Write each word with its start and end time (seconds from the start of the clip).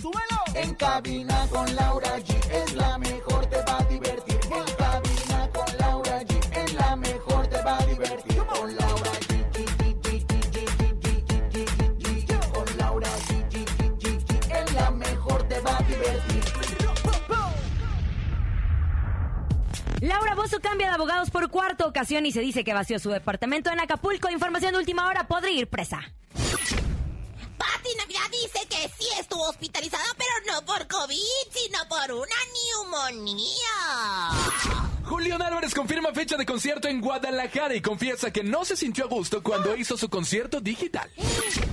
¡Súbelo! 0.00 0.38
En 0.54 0.74
cabina 0.74 1.46
con 1.50 1.74
Laura 1.74 2.18
G 2.18 2.50
es 2.50 2.74
la 2.74 2.98
mejor, 2.98 3.46
te 3.46 3.56
va 3.62 3.78
a 3.78 3.84
divertir. 3.84 4.40
En 4.44 4.74
cabina 4.76 5.50
con 5.52 5.78
Laura 5.78 6.22
G 6.22 6.56
es 6.56 6.74
la 6.74 6.96
mejor, 6.96 7.46
te 7.48 7.62
va 7.62 7.78
a 7.78 7.86
divertir. 7.86 8.36
Con 8.46 8.76
Laura 8.76 9.10
G. 9.20 9.34
Con 12.52 12.78
Laura 12.78 13.08
G. 13.28 13.56
Es 14.50 14.74
la 14.74 14.90
mejor, 14.90 15.48
te 15.48 15.60
va 15.60 15.76
a 15.76 15.82
divertir. 15.82 16.44
Laura 20.00 20.34
Bozo 20.34 20.60
cambia 20.60 20.88
de 20.88 20.94
abogados 20.94 21.30
por 21.30 21.50
cuarta 21.50 21.86
ocasión 21.86 22.26
y 22.26 22.32
se 22.32 22.40
dice 22.40 22.64
que 22.64 22.74
vació 22.74 22.98
su 22.98 23.10
departamento 23.10 23.70
en 23.70 23.80
Acapulco. 23.80 24.30
Información 24.30 24.72
de 24.72 24.78
última 24.78 25.06
hora, 25.08 25.26
podría 25.26 25.60
ir 25.60 25.68
presa. 25.68 26.00
Dice 28.44 28.66
que 28.68 28.88
sí 28.98 29.06
estuvo 29.18 29.48
hospitalizada, 29.48 30.04
pero 30.18 30.52
no 30.52 30.64
por 30.66 30.86
COVID, 30.86 31.16
sino 31.50 31.78
por 31.88 32.12
una 32.12 32.36
neumonía. 32.52 33.54
Julián 35.04 35.40
Álvarez 35.42 35.74
confirma 35.74 36.12
fecha 36.12 36.36
de 36.36 36.44
concierto 36.46 36.88
en 36.88 37.00
Guadalajara 37.00 37.74
y 37.74 37.80
confiesa 37.82 38.30
que 38.32 38.42
no 38.42 38.64
se 38.64 38.74
sintió 38.76 39.04
a 39.04 39.08
gusto 39.08 39.42
cuando 39.42 39.76
hizo 39.76 39.96
su 39.98 40.08
concierto 40.08 40.60
digital. 40.60 41.10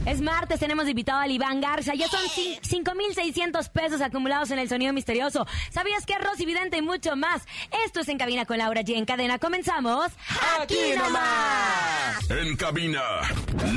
Es 0.05 0.19
martes, 0.21 0.59
tenemos 0.59 0.87
invitado 0.87 1.19
al 1.19 1.31
Iván 1.31 1.61
Garza. 1.61 1.93
Ya 1.93 2.07
son 2.09 2.21
cin- 2.29 2.59
5,600 2.61 3.69
pesos 3.69 4.01
acumulados 4.01 4.51
en 4.51 4.59
el 4.59 4.67
sonido 4.69 4.91
misterioso. 4.93 5.45
¿Sabías 5.73 6.05
que 6.05 6.17
Rosy 6.17 6.45
Vidente 6.45 6.77
y 6.77 6.81
mucho 6.81 7.15
más? 7.15 7.43
Esto 7.85 8.01
es 8.01 8.07
En 8.09 8.17
Cabina 8.17 8.45
con 8.45 8.57
Laura 8.57 8.81
G. 8.81 8.97
En 8.97 9.05
cadena, 9.05 9.39
comenzamos. 9.39 10.11
¡Aquí 10.59 10.93
nomás! 10.97 12.29
En 12.29 12.55
cabina, 12.57 13.01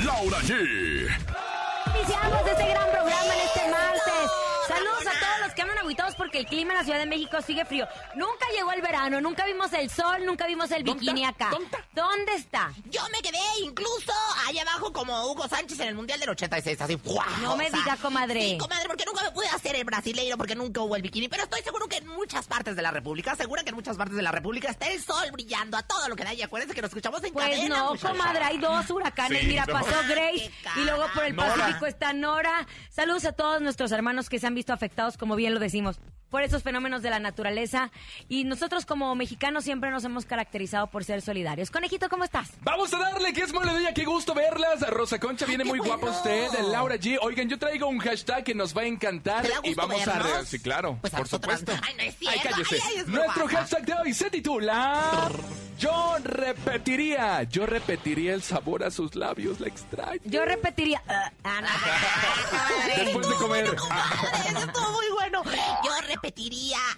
Laura 0.05 0.39
G. 0.41 1.09
Iniciamos 2.07 2.47
este 2.47 2.69
gran 2.69 2.91
programa 2.91 3.35
en 3.35 3.41
este 3.41 3.64
agüitados 5.95 6.15
porque 6.17 6.39
el 6.41 6.47
clima 6.47 6.73
en 6.73 6.79
la 6.79 6.85
Ciudad 6.85 6.99
de 6.99 7.07
México 7.07 7.41
sigue 7.41 7.65
frío. 7.65 7.87
Nunca 8.17 8.47
llegó 8.55 8.73
el 8.73 8.83
verano, 8.83 9.21
nunca 9.21 9.45
vimos 9.47 9.73
el 9.73 9.89
sol, 9.91 10.25
nunca 10.27 10.47
vimos 10.47 10.71
el 10.73 10.83
¿Dónde 10.85 11.01
bikini 11.01 11.25
acá. 11.25 11.51
¿Dónde 11.51 11.65
está? 11.67 11.85
¿Dónde 11.95 12.35
está? 12.35 12.73
Yo 12.91 13.01
me 13.13 13.23
quedé 13.23 13.39
incluso 13.63 14.13
allá 14.49 14.63
abajo 14.63 14.93
como 14.93 15.27
Hugo 15.31 15.47
Sánchez 15.49 15.79
en 15.81 15.89
el 15.89 15.95
Mundial 15.95 16.19
del 16.21 16.31
86, 16.31 16.81
así. 16.81 16.95
¡guau! 16.97 17.25
No 17.43 17.57
me 17.57 17.67
O 17.67 17.71
sea, 17.71 17.79
diga, 17.79 17.97
comadre. 17.99 18.41
Sí, 18.43 18.59
comadre, 18.59 18.87
porque 18.89 19.05
nunca 19.07 19.23
me 19.23 19.31
pude 19.31 19.47
hacer 19.49 19.77
el 19.77 19.85
brasileiro, 19.85 20.37
porque 20.37 20.55
nunca 20.55 20.81
hubo 20.81 20.97
el 20.97 21.03
bikini. 21.03 21.29
Pero 21.29 21.45
estoy 21.45 21.63
seguro 21.63 21.87
que 21.89 21.97
en 21.99 22.07
muchas 22.09 22.47
partes 22.47 22.75
de 22.77 22.83
la 22.83 22.91
República, 22.91 23.35
segura 23.37 23.63
que 23.63 23.71
en 23.71 23.77
muchas 23.77 23.97
partes 23.97 24.17
de 24.17 24.23
la 24.23 24.33
República 24.33 24.71
está 24.71 24.89
el 24.89 25.01
sol 25.03 25.31
brillando 25.33 25.77
a 25.77 25.83
todo 25.83 26.09
lo 26.09 26.17
que 26.17 26.25
da. 26.25 26.35
Y 26.35 26.43
acuérdense 26.43 26.75
que 26.75 26.83
nos 26.83 26.89
escuchamos 26.91 27.23
en 27.23 27.33
Pues 27.33 27.47
cadena. 27.47 27.77
no, 27.79 27.95
comadre, 27.97 28.43
hay 28.45 28.59
dos 28.59 28.91
huracanes. 28.91 29.41
Sí, 29.43 29.47
Mira, 29.47 29.65
no. 29.67 29.73
pasó 29.75 29.91
Grace 30.09 30.51
y 30.77 30.81
luego 30.85 31.05
por 31.15 31.25
el 31.25 31.37
Nora. 31.37 31.55
Pacífico 31.55 31.87
está 31.87 32.13
Nora. 32.13 32.67
Saludos 32.91 33.25
a 33.27 33.33
todos 33.33 33.61
nuestros 33.61 33.93
hermanos 33.93 34.29
que 34.29 34.39
se 34.39 34.47
han 34.47 34.55
visto 34.55 34.73
afectados, 34.73 35.17
como 35.17 35.37
bien 35.37 35.55
lo 35.55 35.61
decimos, 35.61 35.84
decimos, 35.91 36.15
por 36.31 36.43
esos 36.43 36.63
fenómenos 36.63 37.03
de 37.03 37.11
la 37.11 37.19
naturaleza. 37.19 37.91
Y 38.29 38.45
nosotros 38.45 38.87
como 38.87 39.15
mexicanos 39.15 39.65
siempre 39.65 39.91
nos 39.91 40.05
hemos 40.05 40.27
caracterizado 40.27 40.89
por 40.89 41.05
ser 41.05 41.23
solidarios. 41.23 41.71
Conejito, 41.71 42.09
¿cómo 42.09 42.25
estás? 42.25 42.51
Vamos 42.63 42.93
a 42.93 42.99
darle, 42.99 43.33
que 43.33 43.43
es 43.43 43.53
día, 43.53 43.95
qué 43.95 44.05
gusto 44.05 44.35
verlas. 44.35 44.81
Rosa 44.89 45.19
Concha 45.19 45.47
viene 45.47 45.65
muy 45.65 45.79
bueno. 45.79 45.97
guapa 45.99 46.11
usted, 46.17 46.49
Laura 46.71 46.97
G. 46.97 47.19
Oigan, 47.23 47.49
yo 47.49 47.59
traigo 47.59 47.87
un 47.87 47.99
hashtag 47.99 48.45
que 48.45 48.55
nos 48.55 48.77
va 48.77 48.83
a 48.83 48.87
encantar 48.87 49.43
¿Te 49.43 49.49
da 49.49 49.61
y 49.63 49.75
vamos 49.75 50.07
a... 50.07 50.13
vernos? 50.13 50.39
re- 50.41 50.47
Sí, 50.47 50.59
claro, 50.61 50.99
Pues 51.01 51.15
a 51.15 51.17
por 51.19 51.29
supuesto. 51.29 51.73
Ay, 51.83 51.95
no 51.97 52.03
es 52.03 52.17
Ay, 52.29 52.39
cállese. 52.43 52.75
Ay, 52.77 52.81
ay, 52.89 52.97
es 52.99 53.07
Nuestro 53.09 53.47
hashtag 53.49 53.85
de 53.87 53.95
hoy 53.95 54.15
se 54.15 54.31
titula... 54.31 55.31
Yo 55.77 56.17
repetiría, 56.23 57.43
yo 57.43 57.67
repetiría 57.67 58.33
el 58.35 58.43
sabor 58.43 58.85
a 58.85 58.93
sus 58.93 59.17
labios, 59.17 59.59
la 59.59 59.67
extraño. 59.67 60.21
Yo 60.25 60.45
repetiría... 60.45 61.03
Ah, 61.09 61.61
no. 61.61 61.69
Comadre. 62.49 63.05
Después 63.05 63.29
de 63.29 63.35
comer. 63.35 63.65
Eso 63.67 64.59
estuvo 64.59 64.91
muy 64.93 65.07
bueno. 65.15 65.43
Yo 65.45 65.91
repetiría 66.07 66.24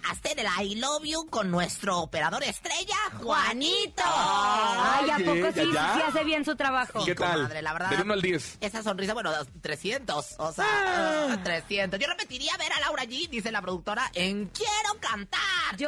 hacer 0.09 0.39
el 0.39 0.47
I 0.61 0.75
love 0.75 1.03
you 1.03 1.27
con 1.29 1.51
nuestro 1.51 1.99
operador 1.99 2.43
estrella, 2.43 2.95
Juanito. 3.21 4.03
Ay, 4.05 5.09
¿a 5.09 5.17
poco 5.17 5.51
sí, 5.53 5.71
ya, 5.73 5.73
ya. 5.73 5.93
sí 5.95 6.01
hace 6.07 6.23
bien 6.23 6.45
su 6.45 6.55
trabajo? 6.55 7.03
¿Qué 7.05 7.13
tal? 7.15 7.49
la 7.61 7.73
verdad. 7.73 7.89
Del 7.89 8.01
1 8.01 8.13
al 8.13 8.21
10. 8.21 8.57
Esa 8.61 8.83
sonrisa, 8.83 9.13
bueno, 9.13 9.31
300, 9.61 10.35
o 10.37 10.51
sea, 10.53 10.65
Ah. 10.65 11.27
ah, 11.33 11.43
300. 11.43 11.99
Yo 11.99 12.07
repetiría 12.07 12.55
ver 12.57 12.71
a 12.73 12.79
Laura 12.79 13.03
G, 13.03 13.27
dice 13.29 13.51
la 13.51 13.61
productora, 13.61 14.09
en 14.13 14.45
Quiero 14.47 14.99
Cantar. 14.99 15.39
Yo, 15.77 15.87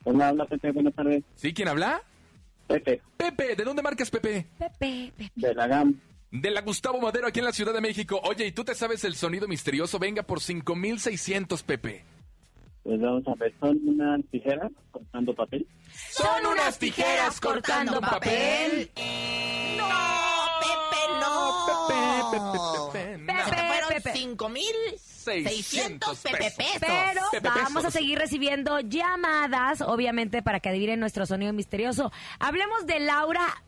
Hola, 0.03 0.29
habla 0.29 0.45
Pepe, 0.45 0.71
buenas 0.71 0.93
tardes. 0.93 1.23
¿Sí? 1.35 1.53
¿Quién 1.53 1.67
habla? 1.67 2.01
Pepe, 2.67 3.01
Pepe. 3.17 3.55
¿De 3.55 3.63
dónde 3.63 3.81
marcas, 3.81 4.09
Pepe? 4.09 4.47
Pepe, 4.57 5.11
Pepe. 5.17 5.31
de 5.35 5.53
la 5.53 5.67
GAM. 5.67 5.99
De 6.31 6.49
la 6.51 6.61
Gustavo 6.61 6.99
Madero, 6.99 7.27
aquí 7.27 7.39
en 7.39 7.45
la 7.45 7.53
Ciudad 7.53 7.73
de 7.73 7.81
México. 7.81 8.19
Oye, 8.23 8.45
¿y 8.47 8.51
tú 8.51 8.63
te 8.65 8.75
sabes 8.75 9.03
el 9.03 9.15
sonido 9.15 9.47
misterioso? 9.47 9.99
Venga 9.99 10.23
por 10.23 10.41
5600, 10.41 11.63
Pepe. 11.63 12.03
Pues 12.85 13.01
vamos 13.01 13.27
a 13.27 13.33
ver, 13.33 13.51
son 13.59 13.79
unas 13.83 14.21
tijeras 14.29 14.71
cortando 14.91 15.33
papel. 15.33 15.65
Son 16.11 16.45
unas 16.45 16.77
tijeras 16.77 17.41
cortando 17.41 17.99
papel. 17.99 18.91
¡No, 19.75 19.89
Pepe, 20.61 20.97
no! 21.19 21.65
Pepe, 21.89 22.37
Pepe, 22.93 23.17
Pepe, 23.17 23.25
te 23.25 23.33
fueron 23.65 23.89
Pepe. 23.89 24.13
5,600 24.13 26.19
Pepe 26.19 26.37
pesos. 26.37 26.57
Pero 26.79 27.21
Pepe 27.31 27.49
vamos 27.49 27.85
a 27.85 27.89
seguir 27.89 28.19
recibiendo 28.19 28.79
llamadas, 28.81 29.81
obviamente, 29.81 30.43
para 30.43 30.59
que 30.59 30.69
adivinen 30.69 30.99
nuestro 30.99 31.25
sonido 31.25 31.53
misterioso. 31.53 32.11
Hablemos 32.37 32.85
de 32.85 32.99
Laura, 32.99 33.63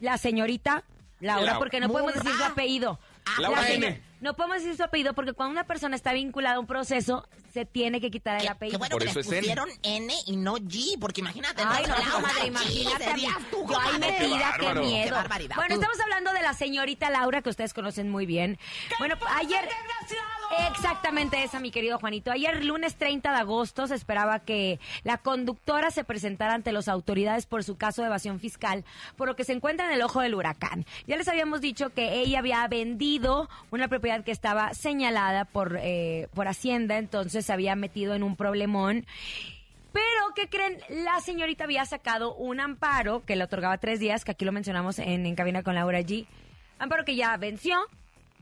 la 0.00 0.18
señorita 0.18 0.84
Laura, 1.20 1.42
Laura. 1.42 1.58
porque 1.58 1.80
no 1.80 1.88
podemos 1.88 2.12
decir 2.12 2.32
su 2.32 2.44
apellido. 2.44 3.00
Laura 3.38 3.62
La 3.62 3.70
N. 3.70 4.02
No 4.20 4.34
podemos 4.34 4.58
decir 4.58 4.76
su 4.76 4.82
apellido 4.82 5.14
porque 5.14 5.32
cuando 5.32 5.52
una 5.52 5.64
persona 5.64 5.96
está 5.96 6.12
vinculada 6.12 6.56
a 6.56 6.60
un 6.60 6.66
proceso, 6.66 7.26
se 7.58 7.64
tiene 7.66 8.00
que 8.00 8.10
quitar 8.10 8.34
el 8.36 8.40
Qué, 8.42 8.46
qué 8.46 8.52
apellido. 8.52 8.78
bueno 8.78 8.92
Por 8.92 9.02
que 9.02 9.08
eso 9.10 9.18
les 9.18 9.26
es 9.26 9.32
N. 9.32 9.40
pusieron 9.40 9.68
N 9.82 10.14
y 10.26 10.36
no 10.36 10.56
G, 10.58 10.98
porque 11.00 11.20
imagínate. 11.22 11.62
Ay, 11.66 11.84
no, 11.86 11.94
Laura 11.96 12.10
comadre, 12.12 12.40
G, 12.42 12.46
imagínate. 12.48 13.04
a 13.04 13.14
mí. 13.14 13.20
serías 13.22 13.50
tú, 13.50 13.66
Yo 13.68 13.78
ahí 13.80 13.98
metida, 13.98 14.18
qué 14.58 14.62
bárbaro. 14.66 14.80
miedo. 14.82 15.04
Qué 15.06 15.10
barbaridad. 15.12 15.56
Bueno, 15.56 15.74
estamos 15.74 16.00
hablando 16.00 16.32
de 16.32 16.42
la 16.42 16.54
señorita 16.54 17.10
Laura, 17.10 17.42
que 17.42 17.50
ustedes 17.50 17.74
conocen 17.74 18.10
muy 18.10 18.26
bien. 18.26 18.58
Bueno, 18.98 19.16
ayer... 19.36 19.68
Exactamente 20.70 21.42
esa, 21.42 21.60
mi 21.60 21.70
querido 21.70 21.98
Juanito. 21.98 22.30
Ayer, 22.30 22.64
lunes 22.64 22.96
30 22.96 23.30
de 23.30 23.38
agosto, 23.38 23.86
se 23.86 23.94
esperaba 23.94 24.40
que 24.40 24.80
la 25.04 25.18
conductora 25.18 25.90
se 25.90 26.04
presentara 26.04 26.54
ante 26.54 26.72
las 26.72 26.88
autoridades 26.88 27.46
por 27.46 27.64
su 27.64 27.76
caso 27.76 28.02
de 28.02 28.08
evasión 28.08 28.40
fiscal, 28.40 28.84
por 29.16 29.28
lo 29.28 29.36
que 29.36 29.44
se 29.44 29.52
encuentra 29.52 29.86
en 29.86 29.92
el 29.92 30.02
ojo 30.02 30.20
del 30.20 30.34
huracán. 30.34 30.86
Ya 31.06 31.16
les 31.16 31.28
habíamos 31.28 31.60
dicho 31.60 31.90
que 31.90 32.20
ella 32.20 32.38
había 32.38 32.66
vendido 32.68 33.48
una 33.70 33.88
propiedad 33.88 34.24
que 34.24 34.32
estaba 34.32 34.72
señalada 34.74 35.44
por, 35.44 35.78
eh, 35.80 36.28
por 36.34 36.48
Hacienda, 36.48 36.98
entonces 36.98 37.44
se 37.44 37.52
había 37.52 37.76
metido 37.76 38.14
en 38.14 38.22
un 38.22 38.36
problemón. 38.36 39.06
Pero, 39.92 40.34
¿qué 40.34 40.48
creen? 40.48 40.78
La 40.88 41.20
señorita 41.20 41.64
había 41.64 41.84
sacado 41.84 42.34
un 42.34 42.60
amparo 42.60 43.24
que 43.24 43.36
le 43.36 43.44
otorgaba 43.44 43.78
tres 43.78 44.00
días, 44.00 44.24
que 44.24 44.30
aquí 44.30 44.44
lo 44.44 44.52
mencionamos 44.52 44.98
en, 44.98 45.26
en 45.26 45.34
cabina 45.34 45.62
con 45.62 45.74
Laura 45.74 46.00
G. 46.00 46.26
Amparo 46.78 47.04
que 47.04 47.16
ya 47.16 47.36
venció, 47.36 47.78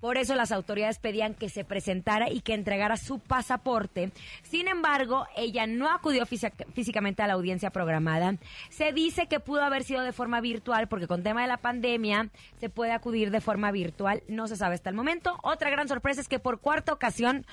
por 0.07 0.19
eso 0.19 0.37
las 0.37 0.53
autoridades 0.53 1.01
pedían 1.01 1.35
que 1.35 1.49
se 1.49 1.65
presentara 1.65 2.31
y 2.31 2.41
que 2.41 2.55
entregara 2.55 2.97
su 2.97 3.19
pasaporte. 3.19 4.13
Sin 4.49 4.69
embargo, 4.69 5.27
ella 5.37 5.67
no 5.67 5.91
acudió 5.91 6.25
física- 6.27 6.65
físicamente 6.77 7.25
a 7.25 7.27
la 7.27 7.33
audiencia 7.33 7.71
programada. 7.71 8.37
Se 8.71 8.93
dice 8.93 9.27
que 9.27 9.41
pudo 9.41 9.65
haber 9.65 9.83
sido 9.83 10.03
de 10.03 10.13
forma 10.13 10.41
virtual 10.41 10.87
porque 10.87 11.09
con 11.09 11.25
tema 11.25 11.43
de 11.43 11.49
la 11.49 11.57
pandemia 11.57 12.29
se 12.61 12.69
puede 12.69 12.93
acudir 12.93 13.33
de 13.33 13.41
forma 13.41 13.73
virtual. 13.73 14.23
No 14.29 14.47
se 14.47 14.55
sabe 14.55 14.77
hasta 14.77 14.91
el 14.91 14.95
momento. 14.95 15.37
Otra 15.43 15.71
gran 15.71 15.89
sorpresa 15.89 16.21
es 16.21 16.29
que 16.29 16.39
por 16.39 16.61
cuarta 16.61 16.93
ocasión 16.93 17.45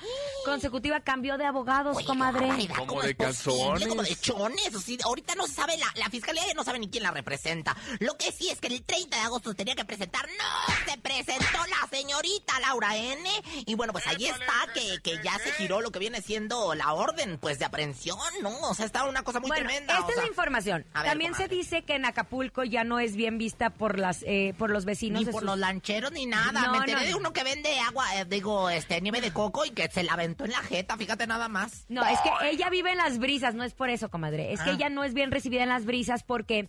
consecutiva 0.44 1.00
cambió 1.00 1.36
de 1.38 1.46
abogados, 1.46 1.96
Oye, 1.96 2.06
comadre. 2.06 2.46
Como 2.68 2.86
¿cómo 2.86 3.02
de 3.02 3.16
calzones. 3.16 3.88
Como 3.88 4.02
de 4.04 4.14
chones. 4.14 4.70
ahorita 5.04 5.34
no 5.34 5.48
se 5.48 5.54
sabe, 5.54 5.76
la, 5.76 5.86
la 5.96 6.08
fiscalía 6.08 6.42
no 6.54 6.62
sabe 6.62 6.78
ni 6.78 6.88
quién 6.88 7.02
la 7.02 7.10
representa. 7.10 7.76
Lo 7.98 8.16
que 8.16 8.30
sí 8.30 8.48
es 8.48 8.60
que 8.60 8.68
el 8.68 8.84
30 8.84 9.16
de 9.16 9.22
agosto 9.24 9.54
tenía 9.54 9.74
que 9.74 9.84
presentar. 9.84 10.24
¡No! 10.38 10.92
Se 10.92 10.96
presentó 10.98 11.58
la 11.68 11.88
señorita 11.90 12.43
Laura 12.60 12.96
N. 12.96 13.28
Y 13.66 13.74
bueno, 13.74 13.92
pues 13.92 14.06
ahí 14.06 14.26
está, 14.26 14.72
que, 14.74 14.98
que 15.02 15.22
ya 15.22 15.38
se 15.38 15.52
giró 15.52 15.80
lo 15.80 15.90
que 15.90 15.98
viene 15.98 16.20
siendo 16.22 16.74
la 16.74 16.92
orden, 16.92 17.38
pues, 17.38 17.58
de 17.58 17.64
aprehensión, 17.64 18.18
¿no? 18.42 18.50
O 18.68 18.74
sea, 18.74 18.86
está 18.86 19.04
una 19.04 19.22
cosa 19.22 19.40
muy 19.40 19.48
bueno, 19.48 19.64
tremenda. 19.66 19.94
esta 19.94 20.06
o 20.06 20.10
es 20.10 20.16
la 20.16 20.26
información. 20.26 20.86
A 20.94 21.02
ver, 21.02 21.10
También 21.10 21.34
se 21.34 21.48
dice 21.48 21.82
que 21.82 21.94
en 21.96 22.04
Acapulco 22.04 22.64
ya 22.64 22.84
no 22.84 22.98
es 23.00 23.16
bien 23.16 23.38
vista 23.38 23.70
por 23.70 23.98
las 23.98 24.22
eh, 24.26 24.54
por 24.58 24.70
los 24.70 24.84
vecinos. 24.84 25.20
Ni 25.20 25.26
de 25.26 25.32
por 25.32 25.40
sus- 25.42 25.50
los 25.50 25.58
lancheros 25.58 26.12
ni 26.12 26.26
nada. 26.26 26.62
No, 26.66 26.72
Me 26.72 26.78
enteré 26.78 26.92
no, 26.98 27.00
de 27.04 27.10
no. 27.12 27.16
uno 27.18 27.32
que 27.32 27.44
vende 27.44 27.78
agua, 27.80 28.14
eh, 28.16 28.24
digo, 28.24 28.70
este, 28.70 29.00
nieve 29.00 29.20
de 29.20 29.32
coco 29.32 29.64
y 29.64 29.70
que 29.70 29.88
se 29.90 30.02
la 30.02 30.12
aventó 30.14 30.44
en 30.44 30.52
la 30.52 30.58
jeta, 30.62 30.96
fíjate 30.96 31.26
nada 31.26 31.48
más. 31.48 31.84
No, 31.88 32.04
es 32.06 32.18
que 32.20 32.30
ella 32.50 32.70
vive 32.70 32.92
en 32.92 32.98
las 32.98 33.18
brisas, 33.18 33.54
no 33.54 33.64
es 33.64 33.74
por 33.74 33.90
eso, 33.90 34.08
comadre. 34.10 34.52
Es 34.52 34.60
que 34.60 34.70
Ah. 34.70 34.74
ella 34.74 34.88
no 34.88 35.04
es 35.04 35.14
bien 35.14 35.30
recibida 35.30 35.62
en 35.62 35.68
las 35.68 35.84
brisas 35.84 36.22
porque 36.22 36.68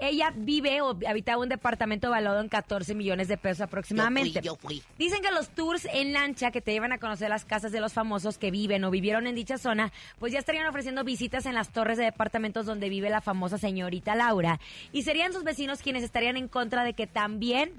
ella 0.00 0.32
vive 0.34 0.80
o 0.82 0.96
habitaba 1.06 1.42
un 1.42 1.48
departamento 1.48 2.10
valuado 2.10 2.40
en 2.40 2.48
14 2.48 2.94
millones 2.94 3.28
de 3.28 3.36
pesos 3.36 3.62
aproximadamente. 3.62 4.40
Yo 4.42 4.56
fui, 4.56 4.76
yo 4.76 4.82
fui. 4.82 4.96
Dicen 4.98 5.22
que 5.22 5.30
los 5.30 5.48
tours 5.50 5.86
en 5.92 6.12
lancha 6.12 6.50
que 6.50 6.60
te 6.60 6.72
llevan 6.72 6.92
a 6.92 6.98
conocer 6.98 7.28
las 7.28 7.44
casas 7.44 7.72
de 7.72 7.80
los 7.80 7.92
famosos 7.92 8.38
que 8.38 8.50
viven 8.50 8.84
o 8.84 8.90
vivieron 8.90 9.26
en 9.26 9.34
dicha 9.34 9.58
zona, 9.58 9.92
pues 10.18 10.32
ya 10.32 10.38
estarían 10.38 10.66
ofreciendo 10.66 11.04
visitas 11.04 11.46
en 11.46 11.54
las 11.54 11.70
torres 11.70 11.98
de 11.98 12.04
departamentos 12.04 12.66
donde 12.66 12.88
vive 12.88 13.10
la 13.10 13.20
famosa 13.20 13.58
señorita 13.58 14.14
Laura. 14.14 14.60
Y 14.92 15.02
serían 15.02 15.32
sus 15.32 15.44
vecinos 15.44 15.82
quienes 15.82 16.04
estarían 16.04 16.36
en 16.36 16.48
contra 16.48 16.84
de 16.84 16.94
que 16.94 17.06
también 17.06 17.72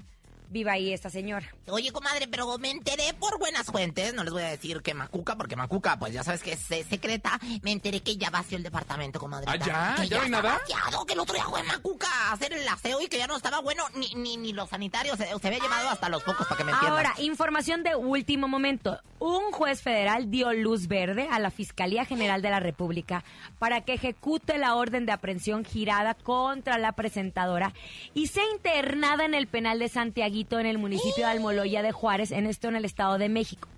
viva 0.50 0.72
ahí 0.72 0.92
esta 0.92 1.10
señora. 1.10 1.46
Oye, 1.68 1.92
comadre, 1.92 2.28
pero 2.28 2.58
me 2.58 2.70
enteré 2.70 3.14
por 3.18 3.38
buenas 3.38 3.66
fuentes, 3.66 4.14
no 4.14 4.24
les 4.24 4.32
voy 4.32 4.42
a 4.42 4.48
decir 4.48 4.82
que 4.82 4.94
Macuca, 4.94 5.36
porque 5.36 5.56
Macuca, 5.56 5.98
pues 5.98 6.12
ya 6.12 6.22
sabes 6.22 6.42
que 6.42 6.52
es 6.52 6.60
secreta, 6.86 7.38
me 7.62 7.72
enteré 7.72 8.00
que 8.00 8.16
ya 8.16 8.30
vació 8.30 8.56
el 8.56 8.62
departamento, 8.62 9.18
comadre. 9.18 9.46
¿Ah, 9.48 9.56
ya? 9.56 10.04
¿Ya 10.04 10.16
no 10.18 10.22
hay 10.22 10.30
nada? 10.30 10.58
vaciado, 10.58 11.04
que 11.04 11.12
el 11.12 11.20
otro 11.20 11.34
día 11.34 11.44
fue 11.44 11.62
Macuca 11.62 12.08
a 12.08 12.32
hacer 12.32 12.52
el 12.52 12.66
aseo 12.66 13.00
y 13.00 13.08
que 13.08 13.18
ya 13.18 13.26
no 13.26 13.36
estaba 13.36 13.60
bueno, 13.60 13.84
ni, 13.94 14.14
ni, 14.14 14.36
ni 14.36 14.52
los 14.52 14.70
sanitarios, 14.70 15.18
se, 15.18 15.26
se 15.26 15.46
había 15.46 15.60
llevado 15.60 15.88
hasta 15.88 16.08
los 16.08 16.22
pocos, 16.22 16.46
para 16.46 16.58
que 16.58 16.64
me 16.64 16.72
entiendan. 16.72 16.98
Ahora, 16.98 17.14
información 17.18 17.82
de 17.82 17.94
último 17.94 18.48
momento. 18.48 19.00
Un 19.20 19.50
juez 19.50 19.82
federal 19.82 20.30
dio 20.30 20.52
luz 20.52 20.86
verde 20.86 21.28
a 21.30 21.40
la 21.40 21.50
Fiscalía 21.50 22.04
General 22.04 22.40
de 22.40 22.50
la 22.50 22.60
República 22.60 23.24
para 23.58 23.80
que 23.80 23.94
ejecute 23.94 24.58
la 24.58 24.76
orden 24.76 25.06
de 25.06 25.12
aprehensión 25.12 25.64
girada 25.64 26.14
contra 26.14 26.78
la 26.78 26.92
presentadora 26.92 27.72
y 28.14 28.28
sea 28.28 28.44
internada 28.52 29.24
en 29.24 29.34
el 29.34 29.48
penal 29.48 29.80
de 29.80 29.88
En 30.38 30.66
el 30.66 30.78
municipio 30.78 31.24
de 31.26 31.32
Almoloya 31.32 31.82
de 31.82 31.90
Juárez, 31.90 32.30
en 32.30 32.46
esto 32.46 32.68
en 32.68 32.76
el 32.76 32.84
Estado 32.84 33.18
de 33.18 33.28
México. 33.28 33.68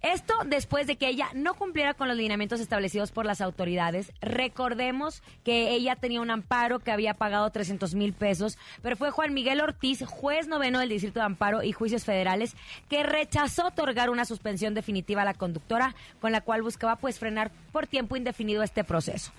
Esto 0.00 0.32
después 0.46 0.86
de 0.86 0.94
que 0.94 1.08
ella 1.08 1.26
no 1.34 1.54
cumpliera 1.54 1.92
con 1.92 2.06
los 2.06 2.16
lineamientos 2.16 2.60
establecidos 2.60 3.10
por 3.10 3.26
las 3.26 3.40
autoridades. 3.40 4.12
Recordemos 4.20 5.24
que 5.42 5.72
ella 5.72 5.96
tenía 5.96 6.20
un 6.20 6.30
amparo 6.30 6.78
que 6.78 6.92
había 6.92 7.14
pagado 7.14 7.50
300 7.50 7.96
mil 7.96 8.12
pesos, 8.12 8.58
pero 8.80 8.96
fue 8.96 9.10
Juan 9.10 9.34
Miguel 9.34 9.60
Ortiz, 9.60 10.04
juez 10.06 10.46
noveno 10.46 10.78
del 10.78 10.90
Distrito 10.90 11.18
de 11.18 11.26
Amparo 11.26 11.64
y 11.64 11.72
Juicios 11.72 12.04
Federales, 12.04 12.54
que 12.88 13.02
rechazó 13.02 13.66
otorgar 13.66 14.08
una 14.08 14.24
suspensión 14.24 14.72
definitiva 14.72 15.22
a 15.22 15.24
la 15.24 15.34
conductora, 15.34 15.96
con 16.20 16.30
la 16.30 16.42
cual 16.42 16.62
buscaba 16.62 16.94
pues 16.94 17.18
frenar 17.18 17.50
por 17.72 17.88
tiempo 17.88 18.16
indefinido 18.16 18.62
este 18.62 18.84
proceso. 18.84 19.32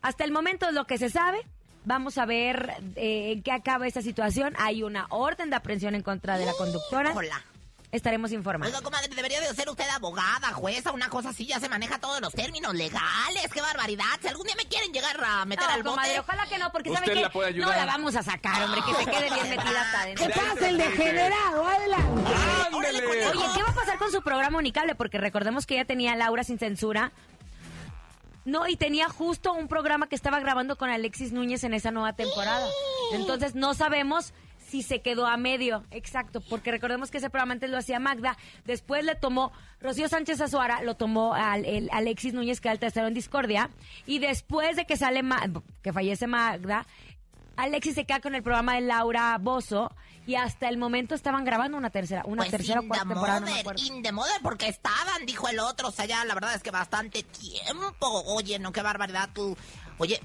Hasta 0.00 0.24
el 0.24 0.32
momento 0.32 0.66
es 0.66 0.72
lo 0.72 0.86
que 0.86 0.96
se 0.96 1.10
sabe. 1.10 1.44
Vamos 1.84 2.18
a 2.18 2.26
ver 2.26 2.74
eh, 2.96 3.32
en 3.32 3.42
qué 3.42 3.52
acaba 3.52 3.86
esta 3.86 4.02
situación. 4.02 4.54
Hay 4.58 4.82
una 4.82 5.06
orden 5.10 5.50
de 5.50 5.56
aprehensión 5.56 5.94
en 5.94 6.02
contra 6.02 6.36
de 6.38 6.46
la 6.46 6.52
conductora. 6.52 7.12
Hola. 7.14 7.42
Estaremos 7.92 8.30
informando. 8.30 8.68
Oiga, 8.76 8.84
comadre, 8.84 9.08
debería 9.16 9.40
de 9.40 9.48
ser 9.52 9.68
usted 9.68 9.88
abogada, 9.88 10.52
jueza, 10.52 10.92
una 10.92 11.08
cosa 11.08 11.30
así, 11.30 11.44
ya 11.44 11.58
se 11.58 11.68
maneja 11.68 11.98
todos 11.98 12.20
los 12.20 12.32
términos 12.32 12.72
legales, 12.72 13.48
qué 13.52 13.60
barbaridad. 13.60 14.04
Si 14.22 14.28
algún 14.28 14.46
día 14.46 14.54
me 14.56 14.64
quieren 14.66 14.92
llegar 14.92 15.16
a 15.24 15.44
meter 15.44 15.66
No, 15.66 15.72
al 15.74 15.82
bote... 15.82 15.90
comadre, 15.96 16.20
ojalá 16.20 16.46
que 16.46 16.58
no, 16.58 16.70
porque 16.70 16.90
Usted 16.90 17.02
¿sabe 17.04 17.14
qué? 17.16 17.22
la 17.22 17.30
puede 17.32 17.48
ayudar. 17.48 17.68
No 17.70 17.76
la 17.76 17.86
vamos 17.86 18.14
a 18.14 18.22
sacar, 18.22 18.62
hombre, 18.62 18.80
que 18.86 18.94
se 18.94 19.10
quede 19.10 19.34
bien 19.34 19.50
metida 19.56 19.80
hasta 19.80 20.00
adentro. 20.02 20.24
¿Qué 20.24 20.32
pasa 20.32 20.68
el 20.68 20.78
degenerado? 20.78 21.66
Adelante. 21.66 22.32
¡Ándale! 22.68 23.06
Oye, 23.06 23.44
¿qué 23.56 23.62
va 23.64 23.70
a 23.70 23.74
pasar 23.74 23.98
con 23.98 24.12
su 24.12 24.22
programa 24.22 24.58
Unicable? 24.58 24.94
Porque 24.94 25.18
recordemos 25.18 25.66
que 25.66 25.74
ella 25.74 25.84
tenía 25.84 26.14
Laura 26.14 26.44
sin 26.44 26.60
censura. 26.60 27.10
No, 28.44 28.66
y 28.66 28.76
tenía 28.76 29.08
justo 29.08 29.52
un 29.52 29.68
programa 29.68 30.08
que 30.08 30.14
estaba 30.16 30.40
grabando 30.40 30.76
con 30.76 30.90
Alexis 30.90 31.32
Núñez 31.32 31.62
en 31.64 31.74
esa 31.74 31.90
nueva 31.90 32.14
temporada. 32.14 32.66
Entonces 33.12 33.54
no 33.54 33.74
sabemos 33.74 34.32
si 34.68 34.82
se 34.82 35.02
quedó 35.02 35.26
a 35.26 35.36
medio, 35.36 35.84
exacto, 35.90 36.40
porque 36.48 36.70
recordemos 36.70 37.10
que 37.10 37.18
ese 37.18 37.28
programa 37.28 37.54
antes 37.54 37.68
lo 37.70 37.76
hacía 37.78 37.98
Magda, 37.98 38.36
después 38.64 39.04
le 39.04 39.16
tomó 39.16 39.50
Rocío 39.80 40.08
Sánchez 40.08 40.40
Azuara, 40.40 40.80
lo 40.82 40.94
tomó 40.94 41.34
al, 41.34 41.64
el 41.64 41.88
Alexis 41.92 42.34
Núñez, 42.34 42.60
que 42.60 42.68
era 42.68 42.74
el 42.74 42.78
tercero 42.78 43.08
en 43.08 43.14
Discordia, 43.14 43.68
y 44.06 44.20
después 44.20 44.76
de 44.76 44.84
que 44.86 44.96
sale 44.96 45.24
Ma- 45.24 45.42
que 45.82 45.92
fallece 45.92 46.28
Magda, 46.28 46.86
Alexis 47.56 47.94
se 47.94 48.04
queda 48.06 48.20
con 48.20 48.34
el 48.34 48.42
programa 48.42 48.74
de 48.74 48.82
Laura 48.82 49.36
Bozo 49.40 49.92
y 50.26 50.34
hasta 50.36 50.68
el 50.68 50.78
momento 50.78 51.14
estaban 51.14 51.44
grabando 51.44 51.76
una 51.76 51.90
tercera, 51.90 52.22
una 52.24 52.42
Pues 52.42 52.50
tercera 52.52 52.80
o 52.80 52.82
in 52.82 52.88
cuarta 52.88 53.04
the 53.04 53.08
temporada, 53.14 53.40
no 53.40 53.46
me 53.46 53.50
mother, 53.52 53.60
acuerdo. 53.62 53.82
in 53.96 54.02
the 54.02 54.12
mother, 54.12 54.40
porque 54.42 54.68
estaban, 54.68 55.26
dijo 55.26 55.48
el 55.48 55.58
otro, 55.58 55.88
o 55.88 55.90
sea, 55.90 56.06
ya 56.06 56.24
la 56.24 56.34
verdad 56.34 56.54
es 56.54 56.62
que 56.62 56.70
bastante 56.70 57.22
tiempo. 57.22 58.06
Oye, 58.26 58.58
no, 58.58 58.72
qué 58.72 58.82
barbaridad 58.82 59.28
tú. 59.34 59.56
Oye, 59.98 60.20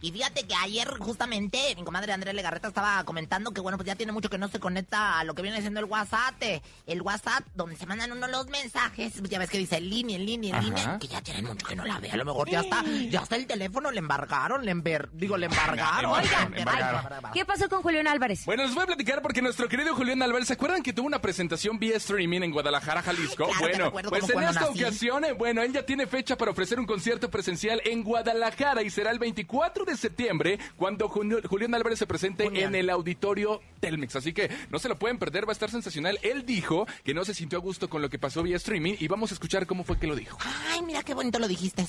y 0.00 0.12
fíjate 0.12 0.46
que 0.46 0.54
ayer 0.54 0.88
justamente 0.98 1.74
mi 1.76 1.84
comadre 1.84 2.12
Andrea 2.12 2.32
Legarreta 2.32 2.68
estaba 2.68 3.02
comentando 3.04 3.52
que, 3.52 3.60
bueno, 3.60 3.76
pues 3.78 3.86
ya 3.86 3.96
tiene 3.96 4.12
mucho 4.12 4.28
que 4.30 4.38
no 4.38 4.48
se 4.48 4.60
conecta 4.60 5.18
a 5.18 5.24
lo 5.24 5.34
que 5.34 5.42
viene 5.42 5.60
siendo 5.60 5.80
el 5.80 5.86
WhatsApp. 5.86 6.34
eh, 6.42 6.62
El 6.86 7.02
WhatsApp, 7.02 7.44
donde 7.54 7.76
se 7.76 7.86
mandan 7.86 8.12
unos 8.12 8.30
los 8.30 8.46
mensajes, 8.48 9.14
ya 9.22 9.38
ves 9.38 9.50
que 9.50 9.58
dice 9.58 9.76
en 9.76 9.88
línea, 9.90 10.16
en 10.16 10.26
línea, 10.26 10.58
en 10.58 10.64
línea, 10.64 10.98
que 11.00 11.08
ya 11.08 11.20
tienen 11.22 11.44
mucho 11.44 11.66
que 11.66 11.76
no 11.76 11.84
la 11.84 11.98
ve. 12.00 12.10
A 12.10 12.16
lo 12.16 12.24
mejor 12.24 12.48
ya 12.50 12.60
está, 12.60 12.84
ya 13.08 13.20
está 13.20 13.36
el 13.36 13.46
teléfono, 13.46 13.90
le 13.90 13.98
embargaron, 13.98 14.64
le 14.64 14.70
ember, 14.70 15.08
digo, 15.12 15.36
le 15.36 15.46
embargaron. 15.50 16.12
Embargaron. 16.54 17.32
¿Qué 17.32 17.44
pasó 17.44 17.68
con 17.68 17.82
Julián 17.82 18.06
Álvarez? 18.06 18.44
Bueno, 18.44 18.64
les 18.64 18.74
voy 18.74 18.84
a 18.84 18.86
platicar 18.86 19.22
porque 19.22 19.42
nuestro 19.42 19.68
querido 19.68 19.94
Julián 19.94 20.22
Álvarez, 20.22 20.48
¿se 20.48 20.54
acuerdan 20.54 20.82
que 20.82 20.92
tuvo 20.92 21.06
una 21.06 21.20
presentación 21.20 21.78
vía 21.78 21.96
streaming 21.96 22.42
en 22.42 22.52
Guadalajara, 22.52 23.02
Jalisco? 23.02 23.46
Ay, 23.46 23.70
claro 23.72 23.90
bueno, 23.90 24.10
pues 24.10 24.28
en 24.30 24.42
esta 24.42 24.60
nací. 24.60 24.82
ocasión, 24.82 25.24
eh, 25.24 25.32
bueno, 25.32 25.62
él 25.62 25.72
ya 25.72 25.84
tiene 25.84 26.06
fecha 26.06 26.36
para 26.36 26.50
ofrecer 26.50 26.78
un 26.78 26.86
concierto 26.86 27.30
presencial 27.30 27.80
en 27.84 28.02
Guadalajara 28.02 28.82
y 28.82 28.90
será 28.90 29.10
el 29.10 29.18
24 29.18 29.84
de 29.88 29.96
septiembre 29.96 30.58
cuando 30.76 31.08
Julián 31.08 31.74
Álvarez 31.74 31.98
se 31.98 32.06
presente 32.06 32.44
Julián. 32.44 32.74
en 32.74 32.80
el 32.80 32.90
auditorio 32.90 33.60
Telmex. 33.80 34.16
Así 34.16 34.32
que 34.32 34.50
no 34.70 34.78
se 34.78 34.88
lo 34.88 34.98
pueden 34.98 35.18
perder, 35.18 35.46
va 35.46 35.50
a 35.50 35.52
estar 35.52 35.70
sensacional. 35.70 36.18
Él 36.22 36.44
dijo 36.46 36.86
que 37.04 37.14
no 37.14 37.24
se 37.24 37.34
sintió 37.34 37.58
a 37.58 37.62
gusto 37.62 37.88
con 37.88 38.02
lo 38.02 38.08
que 38.10 38.18
pasó 38.18 38.42
vía 38.42 38.56
streaming 38.56 38.94
y 38.98 39.08
vamos 39.08 39.30
a 39.30 39.34
escuchar 39.34 39.66
cómo 39.66 39.84
fue 39.84 39.98
que 39.98 40.06
lo 40.06 40.16
dijo. 40.16 40.38
Ay, 40.70 40.82
mira 40.82 41.02
qué 41.02 41.14
bonito 41.14 41.38
lo 41.38 41.48
dijiste. 41.48 41.86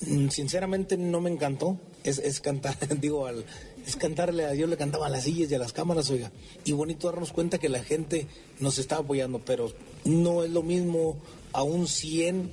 Mm, 0.00 0.28
Sinceramente 0.28 0.96
no 0.98 1.20
me 1.20 1.30
encantó. 1.30 1.80
Es, 2.04 2.18
es 2.18 2.40
cantar, 2.40 2.76
digo, 3.00 3.26
al, 3.26 3.44
es 3.86 3.96
cantarle 3.96 4.44
a 4.44 4.54
yo 4.54 4.66
le 4.66 4.76
cantaba 4.76 5.06
a 5.06 5.10
las 5.10 5.24
sillas 5.24 5.50
y 5.50 5.54
a 5.54 5.58
las 5.58 5.72
cámaras, 5.72 6.10
oiga. 6.10 6.30
Y 6.64 6.72
bonito 6.72 7.10
darnos 7.10 7.32
cuenta 7.32 7.58
que 7.58 7.68
la 7.68 7.82
gente 7.82 8.26
nos 8.60 8.78
está 8.78 8.96
apoyando, 8.96 9.38
pero 9.40 9.72
no 10.04 10.44
es 10.44 10.50
lo 10.50 10.62
mismo 10.62 11.16
a 11.52 11.62
un 11.62 11.86
100, 11.88 12.50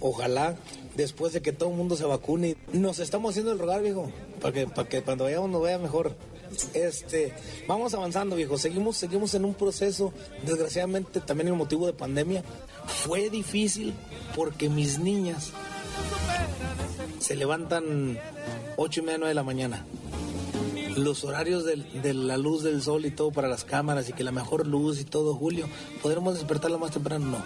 ojalá, 0.00 0.56
después 0.96 1.32
de 1.32 1.42
que 1.42 1.52
todo 1.52 1.70
el 1.70 1.76
mundo 1.76 1.96
se 1.96 2.04
vacune. 2.04 2.56
Nos 2.72 3.00
estamos 3.00 3.30
haciendo 3.30 3.50
el 3.52 3.58
rogar, 3.58 3.82
viejo, 3.82 4.12
para 4.44 4.88
que, 4.88 5.00
cuando 5.00 5.24
vayamos 5.24 5.48
nos 5.48 5.62
vaya 5.62 5.78
mejor. 5.78 6.14
Este, 6.74 7.32
vamos 7.66 7.94
avanzando, 7.94 8.36
viejo. 8.36 8.58
Seguimos, 8.58 8.98
seguimos 8.98 9.32
en 9.34 9.46
un 9.46 9.54
proceso. 9.54 10.12
Desgraciadamente, 10.44 11.20
también 11.20 11.48
el 11.48 11.54
motivo 11.54 11.86
de 11.86 11.94
pandemia 11.94 12.44
fue 12.86 13.30
difícil 13.30 13.94
porque 14.36 14.68
mis 14.68 14.98
niñas 14.98 15.52
se 17.20 17.36
levantan 17.36 18.18
ocho 18.76 19.00
y 19.00 19.04
media, 19.04 19.16
nueve 19.16 19.30
de 19.30 19.34
la 19.34 19.44
mañana. 19.44 19.86
Los 20.94 21.24
horarios 21.24 21.64
de 21.64 22.12
la 22.12 22.36
luz 22.36 22.62
del 22.62 22.82
sol 22.82 23.06
y 23.06 23.10
todo 23.10 23.30
para 23.30 23.48
las 23.48 23.64
cámaras 23.64 24.10
y 24.10 24.12
que 24.12 24.24
la 24.24 24.30
mejor 24.30 24.66
luz 24.66 25.00
y 25.00 25.04
todo, 25.04 25.34
Julio, 25.34 25.66
¿podremos 26.02 26.34
despertarla 26.34 26.76
más 26.76 26.90
temprano? 26.90 27.24
No. 27.24 27.38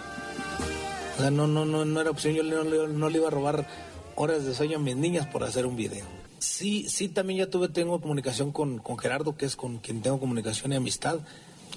O 1.17 1.21
sea, 1.21 1.31
no, 1.31 1.47
no, 1.47 1.63
no, 1.63 1.85
no 1.85 2.01
era 2.01 2.11
opción. 2.11 2.35
Yo 2.35 2.43
no 2.43 3.09
le 3.09 3.17
iba 3.17 3.27
a 3.29 3.31
robar 3.31 3.67
horas 4.15 4.43
de 4.43 4.53
sueño 4.53 4.79
a 4.79 4.81
mis 4.81 4.97
niñas 4.97 5.27
por 5.27 5.45
hacer 5.45 5.65
un 5.65 5.77
video. 5.77 6.18
Sí, 6.39 6.87
sí, 6.87 7.09
también 7.09 7.39
ya 7.39 7.49
tuve, 7.49 7.67
tengo 7.67 7.99
comunicación 7.99 8.51
con, 8.51 8.79
con 8.79 8.97
Gerardo, 8.97 9.35
que 9.35 9.45
es 9.45 9.55
con 9.55 9.77
quien 9.77 10.01
tengo 10.01 10.19
comunicación 10.19 10.71
y 10.71 10.75
amistad. 10.75 11.19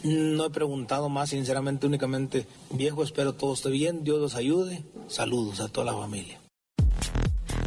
No 0.04 0.46
he 0.46 0.50
preguntado 0.50 1.08
más, 1.08 1.30
sinceramente, 1.30 1.86
únicamente, 1.86 2.46
viejo, 2.70 3.02
espero 3.02 3.34
todo 3.34 3.54
esté 3.54 3.70
bien, 3.70 4.04
Dios 4.04 4.20
los 4.20 4.34
ayude. 4.34 4.84
Saludos 5.08 5.60
a 5.60 5.68
toda 5.68 5.92
la 5.92 5.98
familia. 5.98 6.41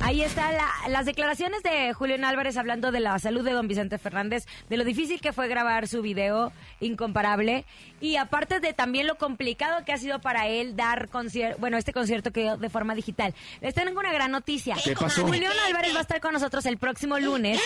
Ahí 0.05 0.21
están 0.21 0.53
las 0.87 1.07
declaraciones 1.07 1.63
de 1.63 1.91
Julián 1.93 2.25
Álvarez 2.25 2.57
hablando 2.57 2.91
de 2.91 2.99
la 2.99 3.17
salud 3.17 3.43
de 3.43 3.53
don 3.53 3.67
Vicente 3.67 3.97
Fernández, 3.97 4.45
de 4.69 4.77
lo 4.77 4.83
difícil 4.83 5.19
que 5.19 5.33
fue 5.33 5.47
grabar 5.47 5.87
su 5.87 6.03
video, 6.03 6.53
incomparable, 6.79 7.65
y 7.99 8.17
aparte 8.17 8.59
de 8.59 8.73
también 8.73 9.07
lo 9.07 9.15
complicado 9.15 9.83
que 9.83 9.93
ha 9.93 9.97
sido 9.97 10.21
para 10.21 10.45
él 10.45 10.75
dar 10.75 11.09
concierto, 11.09 11.59
bueno, 11.59 11.77
este 11.77 11.91
concierto 11.91 12.29
que 12.29 12.41
dio 12.41 12.55
de 12.55 12.69
forma 12.69 12.93
digital. 12.93 13.33
Les 13.61 13.73
tengo 13.73 13.99
una 13.99 14.13
gran 14.13 14.29
noticia. 14.29 14.75
¿Qué 14.83 14.93
pasó? 14.93 15.23
Julián 15.25 15.51
Álvarez 15.65 15.95
va 15.95 15.99
a 15.99 16.03
estar 16.03 16.21
con 16.21 16.33
nosotros 16.33 16.67
el 16.67 16.77
próximo 16.77 17.17
lunes. 17.17 17.59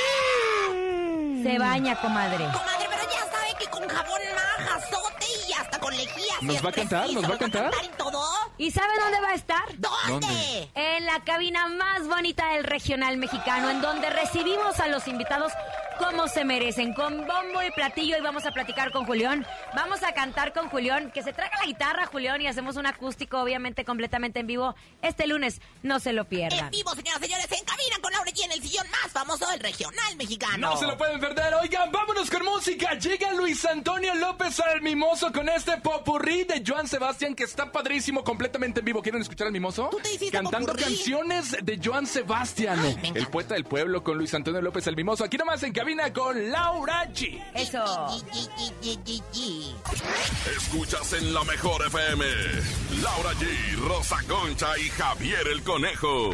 Se 1.43 1.59
baña, 1.59 1.99
comadre. 1.99 2.45
¿Nos 6.41 6.55
es 6.55 6.65
va 6.65 6.69
a 6.69 6.73
cantar? 6.73 7.11
¿Nos 7.11 7.29
va 7.29 7.35
a 7.35 7.37
cantar? 7.37 7.71
y 7.83 7.97
todo? 7.97 8.23
¿Y 8.57 8.71
sabe 8.71 8.93
dónde 9.01 9.21
va 9.21 9.29
a 9.29 9.33
estar? 9.33 9.63
¿Dónde? 9.77 10.27
¿Dónde? 10.27 10.71
En 10.75 11.05
la 11.05 11.23
cabina 11.23 11.67
más 11.67 12.07
bonita 12.07 12.53
del 12.53 12.63
regional 12.63 13.17
mexicano, 13.17 13.69
en 13.69 13.81
donde 13.81 14.09
recibimos 14.09 14.79
a 14.79 14.87
los 14.87 15.07
invitados 15.07 15.51
como 15.99 16.27
se 16.27 16.43
merecen, 16.45 16.93
con 16.93 17.17
bombo 17.27 17.61
y 17.67 17.71
platillo, 17.71 18.17
y 18.17 18.21
vamos 18.21 18.45
a 18.45 18.51
platicar 18.51 18.91
con 18.91 19.05
Julián. 19.05 19.45
Vamos 19.75 20.01
a 20.03 20.13
cantar 20.13 20.53
con 20.53 20.69
Julián, 20.69 21.11
que 21.11 21.21
se 21.21 21.33
traiga 21.33 21.57
la 21.59 21.65
guitarra, 21.65 22.05
Julián, 22.07 22.41
y 22.41 22.47
hacemos 22.47 22.75
un 22.77 22.85
acústico, 22.85 23.39
obviamente, 23.41 23.85
completamente 23.85 24.39
en 24.39 24.47
vivo. 24.47 24.75
Este 25.01 25.27
lunes, 25.27 25.61
no 25.83 25.99
se 25.99 26.13
lo 26.13 26.21
En 26.23 26.27
pierdan. 26.27 26.69
vivo, 26.71 26.95
señoras 26.95 27.19
y 27.21 27.25
señores, 27.25 27.51
en 27.51 27.65
cabina 27.65 27.95
con 28.01 28.11
Laura 28.13 28.31
G 28.31 28.45
en 28.45 28.51
el 28.53 28.61
sillón 28.61 28.87
más 28.89 29.11
famoso 29.11 29.47
del 29.49 29.59
regional 29.59 30.15
mexicano. 30.17 30.71
No 30.71 30.77
se 30.77 30.87
lo 30.87 30.97
pueden 30.97 31.19
perder. 31.19 31.53
Oigan, 31.55 31.91
vámonos 31.91 32.29
con 32.29 32.43
música. 32.45 32.93
Llega 32.95 33.33
Luis 33.33 33.63
Antonio 33.65 34.15
López 34.15 34.59
al 34.61 34.81
Mimoso 34.81 35.31
con 35.33 35.49
este 35.49 35.77
popurrí 35.77 36.45
de 36.45 36.63
Joan 36.65 36.87
Sebastián 36.87 37.35
que 37.35 37.43
está 37.43 37.71
padrísimo, 37.71 38.23
completamente 38.23 38.79
en 38.79 38.85
vivo. 38.85 39.01
¿Quieren 39.01 39.21
escuchar 39.21 39.47
al 39.47 39.53
Mimoso? 39.53 39.89
¿Tú 39.91 39.97
te 39.97 40.09
hiciste 40.13 40.31
Cantando 40.37 40.67
popurrí? 40.73 40.83
canciones 40.83 41.57
de 41.61 41.79
Joan 41.83 42.07
Sebastián, 42.07 42.79
Ay, 42.79 43.11
el 43.15 43.27
poeta 43.27 43.53
del 43.55 43.65
pueblo 43.65 44.03
con 44.03 44.17
Luis 44.17 44.33
Antonio 44.33 44.61
López 44.61 44.87
el 44.87 44.95
Mimoso. 44.95 45.23
Aquí 45.23 45.37
nomás 45.37 45.61
en 45.63 45.73
cabina 45.73 45.88
con 46.13 46.51
Laura 46.51 47.03
G. 47.13 47.41
Eso. 47.55 47.83
Escuchas 50.55 51.13
en 51.13 51.33
la 51.33 51.43
mejor 51.43 51.83
FM. 51.87 52.25
Laura 53.01 53.31
G, 53.33 53.87
Rosa 53.87 54.17
Concha 54.27 54.77
y 54.77 54.89
Javier 54.89 55.47
el 55.47 55.63
Conejo. 55.63 56.29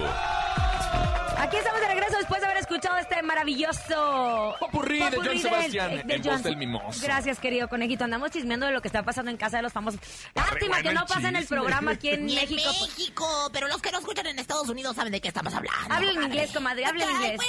Aquí 1.45 1.57
estamos 1.57 1.79
de 1.79 1.87
regreso 1.87 2.17
después 2.17 2.41
de 2.41 2.47
haber 2.47 2.57
escuchado 2.57 2.97
este 2.97 3.21
maravilloso 3.21 4.55
popurrí, 4.59 4.99
John 4.99 5.37
Sebastián 5.37 6.01
de, 6.03 6.17
voz 6.17 6.41
del 6.41 6.57
mimoso. 6.57 6.99
Gracias, 7.03 7.37
querido 7.37 7.67
conejito. 7.67 8.03
Andamos 8.03 8.31
chismeando 8.31 8.65
de 8.65 8.71
lo 8.71 8.81
que 8.81 8.87
está 8.87 9.03
pasando 9.03 9.29
en 9.29 9.37
casa 9.37 9.57
de 9.57 9.63
los 9.63 9.71
famosos. 9.71 9.99
Lástima 10.33 10.81
que 10.81 10.91
no 10.91 11.05
pasa 11.05 11.29
en 11.29 11.35
el 11.35 11.45
programa 11.45 11.91
aquí 11.91 12.09
en 12.09 12.25
México. 12.35 12.63
En 12.67 12.89
México, 12.89 13.49
pero 13.53 13.67
los 13.67 13.79
que 13.79 13.91
nos 13.91 14.01
escuchan 14.01 14.25
en 14.25 14.39
Estados 14.39 14.67
Unidos 14.69 14.95
saben 14.95 15.11
de 15.11 15.21
qué 15.21 15.27
estamos 15.27 15.53
hablando. 15.53 15.93
Habla 15.93 16.11
en 16.13 16.23
inglés, 16.23 16.51
comadre, 16.51 16.83
habla 16.85 17.03
en 17.03 17.11
inglés. 17.11 17.39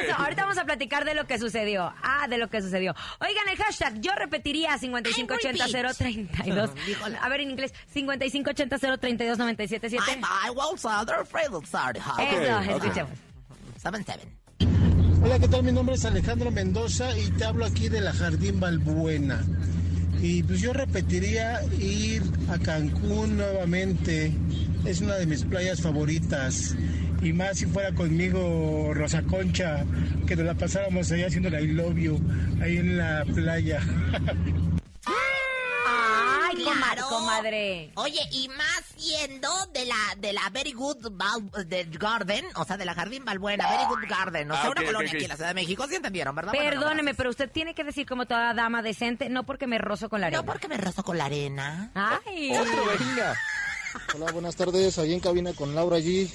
Eso, 0.00 0.14
ahorita 0.16 0.42
vamos 0.42 0.58
a 0.58 0.64
platicar 0.64 1.04
de 1.04 1.14
lo 1.14 1.26
que 1.26 1.38
sucedió. 1.38 1.92
Ah, 2.04 2.28
de 2.28 2.38
lo 2.38 2.48
que 2.48 2.62
sucedió. 2.62 2.94
Oigan, 3.18 3.48
el 3.48 3.56
hashtag 3.56 4.00
yo 4.00 4.12
repetiría 4.14 4.78
5580 4.78 5.94
032. 5.94 6.70
A 7.20 7.28
ver 7.28 7.40
en 7.40 7.50
inglés, 7.50 7.74
5580 7.92 8.91
622-032-977. 8.98 10.22
I 10.22 10.50
was 10.50 10.84
Eso, 12.18 12.60
escuchemos. 12.76 13.18
Seven, 13.76 14.04
seven. 14.04 14.42
Hola, 15.24 15.38
¿qué 15.38 15.48
tal? 15.48 15.62
Mi 15.62 15.72
nombre 15.72 15.94
es 15.94 16.04
Alejandro 16.04 16.50
Mendoza 16.50 17.16
y 17.16 17.30
te 17.30 17.44
hablo 17.44 17.64
aquí 17.64 17.88
de 17.88 18.00
la 18.00 18.12
Jardín 18.12 18.58
Balbuena. 18.58 19.40
Y 20.20 20.42
pues 20.42 20.60
yo 20.60 20.72
repetiría 20.72 21.60
ir 21.78 22.22
a 22.48 22.58
Cancún 22.58 23.36
nuevamente. 23.36 24.32
Es 24.84 25.00
una 25.00 25.14
de 25.16 25.26
mis 25.26 25.44
playas 25.44 25.80
favoritas. 25.80 26.76
Y 27.22 27.32
más 27.32 27.58
si 27.58 27.66
fuera 27.66 27.92
conmigo 27.92 28.92
Rosa 28.94 29.22
Concha, 29.22 29.84
que 30.26 30.34
nos 30.34 30.44
la 30.44 30.54
pasáramos 30.54 31.10
allá 31.12 31.26
haciendo 31.26 31.50
la 31.50 31.60
I 31.60 31.68
love 31.68 31.96
you, 31.96 32.20
ahí 32.60 32.78
en 32.78 32.96
la 32.98 33.24
playa. 33.24 33.80
Claro. 36.94 37.08
comadre. 37.08 37.92
Oye, 37.96 38.20
y 38.32 38.48
más 38.48 38.82
siendo 38.96 39.48
de 39.72 39.84
la 39.86 39.96
de 40.18 40.32
la 40.32 40.48
Very 40.50 40.72
Good 40.72 41.10
Bal- 41.12 41.50
de 41.66 41.84
Garden, 41.84 42.44
o 42.56 42.64
sea, 42.64 42.76
de 42.76 42.84
la 42.84 42.94
Jardín 42.94 43.24
Balbuena, 43.24 43.68
Very 43.68 43.84
Good 43.88 44.08
Garden, 44.08 44.50
o 44.50 44.54
sea, 44.54 44.64
Ah, 44.64 44.70
una 44.70 44.84
colonia 44.84 45.10
aquí 45.12 45.22
en 45.24 45.28
la 45.28 45.36
Ciudad 45.36 45.50
de 45.50 45.54
México, 45.54 45.86
¿sí 45.88 45.94
entendieron, 45.96 46.34
verdad? 46.34 46.52
Perdóneme, 46.52 47.14
pero 47.14 47.30
usted 47.30 47.50
tiene 47.50 47.74
que 47.74 47.84
decir 47.84 48.06
como 48.06 48.26
toda 48.26 48.54
dama 48.54 48.82
decente, 48.82 49.28
no 49.28 49.44
porque 49.44 49.66
me 49.66 49.78
rozo 49.78 50.08
con 50.08 50.20
la 50.20 50.28
arena. 50.28 50.42
No 50.42 50.46
porque 50.46 50.68
me 50.68 50.76
rozo 50.76 51.02
con 51.02 51.18
la 51.18 51.26
arena. 51.26 51.90
Ay. 51.94 52.52
Venga. 52.98 53.36
Hola, 54.14 54.32
buenas 54.32 54.56
tardes. 54.56 54.98
Allí 54.98 55.12
en 55.14 55.20
cabina 55.20 55.52
con 55.52 55.74
Laura 55.74 55.98
G. 55.98 56.30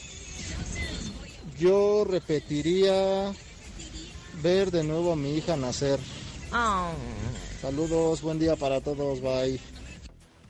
Yo 1.57 2.05
repetiría 2.05 3.31
ver 4.43 4.69
de 4.69 4.83
nuevo 4.83 5.13
a 5.13 5.15
mi 5.15 5.35
hija 5.35 5.55
nacer. 5.57 5.99
Oh. 6.53 6.91
Saludos, 7.61 8.21
buen 8.21 8.37
día 8.37 8.55
para 8.55 8.79
todos, 8.81 9.21
bye. 9.21 9.59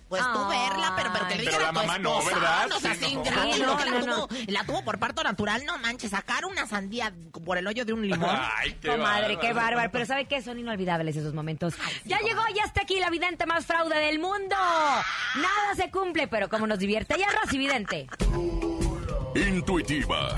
Pues 0.09 0.21
tú 0.21 0.39
Ay. 0.45 0.69
verla, 0.69 0.93
pero, 0.95 1.09
pero 1.11 1.27
que 1.27 1.35
le 1.35 1.43
Pero 1.43 1.57
digan 1.57 1.61
la 1.61 1.67
a 1.67 1.73
tu 1.73 1.87
mamá 1.87 1.99
no, 1.99 2.19
esposa, 2.19 2.35
¿verdad? 2.35 2.67
No 2.69 2.79
seas 2.79 2.97
Sí, 2.97 3.15
no. 3.15 3.23
Sí, 3.23 3.29
que 3.29 3.59
no, 3.59 3.77
la, 3.77 3.85
no, 4.05 4.27
tuvo, 4.27 4.27
la 4.47 4.63
tuvo 4.63 4.83
por 4.83 4.99
parto 4.99 5.23
natural, 5.23 5.65
no 5.65 5.77
manches, 5.79 6.11
sacar 6.11 6.45
una 6.45 6.65
sandía 6.65 7.13
por 7.45 7.57
el 7.57 7.67
hoyo 7.67 7.83
de 7.83 7.93
un 7.93 8.07
limón. 8.07 8.29
Ay, 8.57 8.77
qué 8.81 8.87
Comadre, 8.89 9.37
qué 9.39 9.53
bárbaro. 9.53 9.91
Pero 9.91 10.05
¿sabe 10.05 10.25
qué? 10.25 10.41
Son 10.41 10.57
inolvidables 10.57 11.15
esos 11.15 11.33
momentos. 11.33 11.73
ya 12.05 12.19
llegó, 12.19 12.41
ya 12.55 12.63
está 12.63 12.81
aquí 12.83 12.99
la 12.99 13.09
vidente 13.09 13.45
más 13.45 13.65
fraude 13.65 13.97
del 13.97 14.19
mundo. 14.19 14.55
Nada 14.55 15.75
se 15.75 15.91
cumple, 15.91 16.27
pero 16.27 16.47
como 16.49 16.67
nos 16.67 16.79
divierte, 16.79 17.15
ya 17.17 17.27
Rosy 17.43 17.57
Vidente. 17.57 18.07
Intuitiva, 19.35 20.37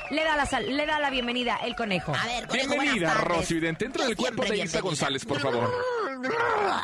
le 0.11 0.23
da 0.23 0.35
la, 0.35 0.45
sal- 0.45 0.75
le 0.75 0.85
da 0.85 0.99
la 0.99 1.09
bienvenida 1.09 1.57
el 1.63 1.75
conejo. 1.75 2.13
A 2.15 2.25
ver, 2.25 2.47
conejo, 2.47 2.69
Bienvenida. 2.73 3.13
Rosy 3.15 3.55
Vidente. 3.55 3.85
Entra 3.85 4.03
en 4.05 4.11
el 4.11 4.15
cuerpo 4.17 4.43
de 4.43 4.57
Isa. 4.59 4.81
González, 4.81 5.25
por 5.25 5.39
favor. 5.39 5.71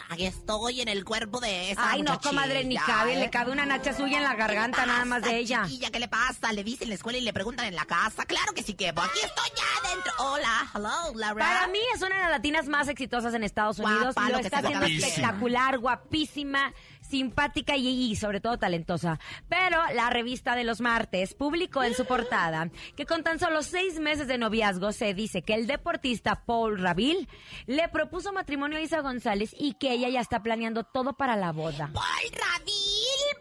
Aquí 0.09 0.25
estoy 0.25 0.81
en 0.81 0.87
el 0.87 1.05
cuerpo 1.05 1.39
de 1.39 1.71
esa 1.71 1.91
Ay, 1.91 2.01
no, 2.01 2.19
comadre, 2.19 2.63
ni 2.63 2.75
cabe, 2.75 3.13
¿eh? 3.13 3.19
le 3.19 3.29
cabe 3.29 3.51
una 3.51 3.65
nacha 3.67 3.93
suya 3.93 4.17
en 4.17 4.23
la 4.23 4.33
garganta 4.35 4.85
nada 4.85 5.05
más 5.05 5.21
de 5.21 5.37
ella. 5.37 5.63
Chiquilla, 5.65 5.91
¿qué 5.91 5.99
le 5.99 6.07
pasa? 6.07 6.51
Le 6.53 6.63
dicen 6.63 6.83
en 6.85 6.89
la 6.89 6.95
escuela 6.95 7.17
y 7.19 7.21
le 7.21 7.33
preguntan 7.33 7.65
en 7.67 7.75
la 7.75 7.85
casa. 7.85 8.25
Claro 8.25 8.53
que 8.53 8.63
sí 8.63 8.73
que 8.73 8.89
Aquí 8.89 9.19
estoy 9.23 9.49
ya 9.55 9.87
adentro. 9.89 10.11
Hola, 10.19 10.67
hello, 10.73 11.13
Laura. 11.19 11.45
Para 11.45 11.67
mí 11.67 11.79
es 11.93 12.01
una 12.01 12.15
de 12.15 12.21
las 12.21 12.31
latinas 12.31 12.67
más 12.67 12.87
exitosas 12.87 13.33
en 13.35 13.43
Estados 13.43 13.77
Unidos. 13.79 14.15
Guapa, 14.15 14.29
lo 14.29 14.37
lo 14.37 14.39
que 14.39 14.45
está 14.47 14.57
haciendo 14.59 14.79
guapísima. 14.79 15.07
espectacular, 15.07 15.77
guapísima, 15.77 16.73
simpática 17.09 17.75
y, 17.75 17.87
y 17.87 18.15
sobre 18.15 18.39
todo 18.39 18.57
talentosa. 18.57 19.19
Pero 19.49 19.77
la 19.93 20.09
revista 20.09 20.55
de 20.55 20.63
los 20.63 20.81
martes 20.81 21.33
publicó 21.33 21.83
en 21.83 21.93
su 21.93 22.05
portada 22.05 22.69
que 22.95 23.05
con 23.05 23.23
tan 23.23 23.39
solo 23.39 23.61
seis 23.63 23.99
meses 23.99 24.27
de 24.27 24.37
noviazgo 24.37 24.91
se 24.91 25.13
dice 25.13 25.41
que 25.41 25.53
el 25.53 25.67
deportista 25.67 26.43
Paul 26.45 26.79
Rabil 26.79 27.27
le 27.65 27.87
propuso 27.89 28.33
matrimonio 28.33 28.77
a 28.77 28.81
Isa 28.81 29.01
González 29.01 29.55
y 29.57 29.73
que 29.73 29.91
ella 29.91 30.09
ya 30.09 30.21
está 30.21 30.43
planeando 30.43 30.83
todo 30.83 31.13
para 31.13 31.35
la 31.35 31.51
boda. 31.51 31.89
Paul 31.93 32.31
Rabil, 32.33 32.96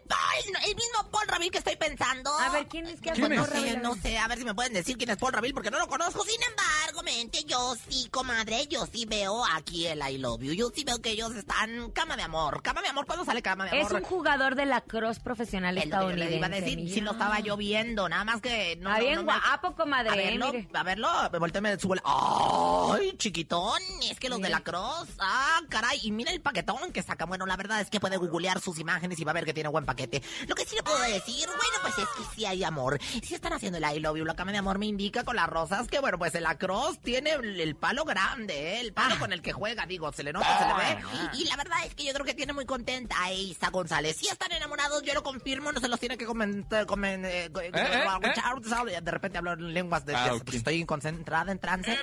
Paul, 0.07 0.53
no, 0.53 0.59
el 0.59 0.75
mismo 0.75 1.09
Paul 1.11 1.27
Rabil 1.27 1.51
que 1.51 1.57
estoy 1.59 1.75
pensando. 1.75 2.31
A 2.37 2.49
ver, 2.49 2.67
¿quién 2.67 2.85
es 2.87 3.01
que 3.01 3.11
¿Quién 3.11 3.33
no 3.35 3.45
sé, 3.45 3.77
no 3.77 3.95
sé, 3.95 4.17
a 4.17 4.27
ver 4.27 4.37
si 4.37 4.45
me 4.45 4.53
pueden 4.55 4.73
decir 4.73 4.97
quién 4.97 5.09
es 5.09 5.17
Paul 5.17 5.33
Rabil 5.33 5.53
porque 5.53 5.71
no 5.71 5.79
lo 5.79 5.87
conozco. 5.87 6.23
Sin 6.23 6.39
embargo, 6.43 7.03
mente, 7.03 7.43
yo 7.45 7.75
sí, 7.89 8.07
comadre, 8.11 8.67
yo 8.67 8.85
sí 8.91 9.05
veo 9.05 9.43
aquí 9.53 9.87
el 9.87 9.99
I 10.07 10.17
love 10.17 10.41
you. 10.41 10.53
Yo 10.53 10.69
sí 10.73 10.83
veo 10.83 11.01
que 11.01 11.11
ellos 11.11 11.35
están 11.35 11.91
cama 11.91 12.15
de 12.15 12.23
amor. 12.23 12.61
Cama 12.61 12.81
de 12.81 12.87
amor, 12.89 13.05
¿cuándo 13.05 13.25
sale 13.25 13.41
cama 13.41 13.65
de 13.65 13.71
amor? 13.71 13.85
Es 13.85 13.91
un 13.91 14.03
jugador 14.03 14.55
de 14.55 14.65
la 14.65 14.81
cross 14.81 15.19
profesional 15.19 15.77
Es 15.77 15.85
lo 15.85 15.89
que 15.89 15.89
yo 15.89 15.97
le 16.15 16.25
estadounidense. 16.25 16.35
iba 16.37 16.45
a 16.47 16.49
decir, 16.49 16.93
si 16.93 17.01
lo 17.01 17.11
estaba 17.11 17.39
yo 17.39 17.57
viendo, 17.57 18.07
nada 18.09 18.23
más 18.23 18.41
que 18.41 18.75
no. 18.77 18.89
Está 18.89 18.99
no, 19.01 19.05
bien 19.05 19.15
no 19.15 19.23
guapo, 19.23 19.75
comadre, 19.75 20.09
A 20.11 20.15
verlo, 20.15 20.51
mire. 20.53 20.67
a 20.73 20.83
verlo, 20.83 21.09
me 21.31 21.39
volteé, 21.39 21.61
me 21.61 21.79
subo 21.79 21.93
el- 21.95 22.01
¡Ay, 22.05 23.15
chiquitón! 23.17 23.81
Es 24.09 24.19
que 24.19 24.29
los 24.29 24.39
de 24.41 24.49
la 24.49 24.61
Cross, 24.61 25.07
ah, 25.19 25.61
caray, 25.69 25.99
y 26.03 26.11
mira 26.11 26.31
el 26.31 26.41
paquetón 26.41 26.91
que 26.91 27.01
saca. 27.03 27.25
Bueno, 27.25 27.45
la 27.45 27.55
verdad 27.57 27.81
es 27.81 27.89
que 27.89 27.99
puede 27.99 28.17
googlear 28.17 28.59
sus 28.59 28.79
imágenes 28.79 29.19
y 29.19 29.23
va 29.23 29.31
a 29.31 29.33
ver 29.33 29.45
que 29.45 29.53
tiene 29.53 29.69
buen 29.69 29.85
paquete. 29.87 30.21
Lo 30.47 30.53
que 30.53 30.65
sí 30.65 30.75
le 30.75 30.83
puedo 30.83 30.99
decir, 30.99 31.47
bueno, 31.47 31.77
pues 31.81 31.97
es 31.97 32.05
que 32.15 32.35
sí 32.35 32.45
hay 32.45 32.63
amor. 32.63 32.99
Si 33.23 33.33
están 33.33 33.53
haciendo 33.53 33.79
el 33.79 33.83
I 33.95 33.99
love 33.99 34.17
you, 34.17 34.25
la 34.25 34.35
cama 34.35 34.51
de 34.51 34.59
amor 34.59 34.77
me 34.77 34.85
indica 34.85 35.23
con 35.23 35.35
las 35.35 35.47
rosas 35.47 35.87
que, 35.87 35.99
bueno, 35.99 36.19
pues 36.19 36.35
el 36.35 36.45
Cross 36.57 36.99
enamorados 36.99 36.99
tiene 37.01 37.31
el, 37.31 37.75
palo 37.75 38.05
grande, 38.05 38.75
¿eh? 38.75 38.79
el 38.81 38.93
palo 38.93 39.17
con 39.19 39.33
el 39.33 39.41
que 39.41 39.51
juega, 39.53 39.85
digo, 39.85 40.11
se 40.11 40.23
le 40.23 40.31
nota, 40.33 40.59
se 40.59 40.65
le 40.67 40.73
ve. 40.95 41.01
Y, 41.33 41.41
y 41.41 41.45
la 41.45 41.55
verdad 41.55 41.77
es 41.85 41.95
que 41.95 42.05
yo 42.05 42.13
creo 42.13 42.25
que 42.25 42.33
tiene 42.33 42.53
muy 42.53 42.65
contenta 42.65 43.15
a 43.23 43.31
Isa 43.31 43.69
González. 43.69 44.15
Si 44.17 44.27
están 44.27 44.51
enamorados, 44.51 45.01
yo 45.03 45.13
lo 45.13 45.23
confirmo, 45.23 45.71
no 45.71 45.79
se 45.79 45.87
los 45.87 45.99
tiene 45.99 46.17
que 46.17 46.25
comentar. 46.25 46.85
comen- 46.85 47.25
eh, 47.25 47.49
eh. 47.53 49.01
De 49.01 49.11
repente 49.11 49.37
hablo 49.37 49.53
en 49.53 49.73
lenguas 49.73 50.05
de 50.05 50.15
Ah, 50.15 50.33
ok. 50.33 50.53
estoy 50.53 50.85
concentrada 50.85 51.51
en 51.51 51.59
trance. 51.59 51.97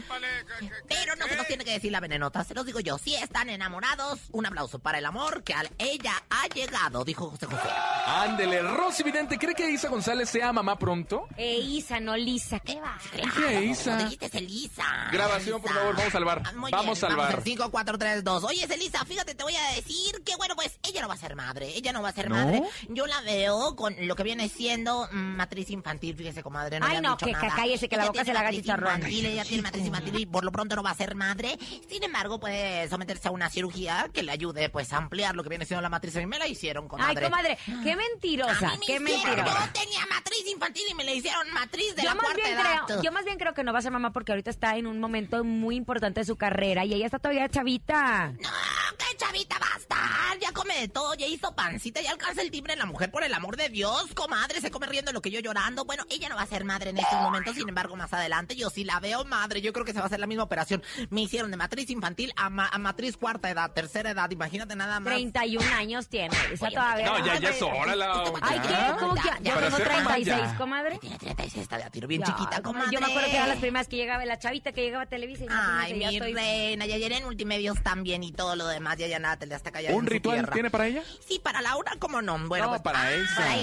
Pero 0.88 1.16
no 1.16 1.26
se 1.26 1.36
los 1.36 1.46
tiene 1.46 1.64
que 1.64 1.72
decir 1.72 1.92
la 1.92 2.00
venenota, 2.00 2.44
se 2.44 2.54
los 2.54 2.64
digo 2.66 2.80
yo. 2.80 2.98
Si 2.98 3.14
están 3.14 3.48
enamorados, 3.50 4.20
un 4.32 4.46
aplauso 4.46 4.78
para 4.78 4.98
el 4.98 5.06
amor 5.06 5.42
que 5.42 5.54
a 5.54 5.62
ella 5.78 6.12
ha 6.30 6.46
llegado, 6.48 7.04
dijo 7.04 7.30
José 7.30 7.46
José. 7.46 7.68
Ándele, 8.07 8.61
Rosy 8.62 9.02
Vidente, 9.02 9.38
¿cree 9.38 9.54
que 9.54 9.71
Isa 9.71 9.88
González 9.88 10.28
sea 10.28 10.52
mamá 10.52 10.78
pronto? 10.78 11.26
Eh, 11.37 11.59
Isa, 11.59 12.00
no 12.00 12.16
Lisa, 12.16 12.61
¿qué 12.61 12.78
va? 12.81 12.97
¿Qué, 13.12 13.64
Isa? 13.64 13.97
Dijiste 13.97 14.26
es 14.26 14.35
Elisa. 14.35 14.85
Grabación, 15.11 15.61
por 15.61 15.73
favor, 15.73 15.97
vamos 15.97 16.14
al 16.14 16.25
bar. 16.25 16.43
Ah, 16.45 16.52
muy 16.54 16.71
Vamos 16.71 17.00
bien. 17.00 17.16
Vamos 17.16 17.35
al 17.35 17.43
5, 17.43 17.71
4, 17.71 17.99
3, 17.99 18.25
2. 18.25 18.45
Oye, 18.45 18.64
Elisa, 18.64 19.04
fíjate, 19.04 19.35
te 19.35 19.43
voy 19.43 19.54
a 19.57 19.75
decir 19.75 20.23
que, 20.25 20.37
bueno, 20.37 20.54
pues 20.54 20.78
ella 20.83 21.00
no 21.02 21.09
va 21.09 21.14
a 21.14 21.19
ser 21.19 21.35
madre. 21.35 21.69
Ella 21.76 21.93
no 21.93 22.02
va 22.02 22.11
a 22.11 22.12
ser 22.12 22.28
¿No? 22.28 22.37
madre. 22.37 22.62
Yo 22.88 23.07
la 23.07 23.21
veo 23.23 23.75
con 23.75 23.95
lo 24.07 24.14
que 24.16 24.23
viene 24.23 24.49
siendo 24.49 25.09
mm, 25.11 25.16
matriz 25.37 25.71
infantil, 25.71 26.14
fíjese, 26.16 26.43
comadre. 26.43 26.81
No 26.81 26.87
Ay, 26.87 27.00
no, 27.00 27.12
dicho 27.16 27.26
que- 27.26 27.33
cállese, 27.33 27.88
que 27.88 27.97
la 27.97 28.02
Ella 28.04 28.11
boca 28.12 28.23
tiene 28.23 28.26
se 28.26 28.33
le 28.33 28.38
haga 28.38 28.49
matriz 28.49 28.62
chicharrón. 28.62 28.95
Infantil, 28.97 29.26
ella 29.26 29.45
tiene 29.45 29.62
matriz 29.62 29.87
infantil 29.87 30.19
y 30.21 30.26
por 30.26 30.45
lo 30.45 30.52
pronto 30.52 30.76
no 30.76 30.83
va 30.83 30.90
a 30.90 30.95
ser 30.95 31.14
madre. 31.14 31.59
Sin 31.88 32.02
embargo, 32.02 32.38
puede 32.38 32.88
someterse 32.88 33.28
a 33.28 33.31
una 33.31 33.49
cirugía 33.50 34.09
que 34.12 34.23
le 34.23 34.31
ayude, 34.33 34.69
pues, 34.69 34.93
a 34.93 34.99
ampliar 34.99 35.35
lo 35.35 35.43
que 35.43 35.49
viene 35.49 35.64
siendo 35.64 35.81
la 35.83 35.88
matriz. 35.88 36.14
A 36.16 36.21
mí 36.21 36.26
me 36.26 36.38
la 36.38 36.47
hicieron, 36.47 36.85
Ay, 36.99 37.16
comadre. 37.16 37.53
Qué 37.82 37.96
mentirosa, 37.96 38.68
A 38.68 38.73
mí 38.76 38.78
me 38.80 38.87
qué 38.87 39.00
mentirosa. 39.00 39.66
Yo 39.66 39.73
tenía 39.80 40.06
matriz 40.06 40.46
infantil 40.50 40.82
y 40.90 40.94
me 40.94 41.04
la 41.04 41.12
hicieron 41.12 41.50
matriz 41.52 41.94
de 41.96 42.02
Yo 42.02 42.08
la 42.08 42.14
más, 42.14 42.25
cuarta 42.25 42.42
bien 42.42 42.58
edad. 42.58 42.80
creo, 42.87 43.02
yo 43.02 43.12
más 43.12 43.25
bien 43.25 43.38
creo 43.38 43.54
que 43.54 43.64
no 43.64 43.73
va 43.73 43.78
a 43.78 43.82
ser 43.82 43.92
mamá 43.92 44.12
porque 44.12 44.32
ahorita 44.32 44.50
está 44.50 44.76
en 44.76 44.87
un 44.87 45.00
momento 45.00 45.42
muy 45.44 45.76
importante 45.76 46.20
de 46.20 46.26
su 46.26 46.37
carrera 46.37 46.84
y 46.84 46.94
ella 46.94 47.06
está 47.06 47.18
todavía 47.18 47.49
chavita. 47.49 48.32
No, 48.32 48.50
qué 48.99 49.16
chavita 49.16 49.58
va 49.58 49.66
a 49.75 49.78
estar. 49.78 50.38
Ya 50.40 50.52
come 50.52 50.78
de 50.80 50.88
todo, 50.88 51.14
ya 51.14 51.26
hizo 51.26 51.54
pancita, 51.54 52.00
ya 52.00 52.11
alcanza 52.11 52.42
el 52.42 52.50
timbre 52.50 52.76
la 52.76 52.87
mujer, 52.87 53.11
por 53.11 53.25
el 53.25 53.32
amor 53.34 53.56
de 53.56 53.68
Dios. 53.68 54.06
Comadre, 54.14 54.61
se 54.61 54.70
come 54.70 54.87
riendo 54.87 55.12
lo 55.12 55.23
que 55.23 55.30
yo 55.30 55.40
llorando. 55.40 55.84
Bueno, 55.84 56.04
ella 56.11 56.28
no 56.28 56.37
va 56.37 56.42
a 56.42 56.46
ser 56.46 56.64
madre 56.64 56.90
en 56.90 56.99
estos 56.99 57.20
momentos, 57.20 57.54
sin 57.54 57.68
embargo, 57.68 57.96
más 57.96 58.12
adelante 58.12 58.56
yo 58.56 58.70
sí 58.70 58.84
la 58.84 59.00
veo 59.00 59.25
madre. 59.25 59.61
Yo 59.62 59.73
creo 59.73 59.84
que 59.84 59.92
se 59.92 59.99
va 59.99 60.04
a 60.04 60.06
hacer 60.06 60.20
la 60.20 60.26
misma 60.26 60.42
operación. 60.44 60.82
Me 61.11 61.23
hicieron 61.23 61.50
de 61.50 61.56
matriz 61.56 61.88
infantil 61.90 62.32
a, 62.37 62.50
ma- 62.50 62.68
a 62.70 62.78
matriz 62.78 63.16
cuarta 63.16 63.49
edad, 63.50 63.73
tercera 63.73 64.11
edad. 64.11 64.30
Imagínate 64.30 64.75
nada 64.76 65.00
más. 65.00 65.14
31 65.14 65.64
años 65.75 66.08
tiene, 66.08 66.37
esa 66.52 66.66
Oye, 66.66 66.75
todavía. 66.75 67.06
No, 67.06 67.25
ya, 67.25 67.38
ya 67.38 67.43
es 67.50 67.62
Ay, 67.62 67.68
hora 67.72 67.96
la... 67.96 68.24
Ay, 68.42 68.56
ya. 68.56 68.62
¿qué? 68.62 68.98
¿Cómo 69.00 69.14
que? 69.14 69.20
Ya, 69.28 69.38
ya 69.40 69.54
Para 69.54 69.66
tengo 69.66 69.76
ser 69.78 69.88
mamá, 69.92 70.10
36, 70.14 70.50
ya. 70.52 70.56
comadre. 70.56 70.98
Tiene 70.98 71.18
36, 71.18 71.62
está 71.62 71.76
de 71.78 71.84
a 71.84 71.90
tiro 71.90 72.08
bien 72.08 72.20
Ya, 72.22 72.26
chiquita, 72.26 72.62
comadre. 72.62 72.88
Yo 72.92 73.00
me 73.00 73.06
acuerdo 73.06 73.28
que 73.30 73.36
eran 73.36 73.48
las 73.48 73.58
primeras 73.58 73.88
que 73.88 73.96
llegaba, 73.96 74.24
la 74.24 74.38
chavita 74.38 74.72
que 74.72 74.82
llegaba 74.82 75.04
a 75.04 75.06
Televisa. 75.06 75.44
Ay, 75.50 75.92
imagínate, 75.92 76.00
ya 76.00 76.08
mi 76.08 76.16
estoy- 76.16 76.34
reina, 76.34 76.86
ya 76.86 76.96
llené 76.98 77.18
en 77.18 77.24
multimedios 77.24 77.82
también 77.82 78.22
y 78.22 78.32
todo 78.32 78.56
lo 78.56 78.66
demás, 78.66 78.96
ya 78.98 79.06
ya 79.06 79.18
nada, 79.18 79.36
te 79.36 79.46
le 79.46 79.54
está 79.54 79.70
callando. 79.70 79.96
¿Un 79.98 80.06
ritual 80.06 80.48
tiene 80.52 80.70
para 80.70 80.86
ella? 80.86 81.02
Sí, 81.26 81.38
para 81.38 81.60
Laura, 81.62 81.92
¿cómo 81.98 82.20
no? 82.22 82.38
Bueno, 82.46 82.66
No, 82.66 82.70
pues, 82.70 82.82
para 82.82 83.12
Elsa. 83.12 83.34
Para 83.36 83.56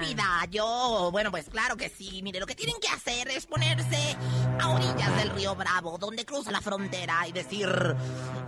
estúpida. 0.00 0.24
Yo, 0.50 1.10
bueno, 1.12 1.30
pues 1.30 1.48
claro 1.48 1.76
que 1.76 1.88
sí. 1.88 2.20
Mire, 2.22 2.40
lo 2.40 2.46
que 2.46 2.54
tienen 2.54 2.76
que 2.80 2.88
hacer 2.88 3.28
es 3.28 3.46
ponerse 3.46 4.16
a 4.60 4.68
orillas 4.70 5.16
del 5.16 5.30
río 5.30 5.54
Bravo, 5.54 5.98
donde 5.98 6.24
cruza 6.24 6.50
la 6.50 6.60
frontera, 6.60 7.26
y 7.28 7.32
decir, 7.32 7.68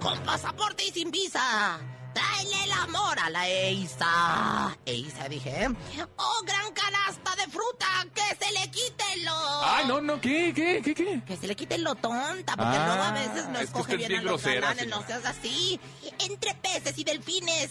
con 0.00 0.18
pasaporte 0.20 0.84
y 0.84 0.90
sin 0.90 1.10
visa. 1.10 1.78
Tráele 2.18 2.64
el 2.64 2.72
amor 2.72 3.18
a 3.20 3.30
la 3.30 3.46
Eisa. 3.48 4.76
Eisa, 4.84 5.28
dije. 5.28 5.68
Oh, 6.16 6.42
gran 6.44 6.72
canasta 6.72 7.36
de 7.36 7.46
fruta, 7.50 7.86
que 8.12 8.44
se 8.44 8.52
le 8.52 8.68
quite 8.72 9.04
lo... 9.24 9.64
Ay, 9.64 9.86
no, 9.86 10.00
no, 10.00 10.20
¿qué, 10.20 10.52
qué, 10.54 10.80
qué, 10.82 10.94
qué? 10.94 11.22
Que 11.24 11.36
se 11.36 11.46
le 11.46 11.54
quite 11.54 11.78
lo 11.78 11.94
tonta, 11.94 12.56
porque 12.56 12.76
Ah, 12.76 12.86
luego 12.86 13.02
a 13.02 13.12
veces 13.12 13.48
no 13.50 13.60
es 13.60 13.70
usted 13.72 13.96
bien 13.96 14.00
es 14.00 14.06
a 14.06 14.08
bien 14.08 14.24
los 14.24 14.42
grosera, 14.42 14.60
galanes, 14.62 14.82
señora. 14.84 15.00
no 15.00 15.06
seas 15.06 15.24
así. 15.26 15.80
Entre 16.18 16.54
peces 16.54 16.98
y 16.98 17.04
delfines, 17.04 17.70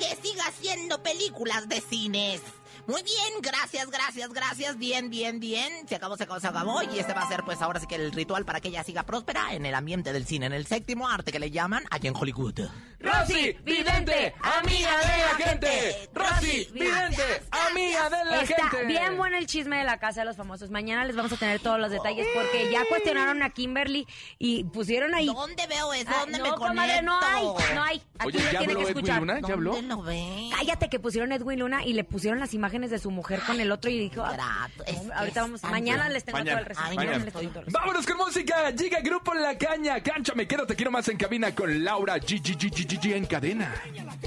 que 0.00 0.16
siga 0.20 0.44
haciendo 0.48 1.00
películas 1.02 1.68
de 1.68 1.80
cines. 1.80 2.40
Muy 2.86 3.02
bien, 3.02 3.40
gracias, 3.40 3.90
gracias, 3.90 4.30
gracias. 4.32 4.76
Bien, 4.78 5.08
bien, 5.10 5.40
bien. 5.40 5.88
Se 5.88 5.94
acabó, 5.96 6.16
se 6.16 6.24
acabó, 6.24 6.40
se 6.40 6.48
acabó. 6.48 6.82
Y 6.82 6.98
este 6.98 7.14
va 7.14 7.22
a 7.22 7.28
ser, 7.28 7.42
pues, 7.44 7.62
ahora 7.62 7.80
sí 7.80 7.86
que 7.86 7.94
el 7.94 8.12
ritual 8.12 8.44
para 8.44 8.60
que 8.60 8.68
ella 8.68 8.84
siga 8.84 9.04
próspera 9.04 9.54
en 9.54 9.64
el 9.64 9.74
ambiente 9.74 10.12
del 10.12 10.26
cine, 10.26 10.46
en 10.46 10.52
el 10.52 10.66
séptimo 10.66 11.08
arte 11.08 11.32
que 11.32 11.38
le 11.38 11.50
llaman 11.50 11.84
allá 11.90 12.08
en 12.10 12.16
Hollywood. 12.16 12.60
Rosy 13.00 13.52
Vidente, 13.64 14.34
amiga 14.40 14.90
de 14.98 15.06
la 15.18 15.44
gente. 15.50 16.08
Rosy 16.14 16.68
Vidente, 16.72 17.42
amiga 17.50 18.08
de 18.10 18.24
la 18.24 18.40
Está 18.42 18.70
gente. 18.70 18.86
bien 18.86 19.16
bueno 19.18 19.36
el 19.36 19.46
chisme 19.46 19.76
de 19.78 19.84
la 19.84 19.98
casa 19.98 20.20
de 20.20 20.26
los 20.26 20.36
famosos. 20.36 20.70
Mañana 20.70 21.04
les 21.04 21.14
vamos 21.14 21.30
a 21.32 21.36
tener 21.36 21.60
todos 21.60 21.78
los 21.78 21.90
detalles 21.90 22.26
porque 22.34 22.70
ya 22.70 22.82
cuestionaron 22.88 23.42
a 23.42 23.50
Kimberly 23.50 24.06
y 24.38 24.64
pusieron 24.64 25.14
ahí. 25.14 25.26
¿Dónde 25.26 25.66
veo 25.66 25.92
eso? 25.92 26.08
Ah, 26.10 26.20
¿Dónde 26.20 26.38
no, 26.38 26.44
me 26.44 26.56
comadre, 26.56 27.02
no 27.02 27.18
hay, 27.22 27.44
no 27.74 27.82
hay. 27.82 28.02
Aquí 28.18 28.28
Oye, 28.28 28.38
lo 28.38 28.44
¿ya 28.52 28.58
tiene 28.58 28.72
habló 28.72 28.76
que 28.78 28.82
Edwin 28.84 28.96
escuchar. 28.96 29.20
Luna? 29.20 29.40
¿Ya 29.46 29.54
habló? 29.54 29.72
¿Dónde 29.74 29.94
lo 29.94 30.02
ve? 30.02 30.50
Cállate 30.56 30.88
que 30.88 30.98
pusieron 30.98 31.32
Edwin 31.32 31.58
Luna 31.58 31.84
y 31.84 31.92
le 31.92 32.04
pusieron 32.04 32.40
las 32.40 32.54
imágenes 32.54 32.73
de 32.82 32.98
su 32.98 33.10
mujer 33.10 33.40
con 33.46 33.60
el 33.60 33.70
otro 33.72 33.90
y 33.90 33.98
dijo, 33.98 34.22
ah, 34.24 34.68
ahorita 35.16 35.42
vamos, 35.42 35.62
mañana 35.62 36.08
les 36.08 36.24
tengo 36.24 36.38
Mañana. 36.38 36.62
todo 36.64 36.90
el 36.90 36.96
mañana 36.96 37.24
resumen. 37.24 37.64
Vámonos 37.68 38.04
con 38.06 38.16
música. 38.16 38.70
Llega 38.72 39.00
Grupo 39.00 39.32
La 39.34 39.56
Caña. 39.56 40.02
Cánchame, 40.02 40.46
quédate, 40.48 40.74
quiero 40.74 40.90
más 40.90 41.06
en 41.08 41.16
cabina 41.16 41.54
con 41.54 41.84
Laura 41.84 42.16
G, 42.16 42.42
G, 42.42 42.56
G, 42.58 42.70
G, 42.70 43.00
G, 43.00 43.14
en 43.16 43.26
cadena. 43.26 43.74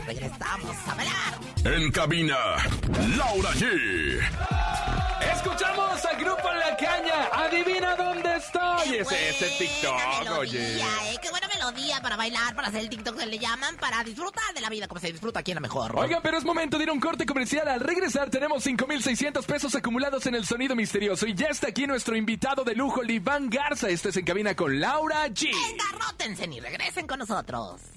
Regresamos 0.05 0.75
a 0.87 0.95
bailar. 0.95 1.15
En 1.65 1.91
cabina, 1.91 2.37
Laura 3.17 3.51
G. 3.51 4.19
Escuchamos 5.33 6.05
a 6.05 6.13
Grupo 6.17 6.51
La 6.53 6.75
Caña. 6.77 7.27
Adivina 7.33 7.95
dónde 7.95 8.35
estoy. 8.37 8.89
Qué 8.89 8.99
Ese 9.01 9.29
es 9.29 9.41
el 9.41 9.49
buena 9.49 9.57
TikTok, 9.57 10.19
melodía, 10.23 10.37
oye. 10.39 10.77
eh, 10.81 11.17
Qué 11.21 11.29
para 12.01 12.15
bailar, 12.15 12.55
para 12.55 12.67
hacer 12.67 12.81
el 12.81 12.89
TikTok 12.89 13.17
que 13.17 13.25
le 13.25 13.39
llaman, 13.39 13.75
para 13.77 14.03
disfrutar 14.03 14.53
de 14.53 14.61
la 14.61 14.69
vida 14.69 14.87
como 14.87 14.99
se 14.99 15.11
disfruta 15.11 15.39
aquí 15.39 15.51
en 15.51 15.55
la 15.55 15.61
mejor. 15.61 15.97
Oigan, 15.97 16.21
pero 16.21 16.37
es 16.37 16.43
momento 16.43 16.77
de 16.77 16.83
ir 16.83 16.89
a 16.89 16.93
un 16.93 16.99
corte 16.99 17.25
comercial. 17.25 17.67
Al 17.67 17.79
regresar 17.79 18.29
tenemos 18.29 18.63
5,600 18.63 19.45
pesos 19.45 19.75
acumulados 19.75 20.25
en 20.25 20.35
el 20.35 20.45
sonido 20.45 20.75
misterioso. 20.75 21.25
Y 21.25 21.33
ya 21.33 21.47
está 21.47 21.69
aquí 21.69 21.87
nuestro 21.87 22.15
invitado 22.15 22.63
de 22.63 22.75
lujo, 22.75 23.01
Liván 23.03 23.49
Garza. 23.49 23.89
Este 23.89 24.09
es 24.09 24.17
en 24.17 24.25
cabina 24.25 24.55
con 24.55 24.79
Laura 24.79 25.27
G. 25.27 25.49
Engarrótense 25.71 26.45
y 26.45 26.59
regresen 26.59 27.07
con 27.07 27.19
nosotros. 27.19 27.96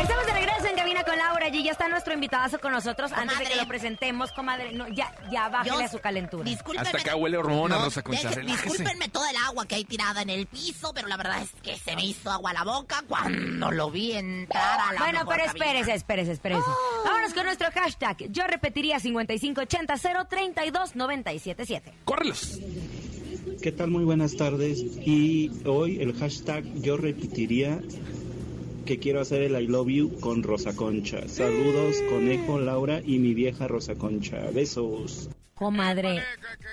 Estamos 0.00 0.26
de 0.26 0.32
regreso 0.32 0.66
en 0.68 0.76
cabina 0.76 1.02
con 1.04 1.16
Laura 1.16 1.48
y 1.48 1.62
ya 1.64 1.72
está 1.72 1.88
nuestro 1.88 2.12
invitadazo 2.12 2.58
con 2.60 2.72
nosotros. 2.72 3.12
Antes 3.12 3.38
de 3.38 3.44
que 3.46 3.56
lo 3.56 3.66
presentemos, 3.66 4.30
comadre, 4.32 4.72
no, 4.72 4.86
ya, 4.88 5.12
ya 5.30 5.48
bájele 5.48 5.76
Yo- 5.78 5.84
a 5.84 5.88
su 5.88 5.98
calentura. 6.00 6.44
Discúlpenme. 6.44 6.86
Hasta 6.88 6.98
acá 7.00 7.16
huele 7.16 7.36
hormona, 7.38 7.76
No, 7.78 7.84
Rosa 7.84 8.02
Concha. 8.02 8.28
deje- 8.30 8.42
discúlpenme 8.42 9.08
todo 9.08 9.24
el 9.26 9.36
agua 9.36 9.66
que 9.66 9.74
hay 9.76 9.84
tirada 9.84 10.22
en 10.22 10.30
el 10.30 10.46
piso, 10.46 10.92
pero 10.94 11.08
la 11.08 11.16
verdad 11.16 11.42
es 11.42 11.50
que 11.62 11.76
se 11.78 11.96
me 11.96 12.04
hizo 12.04 12.30
agua 12.30 12.50
a 12.50 12.54
la 12.54 12.64
boca 12.64 13.02
cuando 13.08 13.70
lo 13.70 13.90
vi 13.90 14.12
entrar 14.12 14.80
a 14.80 14.92
la 14.92 14.98
Bueno, 14.98 15.18
mejor 15.20 15.34
pero 15.36 15.46
espérese, 15.46 15.94
espérese, 15.94 16.32
espérese. 16.32 16.62
Vámonos 17.04 17.32
con 17.34 17.44
nuestro 17.46 17.68
hashtag. 17.72 18.16
Yo 18.30 18.46
repetiría 18.46 19.00
5580 19.00 19.96
032 20.28 20.94
977. 20.94 21.92
¡Córrelos! 22.04 22.58
¿Qué 23.62 23.72
tal? 23.72 23.90
Muy 23.90 24.04
buenas 24.04 24.36
tardes. 24.36 24.78
Y 24.78 25.50
hoy 25.66 26.00
el 26.02 26.14
hashtag 26.18 26.64
yo 26.74 26.96
repetiría 26.98 27.80
que 28.86 28.98
quiero 28.98 29.20
hacer 29.20 29.42
el 29.42 29.60
I 29.60 29.66
love 29.66 29.88
you 29.88 30.18
con 30.20 30.42
Rosa 30.42 30.74
Concha. 30.74 31.28
Saludos, 31.28 31.96
conejo, 32.08 32.58
Laura 32.58 33.00
y 33.04 33.18
mi 33.18 33.34
vieja 33.34 33.68
Rosa 33.68 33.96
Concha. 33.96 34.38
Besos. 34.54 35.28
Comadre, 35.54 36.22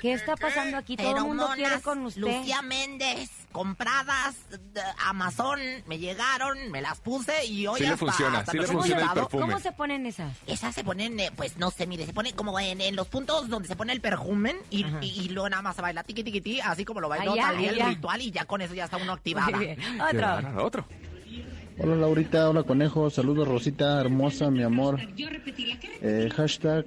¿qué 0.02 0.12
está 0.12 0.36
pasando 0.36 0.76
aquí? 0.78 0.98
Todo 0.98 1.16
el 1.18 1.24
mundo 1.24 1.50
quiere 1.56 1.80
con 1.82 2.06
usted. 2.06 2.20
Lucía 2.22 2.62
Méndez, 2.62 3.30
compradas 3.54 4.36
de 4.74 4.82
Amazon, 5.06 5.58
me 5.88 6.00
llegaron, 6.00 6.70
me 6.70 6.82
las 6.82 7.00
puse 7.00 7.46
y 7.46 7.66
hoy 7.66 7.78
Sí 7.80 7.86
le 7.86 7.94
hasta, 7.94 8.06
funciona, 8.06 8.40
hasta 8.40 8.52
sí 8.52 8.58
le 8.58 8.68
funciona 8.68 9.02
el 9.02 9.08
llevado. 9.08 9.22
perfume. 9.30 9.46
¿Cómo 9.54 9.60
se 9.60 9.72
ponen 9.72 10.06
esas? 10.06 10.36
Esas 10.48 10.76
se 10.76 10.84
ponen, 10.84 11.18
eh, 11.18 11.32
pues 11.34 11.58
no 11.58 11.72
sé, 11.72 11.88
mire, 11.88 12.06
se 12.06 12.12
pone 12.12 12.34
como 12.34 12.60
en, 12.60 12.82
en 12.82 12.96
los 12.98 13.08
puntos 13.08 13.48
donde 13.48 13.70
se 13.70 13.78
pone 13.78 13.94
el 13.94 14.02
perfume 14.02 14.54
y, 14.70 14.84
Ajá. 14.84 15.00
y, 15.02 15.08
y 15.22 15.30
luego 15.30 15.50
nada 15.50 15.62
más 15.62 15.78
se 15.78 15.82
baila 15.82 16.04
tiqui 16.04 16.24
tiqui 16.26 16.42
ti, 16.42 16.60
así 16.60 16.84
como 16.84 17.00
lo 17.00 17.08
bailó 17.08 17.32
Allá, 17.34 17.54
el 17.58 17.80
ritual 17.86 18.22
y 18.22 18.32
ya 18.32 18.44
con 18.44 18.62
eso 18.62 18.74
ya 18.74 18.84
está 18.86 18.98
uno. 18.98 19.18
Qué 19.24 19.78
Otro. 20.12 20.62
Otro. 20.62 20.86
Hola 21.80 21.96
Laurita, 21.96 22.50
hola 22.50 22.64
Conejo, 22.64 23.10
saludos 23.10 23.48
Rosita, 23.48 24.00
hermosa, 24.00 24.52
mi 24.52 24.62
amor. 24.64 25.00
Eh, 26.02 26.30
hashtag, 26.36 26.86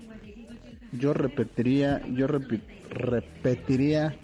yo 0.93 1.13
repetiría, 1.13 2.03
yo 2.15 2.27
repetiría 2.29 4.17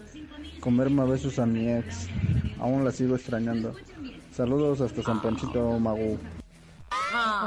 comerme 0.60 1.02
a 1.02 1.06
besos 1.06 1.38
a 1.38 1.46
mi 1.46 1.68
ex. 1.68 2.08
Aún 2.58 2.84
la 2.84 2.92
sigo 2.92 3.16
extrañando. 3.16 3.74
Saludos 4.32 4.80
hasta 4.80 5.02
San 5.02 5.20
Panchito, 5.20 5.78
Magu. 5.78 6.18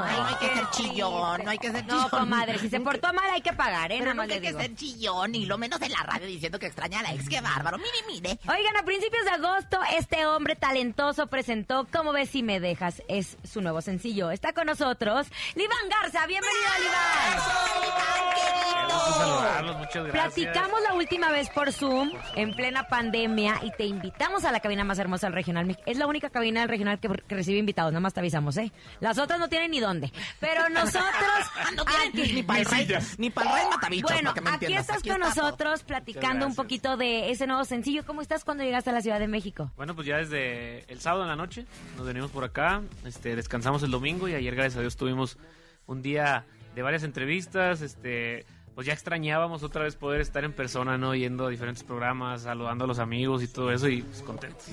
Ay, 0.04 0.16
no 0.18 0.26
hay 0.26 0.34
que 0.34 0.54
ser 0.54 0.70
chillón, 0.70 1.44
no 1.44 1.50
hay 1.50 1.58
que 1.58 1.70
ser 1.70 1.86
chillón. 1.86 2.02
No, 2.02 2.10
comadre, 2.10 2.58
si 2.58 2.68
se 2.68 2.80
portó 2.80 3.12
mal 3.12 3.30
hay 3.30 3.40
que 3.40 3.52
pagar, 3.52 3.92
¿eh? 3.92 3.96
Pero 3.98 4.14
Nada 4.14 4.14
no 4.14 4.22
más 4.22 4.30
hay 4.30 4.40
le 4.40 4.46
que 4.46 4.52
ser 4.52 4.74
chillón, 4.74 5.34
y 5.34 5.46
lo 5.46 5.58
menos 5.58 5.80
en 5.80 5.92
la 5.92 6.02
radio 6.02 6.26
diciendo 6.26 6.58
que 6.58 6.66
extraña 6.66 7.00
a 7.00 7.02
la 7.02 7.14
ex. 7.14 7.28
¡Qué 7.28 7.40
bárbaro! 7.40 7.78
Mire, 7.78 7.90
mire. 8.08 8.38
Oigan, 8.48 8.76
a 8.76 8.82
principios 8.84 9.24
de 9.24 9.30
agosto, 9.30 9.78
este 9.96 10.26
hombre 10.26 10.56
talentoso 10.56 11.26
presentó 11.26 11.86
¿Cómo 11.92 12.12
ves 12.12 12.30
si 12.30 12.42
me 12.42 12.60
dejas? 12.60 13.02
Es 13.08 13.36
su 13.44 13.60
nuevo 13.60 13.80
sencillo. 13.80 14.30
Está 14.30 14.52
con 14.52 14.66
nosotros 14.66 15.26
Liván 15.54 15.88
Garza. 15.88 16.26
Bienvenido, 16.26 16.70
Liván. 16.80 18.25
Gusto 18.96 19.12
saludarlos, 19.20 19.76
muchas 19.78 20.06
gracias. 20.06 20.34
Platicamos 20.34 20.80
la 20.82 20.94
última 20.94 21.30
vez 21.30 21.50
por 21.50 21.72
Zoom, 21.72 22.10
en 22.34 22.54
plena 22.54 22.88
pandemia, 22.88 23.60
y 23.62 23.70
te 23.72 23.84
invitamos 23.84 24.44
a 24.44 24.52
la 24.52 24.60
cabina 24.60 24.84
más 24.84 24.98
hermosa 24.98 25.26
del 25.26 25.34
regional. 25.34 25.78
Es 25.86 25.98
la 25.98 26.06
única 26.06 26.30
cabina 26.30 26.60
del 26.60 26.68
regional 26.68 26.98
que, 26.98 27.08
que 27.08 27.34
recibe 27.34 27.58
invitados, 27.58 27.92
nada 27.92 28.00
más 28.00 28.14
te 28.14 28.20
avisamos, 28.20 28.56
¿eh? 28.56 28.72
Las 29.00 29.18
otras 29.18 29.38
no 29.38 29.48
tienen 29.48 29.70
ni 29.70 29.80
dónde. 29.80 30.12
Pero 30.40 30.68
nosotros... 30.70 31.04
No 31.76 31.84
tienen 32.12 32.34
ni 32.36 32.42
para 32.42 32.60
el 32.60 32.66
rey, 32.66 32.88
ni 33.18 33.30
para 33.30 33.50
el 33.50 33.56
rey 33.56 33.64
matabichos, 33.70 34.10
Bueno, 34.10 34.30
para 34.30 34.34
que 34.34 34.40
me 34.40 34.48
aquí 34.50 34.64
entiendas. 34.66 34.80
estás 34.86 34.98
Aquí 34.98 35.08
con 35.10 35.22
está 35.22 35.34
todo. 35.34 35.44
nosotros 35.46 35.82
platicando 35.84 36.46
un 36.46 36.54
poquito 36.54 36.96
de 36.96 37.30
ese 37.30 37.46
nuevo 37.46 37.64
sencillo. 37.64 38.04
¿Cómo 38.06 38.22
estás 38.22 38.44
cuando 38.44 38.64
llegaste 38.64 38.90
a 38.90 38.92
la 38.92 39.00
Ciudad 39.02 39.18
de 39.18 39.28
México? 39.28 39.70
Bueno, 39.76 39.94
pues 39.94 40.06
ya 40.06 40.16
desde 40.16 40.90
el 40.92 41.00
sábado 41.00 41.22
en 41.22 41.28
la 41.28 41.36
noche 41.36 41.66
nos 41.96 42.06
venimos 42.06 42.30
por 42.30 42.44
acá, 42.44 42.82
este, 43.04 43.36
descansamos 43.36 43.82
el 43.82 43.90
domingo 43.90 44.28
y 44.28 44.34
ayer 44.34 44.54
gracias 44.54 44.76
a 44.76 44.80
Dios 44.80 44.96
tuvimos 44.96 45.36
un 45.86 46.02
día 46.02 46.44
de 46.74 46.82
varias 46.82 47.02
entrevistas, 47.04 47.80
este, 47.80 48.44
pues 48.76 48.86
ya 48.86 48.92
extrañábamos 48.92 49.62
otra 49.64 49.82
vez 49.84 49.96
poder 49.96 50.20
estar 50.20 50.44
en 50.44 50.52
persona, 50.52 50.96
¿no? 50.98 51.14
Yendo 51.14 51.46
a 51.46 51.48
diferentes 51.48 51.82
programas, 51.82 52.42
saludando 52.42 52.84
a 52.84 52.86
los 52.86 52.98
amigos 53.00 53.42
y 53.42 53.48
todo 53.48 53.72
eso 53.72 53.88
y 53.88 54.02
pues 54.02 54.20
contentos. 54.22 54.66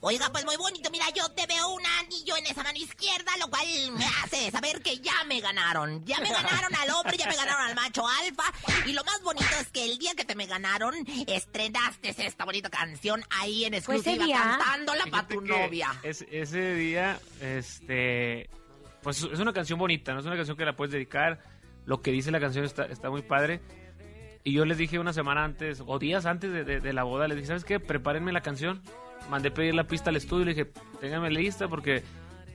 Oiga, 0.00 0.30
pues 0.30 0.44
muy 0.46 0.56
bonito. 0.56 0.88
Mira, 0.92 1.06
yo 1.14 1.28
te 1.32 1.44
veo 1.46 1.68
un 1.74 1.82
anillo 2.00 2.36
en 2.38 2.46
esa 2.46 2.62
mano 2.62 2.78
izquierda, 2.78 3.32
lo 3.40 3.48
cual 3.48 3.66
me 3.98 4.04
hace 4.22 4.48
saber 4.52 4.80
que 4.80 4.98
ya 4.98 5.24
me 5.26 5.40
ganaron. 5.40 6.04
Ya 6.06 6.20
me 6.20 6.30
ganaron 6.30 6.72
al 6.76 6.88
hombre, 6.90 7.16
ya 7.18 7.26
me 7.28 7.34
ganaron 7.36 7.66
al 7.66 7.74
macho 7.74 8.04
alfa. 8.06 8.44
Y 8.86 8.92
lo 8.92 9.02
más 9.04 9.20
bonito 9.22 9.46
es 9.60 9.68
que 9.72 9.84
el 9.84 9.98
día 9.98 10.14
que 10.16 10.24
te 10.24 10.34
me 10.36 10.46
ganaron, 10.46 10.94
estrenaste 11.26 12.14
esta 12.26 12.44
bonita 12.44 12.70
canción 12.70 13.22
ahí 13.30 13.64
en 13.64 13.82
¿Fue 13.82 13.96
ese 13.96 14.10
exclusiva, 14.12 14.40
cantándola 14.40 15.04
para 15.10 15.26
tu 15.28 15.40
novia. 15.40 15.92
es- 16.04 16.24
ese 16.30 16.74
día, 16.74 17.18
este, 17.40 18.48
pues 19.02 19.20
es 19.22 19.38
una 19.40 19.52
canción 19.52 19.78
bonita, 19.80 20.14
no 20.14 20.20
es 20.20 20.26
una 20.26 20.36
canción 20.36 20.56
que 20.56 20.64
la 20.64 20.76
puedes 20.76 20.92
dedicar. 20.92 21.55
Lo 21.86 22.02
que 22.02 22.10
dice 22.12 22.30
la 22.30 22.40
canción 22.40 22.64
está, 22.64 22.84
está 22.84 23.08
muy 23.10 23.22
padre. 23.22 23.60
Y 24.44 24.52
yo 24.52 24.64
les 24.64 24.78
dije 24.78 24.98
una 24.98 25.12
semana 25.12 25.42
antes, 25.44 25.82
o 25.84 25.98
días 25.98 26.26
antes 26.26 26.52
de, 26.52 26.62
de- 26.64 26.80
de 26.80 26.92
la 26.92 27.02
boda, 27.04 27.26
les 27.26 27.36
dije, 27.36 27.48
¿sabes 27.48 27.64
qué? 27.64 27.80
Prepárenme 27.80 28.32
la 28.32 28.42
canción. 28.42 28.82
Mandé 29.30 29.50
pedir 29.50 29.74
la 29.74 29.84
pista 29.84 30.10
al 30.10 30.16
estudio 30.16 30.42
y 30.42 30.46
le 30.46 30.54
dije, 30.54 30.70
ténganme 31.00 31.30
lista 31.30 31.66
porque 31.68 32.02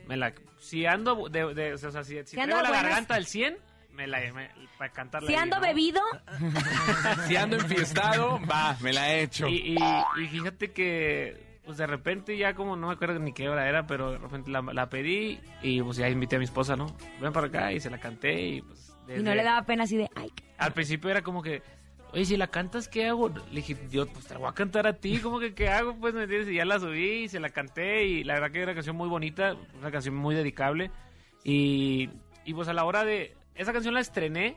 me 0.06 0.16
la... 0.16 0.32
Si 0.58 0.86
ando 0.86 1.28
de... 1.28 1.52
de- 1.54 1.74
o 1.74 1.78
sea, 1.78 2.02
si, 2.04 2.16
si 2.24 2.36
traigo 2.36 2.52
la 2.62 2.68
buenas- 2.68 2.82
garganta 2.82 3.14
al 3.16 3.26
100, 3.26 3.58
me 3.92 4.06
la... 4.06 4.20
me- 4.32 4.50
para 4.78 4.90
cantarla 4.92 5.26
Si 5.28 5.34
ahí, 5.34 5.40
ando 5.42 5.56
¿no? 5.56 5.62
bebido, 5.66 6.00
Si 7.26 7.36
ando 7.36 7.56
enfiestado, 7.56 8.40
va, 8.50 8.76
me 8.80 8.92
la 8.92 9.12
he 9.12 9.22
hecho. 9.24 9.48
Y, 9.48 9.76
y- 9.76 10.22
y 10.22 10.26
fíjate 10.28 10.72
que, 10.72 11.58
pues 11.64 11.76
de 11.78 11.86
repente 11.86 12.36
ya 12.36 12.54
como 12.54 12.74
no 12.76 12.86
me 12.88 12.94
acuerdo 12.94 13.18
ni 13.18 13.32
qué 13.32 13.48
hora 13.48 13.68
era, 13.68 13.86
pero 13.86 14.12
de 14.12 14.18
repente 14.18 14.50
la, 14.50 14.62
la 14.62 14.88
pedí 14.88 15.40
y 15.62 15.82
pues 15.82 15.96
ya 15.98 16.08
invité 16.08 16.36
a 16.36 16.38
mi 16.38 16.44
esposa, 16.46 16.74
¿no? 16.76 16.86
Ven 17.20 17.32
para 17.32 17.48
acá 17.48 17.72
y 17.72 17.80
se 17.80 17.90
la 17.90 17.98
canté 17.98 18.40
y 18.40 18.62
pues... 18.62 18.91
y 19.08 19.22
no 19.22 19.34
le 19.34 19.42
daba 19.42 19.62
pena 19.66 19.84
así 19.84 19.96
de, 19.96 20.08
ay, 20.14 20.30
Al 20.58 20.72
principio 20.72 21.10
era 21.10 21.22
como 21.22 21.42
que, 21.42 21.62
oye, 22.12 22.24
si 22.24 22.36
la 22.36 22.46
cantas, 22.46 22.88
¿qué 22.88 23.08
hago? 23.08 23.28
Le 23.28 23.56
dije, 23.56 23.76
yo 23.90 24.06
pues 24.06 24.26
te 24.26 24.34
la 24.34 24.40
voy 24.40 24.48
a 24.48 24.54
cantar 24.54 24.86
a 24.86 24.94
ti, 24.94 25.18
¿cómo 25.18 25.40
que 25.40 25.54
qué 25.54 25.68
hago? 25.68 25.94
Pues 25.96 26.14
me 26.14 26.24
entiendes, 26.24 26.48
y 26.50 26.56
ya 26.56 26.64
la 26.64 26.78
subí 26.78 27.24
y 27.24 27.28
se 27.28 27.40
la 27.40 27.50
canté 27.50 28.04
y 28.04 28.24
la 28.24 28.34
verdad 28.34 28.50
que 28.50 28.58
era 28.58 28.66
una 28.66 28.74
canción 28.74 28.96
muy 28.96 29.08
bonita, 29.08 29.56
una 29.78 29.90
canción 29.90 30.14
muy 30.14 30.34
dedicable 30.34 30.90
y, 31.44 32.10
y 32.44 32.54
pues 32.54 32.68
a 32.68 32.72
la 32.72 32.84
hora 32.84 33.04
de... 33.04 33.36
Esa 33.54 33.72
canción 33.72 33.92
la 33.94 34.00
estrené 34.00 34.56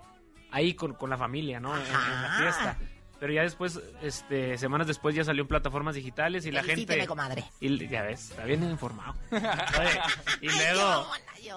ahí 0.51 0.73
con, 0.73 0.93
con 0.93 1.09
la 1.09 1.17
familia, 1.17 1.59
¿no? 1.59 1.75
En, 1.75 1.81
en 1.81 1.91
la 2.21 2.35
fiesta. 2.39 2.77
Pero 3.19 3.33
ya 3.33 3.43
después, 3.43 3.81
este, 4.01 4.57
semanas 4.57 4.87
después 4.87 5.15
ya 5.15 5.23
salió 5.23 5.41
en 5.43 5.47
plataformas 5.47 5.95
digitales 5.95 6.45
y 6.45 6.51
la 6.51 6.63
gente... 6.63 7.05
comadre. 7.07 7.43
Y 7.61 7.87
ya 7.87 8.03
ves, 8.03 8.31
está 8.31 8.43
bien 8.43 8.63
informado. 8.63 9.15
Oye, 9.31 9.99
y 10.41 10.47
luego, 10.47 11.07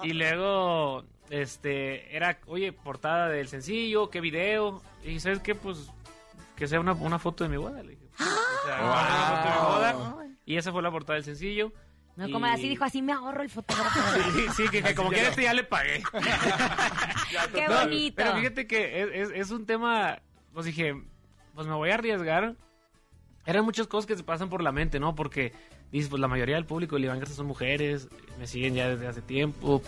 y 0.03 0.13
luego, 0.13 1.05
este, 1.29 2.15
era, 2.15 2.39
oye, 2.47 2.71
portada 2.71 3.29
del 3.29 3.47
sencillo, 3.47 4.09
qué 4.09 4.21
video. 4.21 4.81
Y 5.03 5.19
¿sabes 5.19 5.39
qué? 5.39 5.55
Pues, 5.55 5.89
que 6.55 6.67
sea 6.67 6.79
una, 6.79 6.93
una 6.93 7.19
foto 7.19 7.43
de 7.43 7.49
mi 7.49 7.57
boda. 7.57 7.81
Le 7.83 7.91
dije. 7.91 8.05
O 8.19 8.67
sea, 8.67 8.79
una 8.83 9.25
foto 9.29 9.81
de 9.81 9.93
mi 9.93 9.99
boda. 10.11 10.25
Y 10.45 10.57
esa 10.57 10.71
fue 10.71 10.81
la 10.81 10.91
portada 10.91 11.15
del 11.15 11.23
sencillo. 11.23 11.71
no, 12.15 12.27
Y- 12.27 12.31
como 12.31 12.45
así 12.47 12.67
dijo, 12.67 12.83
así 12.83 13.01
me 13.01 13.13
ahorro 13.13 13.41
el 13.43 13.49
fotógrafo. 13.49 13.99
Sí, 14.33 14.45
sí, 14.55 14.69
que, 14.69 14.81
que 14.83 14.95
como 14.95 15.09
que 15.11 15.27
este 15.27 15.43
ya 15.43 15.53
le 15.53 15.63
pagué. 15.63 16.01
Qué 17.53 17.67
No, 17.67 17.75
bonito. 17.81 18.15
Pero 18.17 18.35
fíjate 18.35 18.67
que 18.67 19.01
es, 19.01 19.29
es- 19.29 19.31
es 19.35 19.51
un 19.51 19.65
tema, 19.65 20.19
pues 20.53 20.65
dije, 20.65 20.95
pues 21.55 21.67
me 21.67 21.73
voy 21.75 21.91
a 21.91 21.95
arriesgar. 21.95 22.55
Eran 23.45 23.63
muchas 23.65 23.87
cosas 23.87 24.05
que 24.05 24.15
se 24.17 24.23
pasan 24.23 24.49
por 24.49 24.61
la 24.61 24.71
mente, 24.71 24.99
¿no? 24.99 25.15
Porque, 25.15 25.53
dices, 25.91 26.09
pues 26.09 26.19
la 26.19 26.27
mayoría 26.27 26.55
del 26.55 26.65
público 26.65 26.95
de 26.97 27.03
Iván 27.03 27.19
Garza 27.19 27.33
son 27.33 27.47
mujeres, 27.47 28.07
me 28.37 28.45
siguen 28.47 28.75
ya 28.75 28.89
desde 28.89 29.07
hace 29.07 29.21
tiempo, 29.21 29.81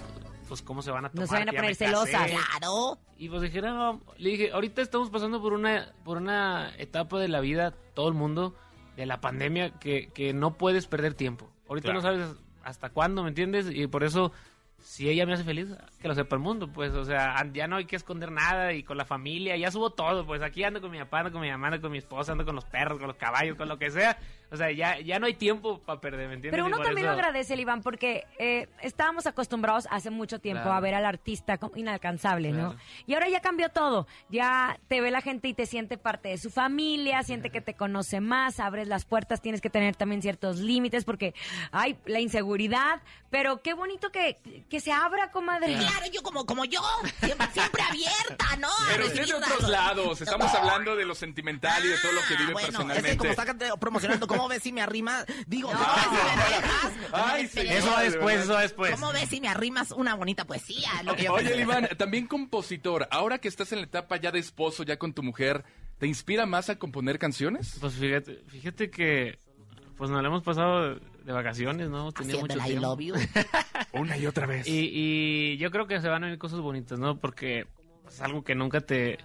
pues 0.52 0.62
cómo 0.64 0.82
se 0.82 0.92
van 0.92 1.06
a 1.06 1.10
tomar. 1.10 1.22
No 1.22 1.28
se 1.28 1.40
van 1.40 1.48
a 1.48 1.54
poner 1.54 1.76
celosas. 1.76 2.30
Claro. 2.30 3.00
Y 3.18 3.30
pues 3.30 3.42
dije, 3.42 3.62
no, 3.62 4.02
le 4.18 4.32
dije, 4.32 4.52
ahorita 4.52 4.82
estamos 4.82 5.10
pasando 5.10 5.42
por 5.42 5.54
una, 5.54 5.94
por 6.04 6.18
una 6.18 6.74
etapa 6.78 7.20
de 7.20 7.30
la 7.30 7.40
vida, 7.40 7.74
todo 7.94 8.10
el 8.10 8.16
mundo, 8.16 8.54
de 8.98 9.06
la 9.06 9.22
pandemia, 9.22 9.80
que, 9.80 10.10
que 10.14 10.34
no 10.34 10.58
puedes 10.58 10.88
perder 10.88 11.14
tiempo. 11.14 11.50
Ahorita 11.70 11.86
Claro. 11.94 12.02
no 12.02 12.02
sabes 12.02 12.36
hasta 12.66 12.90
cuándo, 12.90 13.24
¿me 13.24 13.30
entiendes? 13.30 13.68
Y 13.72 13.88
por 13.88 14.04
eso, 14.04 14.34
si 14.78 15.08
ella 15.08 15.26
me 15.26 15.36
hace 15.36 15.46
feliz, 15.46 15.70
que 16.02 16.10
lo 16.10 16.16
sepa 16.16 16.36
el 16.36 16.42
mundo, 16.42 16.68
pues, 16.68 16.92
o 16.96 17.06
sea, 17.06 17.34
ya 17.54 17.68
no 17.70 17.78
hay 17.78 17.86
que 17.86 17.96
esconder 17.96 18.30
nada 18.30 18.74
y 18.74 18.84
con 18.84 18.98
la 18.98 19.06
familia, 19.06 19.56
ya 19.56 19.72
subo 19.72 19.92
todo, 19.92 20.26
pues 20.26 20.42
aquí 20.42 20.66
ando 20.66 20.82
con 20.82 20.92
mi 20.92 21.00
papá, 21.00 21.20
ando 21.20 21.32
con 21.32 21.40
mi 21.40 21.50
mamá, 21.50 21.68
ando 21.68 21.80
con 21.80 21.94
mi 21.94 22.00
esposa, 22.00 22.34
ando 22.34 22.44
con 22.44 22.56
los 22.56 22.66
perros, 22.66 22.98
con 23.00 23.08
los 23.08 23.16
caballos, 23.16 23.56
con 23.56 23.70
lo 23.70 23.80
que 23.80 23.90
sea. 23.90 24.18
O 24.52 24.58
sea, 24.58 24.70
ya, 24.72 25.00
ya 25.00 25.18
no 25.18 25.26
hay 25.28 25.34
tiempo 25.36 25.80
para 25.80 26.02
perder, 26.02 26.28
¿me 26.28 26.34
entiendes? 26.36 26.52
Pero 26.52 26.66
uno 26.66 26.78
también 26.80 27.08
eso- 27.08 27.16
lo 27.16 27.20
agradece, 27.22 27.56
Iván, 27.56 27.82
porque 27.82 28.26
eh, 28.38 28.68
estábamos 28.82 29.26
acostumbrados 29.26 29.88
hace 29.90 30.10
mucho 30.10 30.40
tiempo 30.40 30.64
Claro. 30.64 30.78
a 30.78 30.80
ver 30.82 30.94
al 30.96 31.06
artista 31.06 31.58
como 31.58 31.78
inalcanzable, 31.78 32.52
¿no? 32.52 32.76
Y 33.08 33.14
ahora 33.14 33.30
ya 33.30 33.40
cambió 33.40 33.70
todo. 33.70 34.08
Ya 34.30 34.78
te 34.90 35.00
ve 35.00 35.10
la 35.12 35.22
gente 35.22 35.48
y 35.48 35.54
te 35.54 35.66
siente 35.66 35.98
parte 35.98 36.30
de 36.30 36.38
su 36.38 36.50
familia, 36.50 37.24
siente 37.24 37.50
que 37.50 37.62
te 37.62 37.76
conoce 37.76 38.20
más, 38.20 38.60
abres 38.60 38.88
las 38.88 39.06
puertas, 39.06 39.42
tienes 39.42 39.62
que 39.62 39.70
tener 39.70 39.96
también 39.96 40.22
ciertos 40.22 40.58
límites 40.58 41.06
porque 41.06 41.34
hay 41.72 41.98
la 42.06 42.20
inseguridad. 42.20 43.02
Pero 43.30 43.62
qué 43.62 43.74
bonito 43.74 44.12
que, 44.12 44.38
que 44.70 44.80
se 44.82 44.92
abra, 44.92 45.32
comadre. 45.32 45.76
Claro, 45.78 46.06
yo 46.12 46.22
como, 46.24 46.46
como 46.46 46.66
yo, 46.66 46.82
siempre, 47.24 47.48
siempre 47.54 47.82
abierta, 47.84 48.46
¿no? 48.60 48.68
Pero 48.92 49.06
usted 49.06 49.26
de 49.26 49.34
otros 49.34 49.70
lados, 49.70 50.20
estamos 50.22 50.54
hablando 50.54 50.96
de 50.98 51.06
lo 51.06 51.16
sentimental 51.16 51.86
y 51.86 51.88
de 51.88 51.98
todo 52.00 52.12
lo 52.12 52.22
que 52.28 52.36
vive 52.36 52.50
Ah, 52.50 52.54
bueno, 52.54 52.60
es 52.60 52.66
personalmente. 52.76 53.12
que 53.12 53.18
como 53.18 53.30
está 53.32 53.78
promocionando, 53.78 54.28
¿cómo 54.42 54.50
ves 54.50 54.64
si 54.64 54.72
me 54.72 54.82
arrimas? 54.82 55.26
Digo, 55.46 55.70
¿cómo 55.70 55.80
ves 55.80 56.04
si 56.04 56.10
me 56.10 56.56
dejas? 56.56 56.94
Ay, 57.14 57.48
señor, 57.48 57.76
Eso 57.76 57.92
va 57.92 58.02
después, 58.02 58.42
eso 58.42 58.54
va 58.54 58.62
después. 58.62 58.92
¿Cómo 58.92 59.14
ves 59.14 59.30
si 59.30 59.40
me 59.40 59.48
arrimas 59.48 59.92
una 59.92 60.16
bonita 60.16 60.46
poesía? 60.46 60.90
Es 61.00 61.06
Lo 61.06 61.16
que 61.16 61.24
yo 61.24 61.34
Oye. 61.34 61.62
Iván, 61.62 61.88
también 61.98 62.26
compositor. 62.26 63.08
Ahora 63.12 63.38
que 63.38 63.48
estás 63.48 63.72
en 63.72 63.80
la 63.80 63.86
etapa 63.86 64.18
ya 64.18 64.32
de 64.32 64.40
esposo, 64.40 64.84
ya 64.84 64.98
con 64.98 65.14
tu 65.14 65.22
mujer, 65.22 65.64
¿te 66.00 66.08
inspira 66.08 66.48
más 66.48 66.70
a 66.70 66.80
componer 66.80 67.20
canciones? 67.20 67.78
Pues 67.80 67.94
fíjate, 67.94 68.44
fíjate 68.48 68.90
que 68.90 69.40
pues 69.96 70.10
nos 70.10 70.22
la 70.24 70.30
hemos 70.30 70.42
pasado 70.42 70.96
de, 70.96 71.32
vacaciones, 71.32 71.90
¿no? 71.90 72.10
Haciendo 72.10 72.40
mucho 72.40 72.54
el 72.56 72.62
I 72.62 72.70
tiempo. 72.70 72.88
love 72.88 73.00
you. 73.02 73.16
Una 73.94 74.18
y 74.18 74.26
otra 74.26 74.48
vez. 74.48 74.68
Y, 74.68 74.90
y 74.92 75.58
yo 75.58 75.70
creo 75.70 75.86
que 75.86 76.02
se 76.02 76.10
van 76.10 76.24
a 76.24 76.26
venir 76.26 76.40
cosas 76.40 76.60
bonitas, 76.60 76.98
¿no? 76.98 77.20
Porque 77.20 77.68
es 78.08 78.22
algo 78.22 78.44
que 78.44 78.56
nunca 78.56 78.82
te... 78.82 79.20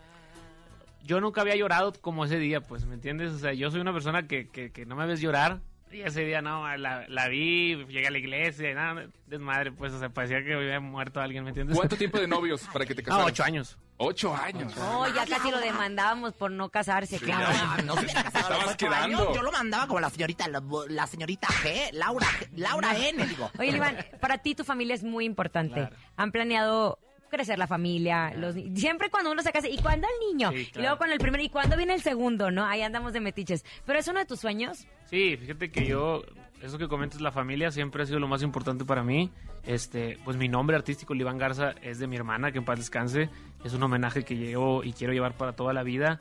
Yo 1.06 1.20
nunca 1.20 1.40
había 1.42 1.54
llorado 1.56 1.92
como 2.00 2.24
ese 2.24 2.38
día, 2.38 2.60
pues, 2.60 2.84
¿me 2.84 2.94
entiendes? 2.94 3.32
O 3.32 3.38
sea, 3.38 3.52
yo 3.52 3.70
soy 3.70 3.80
una 3.80 3.92
persona 3.92 4.26
que, 4.26 4.48
que, 4.48 4.72
que 4.72 4.84
no 4.86 4.96
me 4.96 5.06
ves 5.06 5.20
llorar. 5.20 5.60
Y 5.92 6.00
ese 6.00 6.24
día, 6.24 6.42
no, 6.42 6.66
la, 6.76 7.06
la 7.08 7.28
vi, 7.28 7.76
llegué 7.86 8.08
a 8.08 8.10
la 8.10 8.18
iglesia, 8.18 8.72
y 8.72 8.74
nada, 8.74 9.06
desmadre, 9.28 9.70
pues, 9.70 9.92
o 9.92 10.00
sea, 10.00 10.08
parecía 10.08 10.42
que 10.44 10.52
había 10.54 10.80
muerto 10.80 11.20
alguien, 11.20 11.44
¿me 11.44 11.50
entiendes? 11.50 11.76
¿Cuánto 11.76 11.96
tiempo 11.96 12.18
de 12.18 12.26
novios 12.28 12.62
para 12.72 12.84
que 12.84 12.94
te 12.94 13.02
No, 13.02 13.06
casaras? 13.06 13.26
ocho 13.28 13.44
años. 13.44 13.78
Ocho 13.98 14.34
años. 14.34 14.76
No, 14.76 15.06
ya 15.14 15.24
casi 15.26 15.48
lo 15.50 15.58
demandábamos 15.58 16.34
por 16.34 16.50
no 16.50 16.68
casarse, 16.70 17.18
claro. 17.20 17.46
Ah, 17.50 17.78
no 17.84 17.94
se 17.94 18.04
hubiera 18.04 18.24
casado 18.24 18.46
a 18.46 18.50
los 18.50 18.70
Estabas 18.72 18.76
quedando. 18.76 19.18
años. 19.22 19.36
Yo 19.36 19.42
lo 19.42 19.52
mandaba 19.52 19.86
como 19.86 20.00
la 20.00 20.10
señorita, 20.10 20.48
la, 20.48 20.60
la 20.88 21.06
señorita 21.06 21.46
G, 21.46 21.92
Laura, 21.92 22.26
G- 22.26 22.48
Laura 22.56 22.94
N, 22.98 23.24
digo. 23.24 23.48
Oye, 23.58 23.70
Iván, 23.76 23.96
para 24.20 24.38
ti 24.38 24.54
tu 24.56 24.64
familia 24.64 24.94
es 24.96 25.04
muy 25.04 25.24
importante. 25.24 25.74
Claro. 25.76 25.96
Han 26.16 26.32
planeado 26.32 26.98
crecer 27.28 27.58
la 27.58 27.66
familia, 27.66 28.32
los 28.34 28.54
siempre 28.74 29.10
cuando 29.10 29.32
uno 29.32 29.42
se 29.42 29.52
casa, 29.52 29.68
y 29.68 29.78
cuando 29.78 30.06
el 30.06 30.28
niño, 30.28 30.50
Sí, 30.52 30.70
y 30.74 30.78
luego 30.78 30.98
con 30.98 31.10
el 31.10 31.18
primero, 31.18 31.42
y 31.42 31.48
cuando 31.48 31.76
viene 31.76 31.94
el 31.94 32.02
segundo, 32.02 32.50
¿no? 32.50 32.64
Ahí 32.64 32.82
andamos 32.82 33.12
de 33.12 33.20
metiches. 33.20 33.64
Pero 33.84 33.98
es 33.98 34.08
uno 34.08 34.18
de 34.18 34.26
tus 34.26 34.40
sueños. 34.40 34.86
Sí, 35.06 35.36
fíjate 35.36 35.70
que 35.70 35.86
yo 35.86 36.22
eso 36.62 36.78
que 36.78 36.88
comentas, 36.88 37.20
la 37.20 37.32
familia 37.32 37.70
siempre 37.70 38.02
ha 38.02 38.06
sido 38.06 38.18
lo 38.18 38.28
más 38.28 38.42
importante 38.42 38.84
para 38.84 39.02
mí. 39.02 39.30
Este, 39.64 40.18
pues 40.24 40.36
mi 40.36 40.48
nombre 40.48 40.76
artístico, 40.76 41.14
Iván 41.14 41.38
Garza, 41.38 41.74
es 41.82 41.98
de 41.98 42.06
mi 42.06 42.16
hermana, 42.16 42.50
que 42.50 42.58
en 42.58 42.64
paz 42.64 42.78
descanse. 42.78 43.28
Es 43.64 43.74
un 43.74 43.82
homenaje 43.82 44.24
que 44.24 44.36
llevo 44.36 44.82
y 44.82 44.92
quiero 44.92 45.12
llevar 45.12 45.34
para 45.34 45.52
toda 45.52 45.72
la 45.72 45.82
vida. 45.82 46.20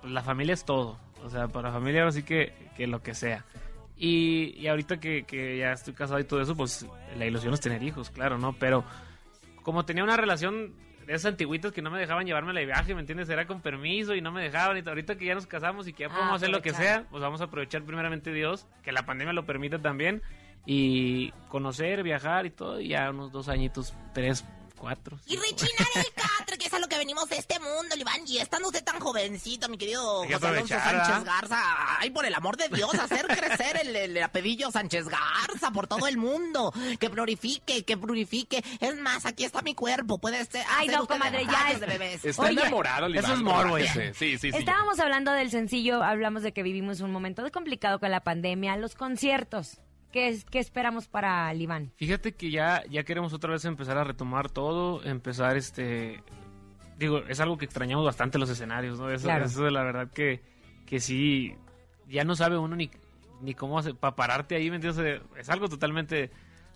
Pues 0.00 0.12
la 0.12 0.22
familia 0.22 0.54
es 0.54 0.64
todo. 0.64 0.98
O 1.24 1.30
sea, 1.30 1.48
para 1.48 1.68
la 1.68 1.74
familia 1.74 2.02
ahora 2.02 2.12
sí 2.12 2.22
que, 2.22 2.52
que 2.76 2.86
lo 2.86 3.02
que 3.02 3.14
sea. 3.14 3.44
Y, 3.96 4.54
y 4.58 4.68
ahorita 4.68 5.00
que, 5.00 5.24
que 5.24 5.58
ya 5.58 5.72
estoy 5.72 5.94
casado 5.94 6.20
y 6.20 6.24
todo 6.24 6.40
eso, 6.40 6.56
pues 6.56 6.86
la 7.16 7.26
ilusión 7.26 7.52
es 7.54 7.60
tener 7.60 7.82
hijos, 7.82 8.10
claro, 8.10 8.38
¿no? 8.38 8.52
Pero 8.54 8.84
como 9.68 9.84
tenía 9.84 10.02
una 10.02 10.16
relación 10.16 10.72
de 11.06 11.12
esas 11.12 11.32
antiguitas 11.32 11.72
que 11.72 11.82
no 11.82 11.90
me 11.90 12.00
dejaban 12.00 12.24
llevarme 12.24 12.54
de 12.54 12.64
viaje, 12.64 12.94
¿me 12.94 13.00
entiendes? 13.00 13.28
Era 13.28 13.46
con 13.46 13.60
permiso 13.60 14.14
y 14.14 14.22
no 14.22 14.32
me 14.32 14.42
dejaban. 14.42 14.78
Y 14.78 14.88
ahorita 14.88 15.18
que 15.18 15.26
ya 15.26 15.34
nos 15.34 15.46
casamos 15.46 15.86
y 15.86 15.92
que 15.92 16.04
ya 16.04 16.08
podemos 16.08 16.32
Ah, 16.32 16.36
hacer 16.36 16.48
lo 16.48 16.62
que 16.62 16.72
sea, 16.72 17.04
pues 17.10 17.20
vamos 17.20 17.42
a 17.42 17.44
aprovechar 17.44 17.82
primeramente 17.82 18.32
Dios, 18.32 18.66
que 18.82 18.92
la 18.92 19.04
pandemia 19.04 19.34
lo 19.34 19.44
permita 19.44 19.78
también, 19.78 20.22
y 20.64 21.32
conocer, 21.48 22.02
viajar 22.02 22.46
y 22.46 22.50
todo, 22.50 22.80
y 22.80 22.88
ya 22.88 23.10
unos 23.10 23.30
dos 23.30 23.50
añitos, 23.50 23.94
tres, 24.14 24.42
cuatro. 24.78 25.18
Y 25.26 25.36
rechinar 25.36 25.88
el 25.96 26.12
catre, 26.14 26.56
que 26.58 26.66
es 26.66 26.72
a 26.72 26.78
lo 26.78 26.88
que 26.88 26.96
venimos 26.98 27.28
de 27.28 27.36
este 27.36 27.58
mundo, 27.60 27.94
Iván. 27.96 28.20
Y 28.26 28.38
estando 28.38 28.68
usted 28.68 28.82
tan 28.84 29.00
jovencito, 29.00 29.68
mi 29.68 29.76
querido 29.76 30.24
José 30.24 30.46
Alonso 30.46 30.68
Sánchez 30.74 30.92
¿verdad? 31.08 31.22
Garza. 31.24 31.98
Ay, 31.98 32.10
por 32.10 32.24
el 32.24 32.34
amor 32.34 32.56
de 32.56 32.68
Dios, 32.68 32.94
hacer 32.94 33.26
crecer 33.26 33.80
el, 33.82 33.94
el 33.96 34.22
apellido 34.22 34.70
Sánchez 34.70 35.06
Garza 35.08 35.70
por 35.72 35.86
todo 35.86 36.06
el 36.06 36.16
mundo. 36.16 36.72
Que 36.98 37.08
glorifique, 37.08 37.84
que 37.84 37.96
purifique. 37.96 38.64
Es 38.80 38.96
más, 38.96 39.26
aquí 39.26 39.44
está 39.44 39.62
mi 39.62 39.74
cuerpo. 39.74 40.18
Puede 40.18 40.44
ser. 40.46 40.64
Ay, 40.76 40.88
no, 40.88 41.06
comadre, 41.06 41.44
ya 41.46 41.72
es- 41.72 41.80
de 41.80 41.86
bebés. 41.86 42.24
Está 42.24 42.42
Oye, 42.42 42.52
enamorado, 42.52 43.06
el 43.06 43.16
eso 43.16 43.26
Iván, 43.26 43.38
es 43.38 43.44
morbo, 43.44 43.76
relájese. 43.76 44.14
Sí, 44.14 44.38
sí, 44.38 44.52
sí. 44.52 44.56
Estábamos 44.58 44.98
hablando 45.00 45.32
del 45.32 45.50
sencillo, 45.50 46.02
hablamos 46.02 46.42
de 46.42 46.52
que 46.52 46.62
vivimos 46.62 47.00
un 47.00 47.10
momento 47.10 47.42
de 47.42 47.50
complicado 47.50 47.98
con 47.98 48.10
la 48.10 48.20
pandemia, 48.20 48.76
los 48.76 48.94
conciertos. 48.94 49.78
¿Qué, 50.12 50.28
es- 50.28 50.44
qué 50.44 50.58
esperamos 50.58 51.06
para 51.08 51.50
el 51.50 51.60
Iván? 51.62 51.92
Fíjate 51.96 52.32
que 52.32 52.50
ya, 52.50 52.82
ya 52.90 53.02
queremos 53.04 53.32
otra 53.32 53.52
vez 53.52 53.64
empezar 53.64 53.98
a 53.98 54.04
retomar 54.04 54.50
todo, 54.50 55.02
empezar 55.04 55.56
este... 55.56 56.22
Digo, 56.98 57.18
es 57.28 57.38
algo 57.40 57.58
que 57.58 57.64
extrañamos 57.66 58.04
bastante 58.04 58.38
los 58.38 58.50
escenarios, 58.50 58.98
¿no? 58.98 59.10
Eso, 59.10 59.24
Claro. 59.24 59.44
eso 59.44 59.62
de 59.64 59.70
la 59.70 59.82
verdad 59.84 60.10
que, 60.10 60.40
que 60.86 60.98
sí, 60.98 61.54
ya 62.08 62.24
no 62.24 62.34
sabe 62.34 62.58
uno 62.58 62.74
ni, 62.74 62.90
ni 63.40 63.54
cómo 63.54 63.78
hacer, 63.78 63.94
para 63.94 64.16
pararte 64.16 64.56
ahí, 64.56 64.68
¿me 64.70 64.76
entiendes? 64.76 65.20
Es 65.36 65.48
algo 65.48 65.68
totalmente, 65.68 66.30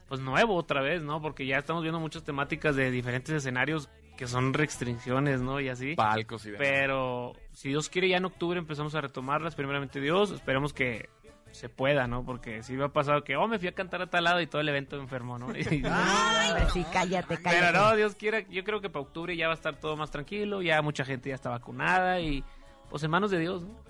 pues 0.06 0.20
nuevo 0.20 0.54
otra 0.54 0.80
vez, 0.80 1.02
¿no? 1.02 1.20
Porque 1.20 1.44
ya 1.46 1.58
estamos 1.58 1.82
viendo 1.82 1.98
muchas 1.98 2.22
temáticas 2.22 2.76
de 2.76 2.92
diferentes 2.92 3.34
escenarios 3.34 3.88
que 4.16 4.28
son 4.28 4.52
restricciones, 4.54 5.40
¿no? 5.40 5.58
Y 5.58 5.70
así. 5.70 5.96
Palcos 5.96 6.46
y 6.46 6.50
demás. 6.52 6.68
Pero 6.68 7.32
si 7.52 7.70
Dios 7.70 7.88
quiere, 7.88 8.08
ya 8.08 8.18
en 8.18 8.24
octubre 8.26 8.58
empezamos 8.60 8.94
a 8.94 9.00
retomarlas, 9.00 9.56
primeramente 9.56 10.00
Dios, 10.00 10.30
esperemos 10.30 10.72
que 10.72 11.08
se 11.52 11.68
pueda, 11.68 12.06
¿no? 12.06 12.24
Porque 12.24 12.62
si 12.62 12.72
me 12.74 12.84
ha 12.84 12.88
pasado 12.88 13.22
que, 13.24 13.36
oh, 13.36 13.46
me 13.48 13.58
fui 13.58 13.68
a 13.68 13.72
cantar 13.74 14.02
a 14.02 14.10
tal 14.10 14.24
lado 14.24 14.40
y 14.40 14.46
todo 14.46 14.60
el 14.60 14.68
evento 14.68 14.96
enfermo, 14.98 15.38
¿no? 15.38 15.48
Y- 15.56 15.82
Ay, 15.84 16.64
sí, 16.72 16.84
cállate, 16.92 17.36
cállate. 17.38 17.66
pero 17.66 17.72
no, 17.72 17.96
Dios 17.96 18.14
quiera, 18.14 18.40
yo 18.48 18.64
creo 18.64 18.80
que 18.80 18.90
para 18.90 19.02
octubre 19.04 19.36
ya 19.36 19.46
va 19.46 19.52
a 19.52 19.56
estar 19.56 19.76
todo 19.76 19.96
más 19.96 20.10
tranquilo, 20.10 20.62
ya 20.62 20.82
mucha 20.82 21.04
gente 21.04 21.28
ya 21.28 21.34
está 21.36 21.50
vacunada 21.50 22.20
y 22.20 22.42
pues 22.90 23.02
en 23.04 23.10
manos 23.10 23.30
de 23.30 23.38
Dios, 23.38 23.62
¿no? 23.62 23.80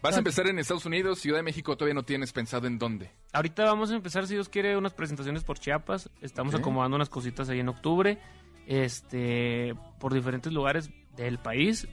Vas 0.00 0.14
a 0.14 0.18
empezar 0.18 0.46
en 0.46 0.60
Estados 0.60 0.86
Unidos, 0.86 1.18
Ciudad 1.18 1.38
de 1.38 1.42
México, 1.42 1.76
todavía 1.76 1.94
no 1.94 2.04
tienes 2.04 2.32
pensado 2.32 2.68
en 2.68 2.78
dónde. 2.78 3.10
Ahorita 3.32 3.64
vamos 3.64 3.90
a 3.90 3.96
empezar, 3.96 4.28
si 4.28 4.34
Dios 4.34 4.48
quiere, 4.48 4.76
unas 4.76 4.94
presentaciones 4.94 5.42
por 5.42 5.58
Chiapas. 5.58 6.08
Estamos 6.20 6.54
acomodando 6.54 6.94
unas 6.94 7.08
cositas 7.08 7.48
ahí 7.48 7.58
en 7.58 7.68
octubre, 7.68 8.16
este, 8.68 9.74
por 9.98 10.14
diferentes 10.14 10.52
lugares 10.52 10.90
del 11.16 11.38
país. 11.38 11.88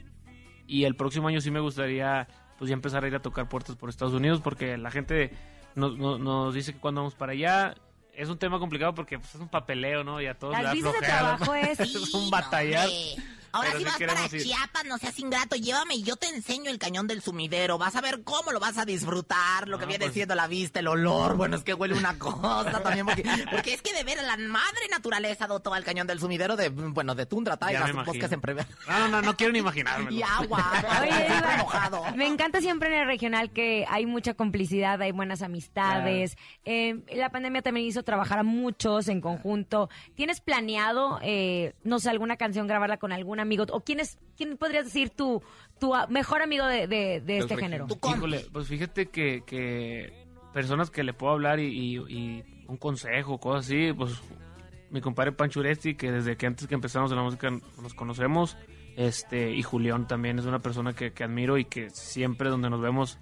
Y 0.68 0.84
el 0.84 0.94
próximo 0.94 1.26
año 1.26 1.40
sí 1.40 1.50
me 1.50 1.58
gustaría, 1.58 2.28
pues 2.58 2.68
ya 2.68 2.74
empezar 2.74 3.04
a 3.04 3.08
ir 3.08 3.14
a 3.14 3.20
tocar 3.22 3.48
puertas 3.48 3.76
por 3.76 3.88
Estados 3.90 4.14
Unidos, 4.14 4.40
porque 4.42 4.76
la 4.76 4.90
gente 4.90 5.30
nos, 5.74 5.96
nos, 5.98 6.18
nos 6.20 6.54
dice 6.54 6.72
que 6.72 6.78
cuando 6.78 7.00
vamos 7.02 7.14
para 7.14 7.32
allá 7.32 7.74
es 8.14 8.28
un 8.30 8.38
tema 8.38 8.58
complicado 8.58 8.94
porque 8.94 9.18
pues, 9.18 9.34
es 9.34 9.40
un 9.40 9.48
papeleo, 9.48 10.02
¿no? 10.04 10.20
Y 10.22 10.26
a 10.26 10.34
todos 10.38 10.54
Las 10.60 10.72
visas 10.72 10.92
de 10.94 11.00
¿no? 11.00 11.06
trabajo 11.06 11.54
es- 11.54 11.80
es 11.80 12.14
un 12.14 12.30
batallar. 12.30 12.88
hombre. 12.88 13.24
Ahora 13.56 13.68
Pero 13.72 13.78
sí 13.78 13.84
vas 13.84 14.14
para 14.14 14.36
ir. 14.36 14.42
Chiapas, 14.42 14.84
no 14.86 14.98
seas 14.98 15.18
ingrato, 15.18 15.56
llévame 15.56 15.94
y 15.96 16.02
yo 16.02 16.16
te 16.16 16.28
enseño 16.28 16.70
el 16.70 16.78
cañón 16.78 17.06
del 17.06 17.22
sumidero. 17.22 17.78
Vas 17.78 17.96
a 17.96 18.00
ver 18.00 18.22
cómo 18.24 18.52
lo 18.52 18.60
vas 18.60 18.78
a 18.78 18.84
disfrutar, 18.84 19.68
lo 19.68 19.78
que 19.78 19.84
Ah, 19.84 19.88
viene 19.88 20.04
pues. 20.06 20.14
siendo 20.14 20.34
la 20.34 20.46
vista, 20.46 20.80
el 20.80 20.88
olor. 20.88 21.36
Bueno, 21.36 21.56
es 21.56 21.64
que 21.64 21.74
huele 21.74 21.94
una 21.94 22.18
cosa 22.18 22.80
también, 22.82 23.06
porque, 23.06 23.24
porque 23.50 23.74
es 23.74 23.82
que 23.82 23.92
de 23.94 24.04
ver 24.04 24.18
la 24.22 24.36
madre 24.36 24.88
naturaleza 24.90 25.46
dotó 25.46 25.72
al 25.74 25.84
cañón 25.84 26.06
del 26.06 26.20
sumidero 26.20 26.56
de, 26.56 26.68
bueno, 26.68 27.14
de 27.14 27.26
tundra, 27.26 27.56
taigas, 27.56 27.92
bosques 28.04 28.30
en 28.32 28.40
previa. 28.40 28.66
No, 28.88 28.98
no, 29.00 29.08
no, 29.08 29.22
no 29.22 29.36
quiero 29.36 29.52
ni 29.52 29.58
imaginármelo. 29.60 30.10
Y 30.16 30.22
agua, 30.22 30.72
Oye, 31.02 31.28
mojado. 31.58 32.02
me 32.14 32.26
encanta 32.26 32.60
siempre 32.60 32.88
en 32.88 33.00
el 33.00 33.06
regional 33.06 33.50
que 33.50 33.84
hay 33.88 34.06
mucha 34.06 34.34
complicidad, 34.34 35.00
hay 35.02 35.12
buenas 35.12 35.42
amistades. 35.42 36.36
Eh, 36.64 36.96
la 37.14 37.30
pandemia 37.30 37.62
también 37.62 37.86
hizo 37.86 38.02
trabajar 38.02 38.38
a 38.38 38.42
muchos 38.42 39.08
en 39.08 39.20
conjunto. 39.20 39.88
¿Tienes 40.14 40.40
planeado, 40.40 41.18
eh, 41.22 41.74
no 41.84 41.98
sé, 41.98 42.10
alguna 42.10 42.36
canción 42.36 42.66
grabarla 42.66 42.96
con 42.98 43.12
algún 43.12 43.40
amigo? 43.46 43.64
¿O 43.72 43.80
quién 43.80 44.00
es, 44.00 44.18
quién 44.36 44.56
podrías 44.56 44.84
decir 44.84 45.10
tu, 45.10 45.42
tu 45.80 45.94
ah, 45.94 46.06
mejor 46.08 46.42
amigo 46.42 46.66
de, 46.66 46.86
de- 46.86 47.20
de 47.20 47.38
este 47.38 47.56
género? 47.56 47.86
Híjole, 48.16 48.46
pues 48.52 48.68
fíjate 48.68 49.06
que, 49.06 49.42
que 49.46 50.12
personas 50.52 50.90
que 50.90 51.02
le 51.02 51.12
puedo 51.14 51.32
hablar 51.32 51.60
y, 51.60 51.66
y- 51.66 51.96
y 52.12 52.44
un 52.68 52.76
consejo, 52.76 53.38
cosas 53.38 53.66
así, 53.66 53.92
pues 53.92 54.12
mi 54.90 55.00
compadre 55.00 55.32
Pancho 55.32 55.60
Uresti, 55.60 55.94
que 55.94 56.12
desde 56.12 56.36
que 56.36 56.46
antes 56.46 56.66
que 56.66 56.74
empezamos 56.74 57.10
en 57.10 57.16
la 57.16 57.22
música 57.24 57.50
nos 57.50 57.94
conocemos, 57.94 58.56
este, 58.96 59.50
y 59.52 59.62
Julián 59.62 60.06
también 60.06 60.38
es 60.38 60.46
una 60.46 60.60
persona 60.60 60.94
que, 60.94 61.12
que 61.12 61.24
admiro 61.24 61.58
y 61.58 61.64
que 61.66 61.90
siempre 61.90 62.48
donde 62.48 62.70
nos 62.70 62.80
vemos 62.80 63.18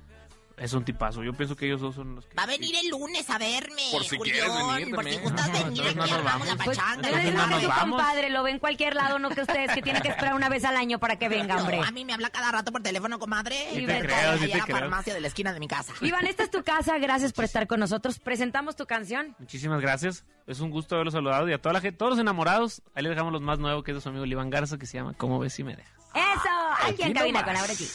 es 0.57 0.73
un 0.73 0.85
tipazo. 0.85 1.23
Yo 1.23 1.33
pienso 1.33 1.57
que 1.57 1.67
ellos 1.67 1.81
dos 1.81 1.95
son 1.97 2.14
los 2.17 2.27
que... 2.27 2.35
Va 2.37 2.45
a 2.45 2.47
venir 2.47 2.75
el 2.77 2.88
lunes 2.90 3.29
a 3.29 3.38
verme, 3.38 3.83
Por 3.90 4.05
si 4.05 4.17
Julián, 4.17 4.37
quieres 4.49 4.67
venir 4.75 4.95
por 4.95 5.05
si 5.11 5.17
gustas 5.19 5.47
No, 5.49 5.53
venir 5.64 5.83
no 5.83 5.88
aquí, 5.88 5.97
nos 5.97 6.12
armamos 6.12 6.47
la 6.47 6.57
pachanga. 6.57 7.09
Pues, 7.11 7.25
¿no? 7.35 7.47
no, 7.47 7.69
vamos. 7.69 7.81
compadre, 7.99 8.31
lo 8.31 8.43
ve 8.43 8.51
en 8.53 8.59
cualquier 8.59 8.95
lado, 8.95 9.19
no 9.19 9.31
que 9.31 9.40
ustedes 9.40 9.73
que 9.75 9.83
tienen 9.83 10.03
que 10.03 10.09
esperar 10.09 10.35
una 10.35 10.49
vez 10.49 10.64
al 10.64 10.77
año 10.77 10.99
para 10.99 11.17
que 11.19 11.29
venga, 11.29 11.57
hombre. 11.57 11.79
No, 11.79 11.85
a 11.85 11.90
mí 11.90 12.05
me 12.05 12.12
habla 12.14 12.31
cada 12.31 12.53
rato 12.53 12.71
por 12.73 12.83
teléfono, 12.83 13.19
comadre. 13.19 13.57
Sí 13.73 13.81
y 13.81 13.87
te 13.87 13.93
me 13.95 14.01
creo, 14.01 14.09
trae 14.17 14.38
sí 14.38 14.47
te 14.47 14.55
a 14.55 14.57
la 14.59 14.64
creo. 14.64 14.79
farmacia 14.79 15.14
de 15.14 15.21
la 15.21 15.29
esquina 15.29 15.53
de 15.53 15.61
mi 15.61 15.69
casa. 15.69 15.93
Iván, 16.01 16.27
esta 16.27 16.45
es 16.45 16.51
tu 16.51 16.62
casa, 16.62 16.99
gracias 16.99 17.33
por 17.33 17.45
estar 17.45 17.67
con 17.67 17.81
nosotros. 17.81 18.19
Presentamos 18.21 18.77
tu 18.77 18.87
canción. 18.87 19.35
Muchísimas 19.38 19.81
gracias. 19.81 20.25
Es 20.47 20.61
un 20.61 20.71
gusto 20.71 20.95
haberlos 20.95 21.14
saludado 21.14 21.49
y 21.49 21.53
a 21.53 21.59
toda 21.61 21.73
la 21.73 21.81
gente, 21.81 21.97
todos 21.97 22.11
los 22.11 22.19
enamorados, 22.21 22.83
ahí 22.95 23.03
les 23.03 23.11
dejamos 23.11 23.33
los 23.33 23.43
más 23.43 23.59
nuevos 23.59 23.83
que 23.83 23.90
es 23.93 23.97
de 23.97 24.01
su 24.01 24.09
amigo 24.09 24.25
Iván 24.27 24.51
Garza 24.51 24.79
que 24.79 24.87
se 24.87 24.99
llama 24.99 25.14
¿Cómo 25.17 25.38
ves 25.38 25.53
si 25.55 25.64
me 25.64 25.75
dejas? 25.75 26.04
Eso, 26.14 26.88
aquí 26.88 27.03
en 27.03 27.12
cabina 27.14 27.44
con 27.44 27.55
Laura 27.55 27.72
G. 27.74 27.88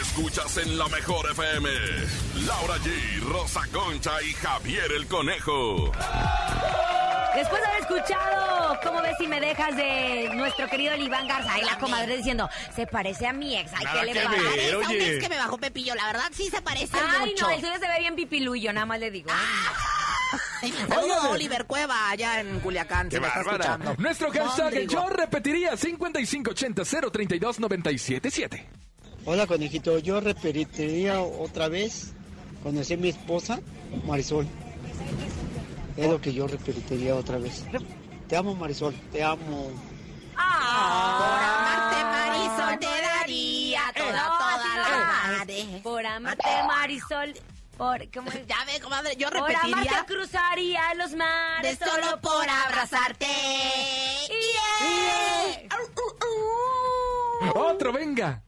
Escuchas 0.00 0.56
en 0.58 0.78
la 0.78 0.86
mejor 0.88 1.30
FM. 1.30 1.68
Laura 2.46 2.76
G, 2.78 3.20
Rosa 3.28 3.62
Concha 3.72 4.22
y 4.22 4.32
Javier 4.34 4.92
el 4.92 5.06
Conejo. 5.06 5.90
Después 7.34 7.60
de 7.62 7.66
haber 7.68 7.80
escuchado 7.80 8.78
¿Cómo 8.84 9.02
ves 9.02 9.16
si 9.18 9.26
me 9.26 9.40
dejas 9.40 9.74
de 9.76 10.30
nuestro 10.34 10.68
querido 10.68 10.94
Iván 10.96 11.26
Garza? 11.26 11.58
Y 11.58 11.62
la 11.64 11.78
comadre 11.78 12.16
diciendo, 12.16 12.48
se 12.74 12.86
parece 12.86 13.26
a 13.26 13.32
mi 13.32 13.56
ex. 13.56 13.72
Ay, 13.74 13.86
¿qué 13.92 14.04
le 14.12 14.14
pasa? 14.22 14.30
ver, 14.30 14.76
un 14.76 14.84
oye. 14.84 15.14
ex 15.16 15.22
que 15.22 15.28
me 15.28 15.36
bajó 15.38 15.58
Pepillo, 15.58 15.94
la 15.94 16.06
verdad 16.06 16.30
sí 16.32 16.48
se 16.50 16.60
parece 16.62 16.96
Ay, 16.96 17.30
mucho. 17.30 17.46
no, 17.46 17.50
el 17.50 17.60
suyo 17.60 17.72
se 17.80 17.88
ve 17.88 17.98
bien 18.00 18.14
pipilullo, 18.14 18.72
nada 18.72 18.86
más 18.86 19.00
le 19.00 19.10
digo. 19.10 19.30
Ay, 19.32 19.74
Saludos 20.88 21.24
a 21.24 21.30
Oliver 21.30 21.64
Cueva 21.66 22.10
allá 22.10 22.40
en 22.40 22.60
Culiacán, 22.60 23.08
¡Qué 23.08 23.18
se 23.18 23.26
está 23.26 23.40
escuchando. 23.40 23.96
Nuestro 23.98 24.30
hashtag 24.30 24.64
Mondrigo. 24.64 24.92
yo 24.92 25.08
repetiría 25.08 25.72
5580-032-977. 25.72 28.64
Hola, 29.26 29.46
conejito. 29.46 29.98
Yo 29.98 30.20
repetiría 30.20 31.18
otra 31.20 31.68
vez 31.68 32.14
conocí 32.64 32.94
a 32.94 32.96
mi 32.96 33.10
esposa, 33.10 33.60
Marisol. 34.06 34.48
Es 35.96 36.08
lo 36.08 36.20
que 36.20 36.32
yo 36.32 36.48
repetiría 36.48 37.14
otra 37.14 37.38
vez. 37.38 37.64
Te 38.26 38.36
amo, 38.36 38.54
Marisol. 38.54 38.94
Te 39.12 39.22
amo. 39.22 39.70
Por 40.34 41.44
amarte, 41.44 42.04
Marisol, 42.04 42.78
te 42.80 42.86
daría 42.86 43.82
toda, 43.94 44.12
la 44.12 45.38
madre. 45.38 45.80
Por 45.82 46.06
amarte, 46.06 46.48
Marisol. 46.66 47.34
Por, 47.76 48.10
¿cómo 48.12 48.30
es? 48.30 48.46
Ya 48.46 48.64
ve, 48.66 48.80
comadre, 48.80 49.16
yo 49.16 49.28
Por 49.30 49.48
repetiría... 49.48 49.76
amarte 49.76 50.14
cruzaría 50.14 50.94
los 50.94 51.12
mares 51.14 51.78
de 51.78 51.86
solo 51.86 52.20
por 52.20 52.48
abrazarte. 52.48 53.26
Yeah. 54.28 55.68
Otro, 57.54 57.92
venga. 57.92 58.42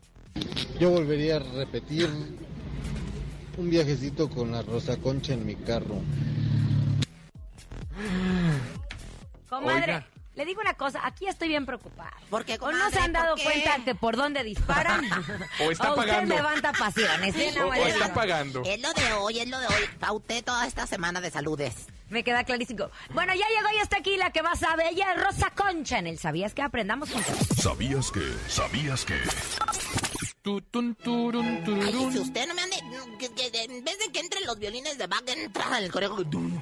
Yo 0.79 0.91
volvería 0.91 1.37
a 1.37 1.39
repetir 1.41 2.09
un 3.57 3.71
viajecito 3.71 4.29
con 4.29 4.53
la 4.53 4.62
Rosa 4.62 4.97
Concha 4.99 5.33
en 5.33 5.45
mi 5.45 5.57
carro. 5.57 6.01
Comadre, 9.49 9.83
Oiga. 9.83 10.07
Le 10.37 10.44
digo 10.44 10.61
una 10.61 10.75
cosa, 10.75 11.01
aquí 11.05 11.27
estoy 11.27 11.49
bien 11.49 11.66
preocupada. 11.66 12.12
¿Por 12.31 12.44
qué, 12.44 12.57
¿O 12.61 12.70
no 12.70 12.90
se 12.90 12.99
han 13.01 13.12
dado 13.12 13.35
cuenta 13.37 13.79
que 13.85 13.94
por 13.94 14.16
dónde 14.16 14.44
disparan? 14.44 15.05
O 15.61 15.70
está 15.70 15.90
usted 15.94 16.03
pagando. 16.07 16.35
levanta 16.35 16.72
pasiones. 16.72 17.35
¿eh? 17.35 17.53
Nada 17.55 17.66
O, 17.66 17.70
o 17.70 17.75
está 17.75 18.12
pagando. 18.14 18.62
Es 18.64 18.81
lo 18.81 18.92
de 18.92 19.12
hoy, 19.14 19.38
es 19.40 19.49
lo 19.49 19.59
de 19.59 19.66
hoy. 19.66 19.83
Pauté 19.99 20.42
toda 20.42 20.66
esta 20.66 20.87
semana 20.87 21.20
de 21.20 21.31
saludes. 21.31 21.87
Me 22.11 22.22
queda 22.22 22.44
clarísimo. 22.44 22.88
Bueno, 23.14 23.33
ya 23.35 23.46
llegó 23.49 23.68
y 23.77 23.81
está 23.81 23.96
aquí 23.99 24.16
la 24.16 24.31
que 24.31 24.42
más 24.42 24.61
sabe. 24.61 24.88
Ella 24.90 25.12
es 25.14 25.22
Rosa 25.25 25.51
Concha 25.51 25.99
en 25.99 26.07
el 26.07 26.18
¿Sabías 26.18 26.55
que 26.55 26.62
aprendamos 26.62 27.11
juntos? 27.11 27.35
¿Sabías 27.61 28.12
que? 28.12 28.22
¿Sabías 28.49 29.05
que? 29.05 29.18
Ay, 31.83 32.09
si 32.12 32.18
usted 32.20 32.46
no 32.46 32.55
me 32.55 32.62
ande... 32.62 32.77
que- 33.18 33.33
que- 33.35 33.64
en 33.64 33.85
vez 33.85 33.99
de 33.99 34.12
que 34.12 34.20
entre 34.20 34.40
los 34.42 34.57
violines 34.59 34.96
de 34.99 35.07
Bach 35.09 35.25
entraban 35.27 35.79
en 35.79 35.85
el 35.87 35.90
tururún. 35.90 36.61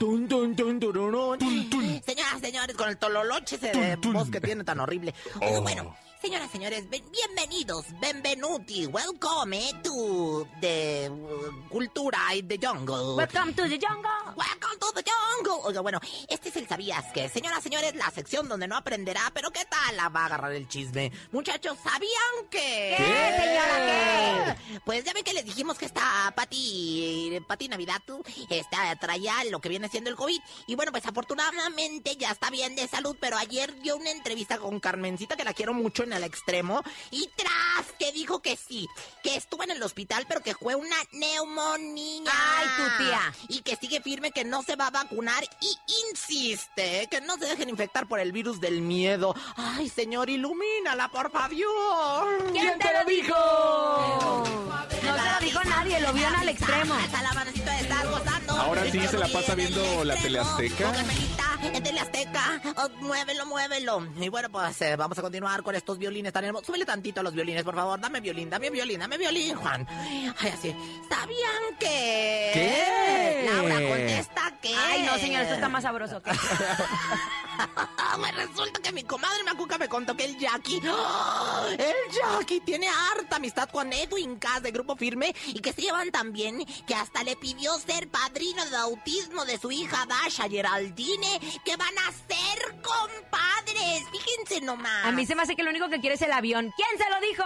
Señoras, 2.02 2.40
señores, 2.40 2.76
con 2.76 2.88
el 2.88 2.96
tololoche 2.96 3.56
ese 3.56 3.72
de 3.72 3.96
voz 3.96 4.30
que 4.30 4.40
tiene 4.40 4.64
tan 4.64 4.80
horrible. 4.80 5.14
Oiga, 5.40 5.58
Oh. 5.58 5.62
bueno, 5.62 5.96
señoras, 6.24 6.50
señores, 6.50 6.88
ben- 6.88 7.04
bienvenidos, 7.12 7.84
benvenuti, 8.00 8.86
welcome 8.86 9.58
to 9.82 10.48
the 10.58 11.10
uh, 11.10 11.68
cultura 11.68 12.34
in 12.34 12.48
the 12.48 12.56
jungle. 12.56 13.14
Welcome 13.16 13.52
to 13.52 13.68
the 13.68 13.78
jungle. 13.78 14.32
Welcome 14.34 14.78
to 14.80 14.86
the 14.94 15.04
jungle. 15.04 15.60
Oiga, 15.64 15.82
bueno, 15.82 16.00
este 16.26 16.48
es 16.48 16.56
el 16.56 16.66
sabías 16.66 17.04
que, 17.12 17.28
señoras, 17.28 17.62
señores, 17.62 17.94
la 17.94 18.10
sección 18.10 18.48
donde 18.48 18.66
no 18.66 18.74
aprenderá, 18.74 19.30
pero 19.34 19.50
¿qué 19.50 19.66
tal 19.66 19.98
la 19.98 20.08
va 20.08 20.22
a 20.22 20.26
agarrar 20.26 20.52
el 20.52 20.66
chisme? 20.66 21.12
Muchachos, 21.30 21.76
¿sabían 21.84 22.48
que? 22.50 22.94
¿Qué, 22.96 23.42
señora, 23.42 24.56
qué? 24.56 24.80
Pues 24.86 25.04
ya 25.04 25.12
ven 25.12 25.24
que 25.24 25.34
les 25.34 25.44
dijimos 25.44 25.76
que 25.76 25.84
esta 25.84 26.32
Pati, 26.34 27.38
Pati 27.46 27.68
Navidad, 27.68 28.00
tú, 28.06 28.22
esta, 28.48 28.96
traía 28.96 29.44
lo 29.50 29.60
que 29.60 29.68
viene 29.68 29.90
siendo 29.90 30.08
el 30.08 30.16
COVID. 30.16 30.40
Y 30.68 30.74
bueno, 30.74 30.90
pues 30.90 31.04
afortunadamente 31.04 32.16
ya 32.16 32.30
está 32.30 32.48
bien 32.48 32.74
de 32.76 32.88
salud, 32.88 33.14
pero 33.20 33.36
ayer 33.36 33.78
dio 33.82 33.96
una 33.96 34.10
entrevista 34.10 34.56
con 34.56 34.80
Carmencita, 34.80 35.36
que 35.36 35.44
la 35.44 35.52
quiero 35.52 35.74
mucho 35.74 36.02
en 36.02 36.13
el 36.14 36.24
extremo, 36.24 36.82
y 37.10 37.28
tras 37.36 37.92
que 37.98 38.12
dijo 38.12 38.40
que 38.40 38.56
sí, 38.56 38.88
que 39.22 39.36
estuvo 39.36 39.62
en 39.62 39.70
el 39.70 39.82
hospital, 39.82 40.24
pero 40.28 40.40
que 40.40 40.54
fue 40.54 40.74
una 40.74 40.96
neumonía. 41.12 42.30
Ay, 42.32 42.66
tu 42.76 43.04
tía. 43.04 43.34
Y 43.48 43.60
que 43.62 43.76
sigue 43.76 44.00
firme 44.00 44.32
que 44.32 44.44
no 44.44 44.62
se 44.62 44.76
va 44.76 44.88
a 44.88 44.90
vacunar 44.90 45.44
y 45.60 45.76
insiste 46.10 47.06
que 47.10 47.20
no 47.20 47.36
se 47.36 47.46
dejen 47.46 47.68
infectar 47.68 48.06
por 48.06 48.20
el 48.20 48.32
virus 48.32 48.60
del 48.60 48.80
miedo. 48.80 49.34
Ay, 49.56 49.88
señor, 49.88 50.30
ilumínala, 50.30 51.08
por 51.08 51.30
favor. 51.30 52.52
¿Quién 52.52 52.78
te 52.78 52.92
lo 52.92 53.04
dijo? 53.04 53.34
No 55.02 55.16
se 55.16 55.32
lo 55.32 55.40
dijo 55.40 55.64
nadie, 55.64 56.00
lo 56.00 56.12
vio 56.12 56.26
en 56.26 56.34
al 56.34 56.48
extremo. 56.48 56.94
Hasta 56.94 57.22
la 57.22 57.32
manecita 57.32 57.72
de 57.72 57.80
estar 57.82 58.08
gozando. 58.08 58.52
Ahora 58.54 58.90
sí 58.90 59.06
se 59.06 59.18
la 59.18 59.28
pasa 59.28 59.54
viendo 59.54 60.04
la. 60.04 60.14
Teleazteca. 60.24 60.92
En 61.62 61.82
Teleazteca. 61.82 62.62
Oh, 62.76 62.88
muévelo, 63.02 63.46
muévelo. 63.46 64.06
Y 64.16 64.28
bueno, 64.28 64.50
pues 64.50 64.80
eh, 64.82 64.96
vamos 64.96 65.18
a 65.18 65.22
continuar 65.22 65.62
con 65.62 65.74
estos 65.74 65.98
violines 66.04 66.32
tan 66.32 66.44
hermosos. 66.44 66.66
Súbele 66.66 66.84
tantito 66.84 67.20
a 67.20 67.22
los 67.22 67.32
violines, 67.34 67.62
por 67.64 67.74
favor. 67.74 67.98
Dame 67.98 68.20
violín, 68.20 68.50
dame 68.50 68.68
violín, 68.70 69.00
dame 69.00 69.16
violín, 69.16 69.54
Juan. 69.56 69.86
Ay, 69.88 70.50
así. 70.52 70.74
¿Sabían 71.08 71.62
que...? 71.78 72.50
¿Qué? 72.52 73.50
Laura, 73.50 73.88
contesta 73.88 74.52
que... 74.60 74.74
Ay, 74.76 75.02
no, 75.02 75.16
señor, 75.18 75.42
esto 75.42 75.54
está 75.54 75.68
más 75.68 75.82
sabroso. 75.82 76.22
que- 76.22 76.30
Pues 78.16 78.34
resulta 78.36 78.80
que 78.80 78.92
mi 78.92 79.02
comadre 79.02 79.42
Macuca 79.44 79.76
me 79.76 79.88
contó 79.88 80.16
que 80.16 80.24
el 80.24 80.38
Jackie, 80.38 80.80
¡ah! 80.86 81.66
el 81.72 82.12
Jackie 82.12 82.60
tiene 82.60 82.88
harta 82.88 83.36
amistad 83.36 83.68
con 83.68 83.92
Edwin 83.92 84.36
Cass 84.36 84.62
de 84.62 84.70
Grupo 84.70 84.94
Firme 84.94 85.34
y 85.48 85.60
que 85.60 85.72
se 85.72 85.82
llevan 85.82 86.12
tan 86.12 86.32
bien 86.32 86.64
que 86.86 86.94
hasta 86.94 87.24
le 87.24 87.34
pidió 87.36 87.76
ser 87.78 88.08
padrino 88.08 88.64
de 88.64 88.70
bautismo 88.70 89.44
de 89.44 89.58
su 89.58 89.72
hija 89.72 90.06
Dasha 90.06 90.48
Geraldine, 90.48 91.40
que 91.64 91.76
van 91.76 91.98
a 91.98 92.12
ser 92.12 92.80
compadres. 92.82 94.04
Fíjense 94.12 94.60
nomás. 94.60 95.04
A 95.06 95.10
mí 95.10 95.26
se 95.26 95.34
me 95.34 95.42
hace 95.42 95.56
que 95.56 95.64
lo 95.64 95.70
único 95.70 95.88
que 95.88 96.00
quiere 96.00 96.14
es 96.14 96.22
el 96.22 96.32
avión. 96.32 96.72
¿Quién 96.76 96.96
se 96.96 97.10
lo 97.10 97.20
dijo? 97.20 97.42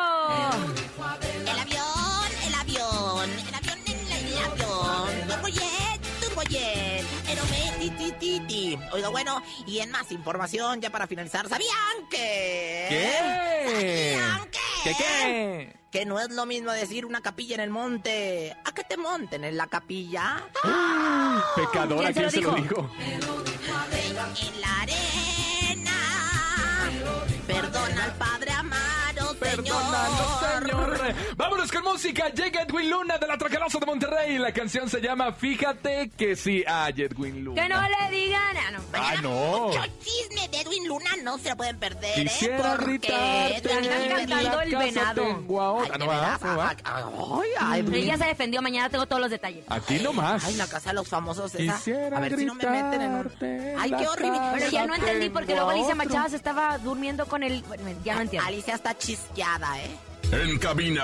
El 1.51 1.59
avión, 1.59 2.31
el 2.47 2.55
avión, 2.55 3.31
el 3.31 3.55
avión, 3.55 3.79
el, 3.87 4.33
el 4.33 4.39
avión. 4.45 5.29
Turbojet, 5.29 6.21
turbojet. 6.21 6.98
Aerome, 7.29 7.73
ti, 7.79 7.91
ti, 7.91 8.13
ti, 8.19 8.41
ti. 8.47 8.79
Oiga, 8.93 9.09
bueno, 9.09 9.43
y 9.67 9.79
en 9.81 9.91
más 9.91 10.11
información, 10.13 10.81
ya 10.81 10.91
para 10.91 11.07
finalizar, 11.07 11.49
¿sabían 11.49 12.09
que...? 12.11 12.87
¿Qué? 12.89 14.17
¿Sabían 14.19 14.51
que...? 14.51 14.59
¿Qué 14.85 14.95
qué? 14.97 15.77
Que 15.91 16.05
no 16.07 16.21
es 16.21 16.31
lo 16.31 16.47
mismo 16.47 16.71
decir 16.71 17.05
una 17.07 17.21
capilla 17.21 17.55
en 17.57 17.61
el 17.63 17.71
monte 17.71 18.55
a 18.65 18.73
que 18.73 18.85
te 18.85 18.97
monten 18.97 19.43
en 19.45 19.57
la 19.57 19.67
capilla. 19.67 20.45
Pecadora, 21.57 22.13
¿Quién 22.13 22.15
¿quién 22.15 22.31
se 22.31 22.37
se 22.37 22.43
lo 22.43 22.51
lo 22.51 22.57
dijo? 22.57 22.75
dijo? 22.83 22.91
En 24.41 24.61
la 24.61 24.81
arena. 24.81 25.93
Perdona 27.47 28.05
al 28.05 28.13
Vámonos 31.37 31.71
con 31.73 31.83
música. 31.85 32.29
Llega 32.31 32.63
Edwin 32.63 32.91
Luna 32.91 33.19
de 33.19 33.27
la 33.27 33.39
Tracalosa 33.39 33.79
de 33.79 33.87
Monterrey. 33.87 34.39
La 34.39 34.53
canción 34.53 34.89
se 34.89 35.01
llama 35.01 35.33
Fíjate 35.33 36.11
que 36.17 36.37
sí 36.37 36.65
hay 36.67 36.95
Edwin 37.03 37.45
Luna. 37.45 37.63
Que 37.63 37.69
no 37.69 37.81
le 37.83 38.17
digan. 38.17 38.57
Ah, 38.57 38.71
no. 38.71 38.79
Ah, 38.93 39.15
no. 39.23 39.67
Mucho 39.69 39.81
chisme 40.03 40.49
de 40.49 40.61
Edwin 40.61 40.89
Luna 40.89 41.11
no 41.23 41.39
se 41.39 41.51
lo 41.51 41.57
pueden 41.57 41.79
perder, 41.79 42.19
¿eh? 42.19 42.23
Quisiera 42.25 42.71
Porque 42.77 42.85
gritarte. 42.85 43.57
Están 43.57 43.85
cantando 44.09 44.61
el 44.61 44.77
venado. 44.77 45.25
Ay, 45.25 45.91
¿No 45.99 45.99
de 45.99 46.07
va? 46.07 46.21
veras, 46.21 46.43
¿No 46.43 46.57
va? 46.57 46.69
ay, 46.85 47.49
ay, 47.61 47.83
ay, 47.85 48.03
Ella 48.03 48.17
se 48.19 48.25
defendió, 48.25 48.63
mañana 48.63 48.89
tengo 48.89 49.07
todos 49.07 49.21
los 49.21 49.31
detalles. 49.31 49.65
Aquí 49.69 49.99
nomás. 49.99 50.45
Ay, 50.45 50.55
la 50.57 50.67
casa 50.67 50.91
de 50.91 50.95
los 50.97 51.09
famosos 51.09 51.55
esa. 51.55 51.75
Quisiera 51.77 52.17
A 52.17 52.21
ver 52.21 52.37
si 52.37 52.45
no 52.45 52.55
me 52.55 52.67
meten 52.67 53.01
en 53.03 53.13
un... 53.15 53.33
Ay, 53.79 53.93
qué 53.99 54.07
horrible. 54.09 54.39
Pero 54.55 54.71
ya 54.71 54.87
no 54.87 54.95
entendí 54.95 55.31
porque 55.31 55.55
luego 55.55 55.71
Alicia. 55.71 55.95
Machado 55.95 56.29
se 56.29 56.37
estaba 56.37 56.79
durmiendo 56.79 57.27
con 57.27 57.43
el... 57.43 57.63
Bueno, 57.63 57.91
ya 58.05 58.15
no 58.15 58.21
entiendo. 58.23 58.47
Alicia 58.49 58.75
está 58.75 58.97
chisqueada, 58.97 59.81
¿eh? 59.83 59.97
En 60.31 60.59
cabina, 60.59 61.03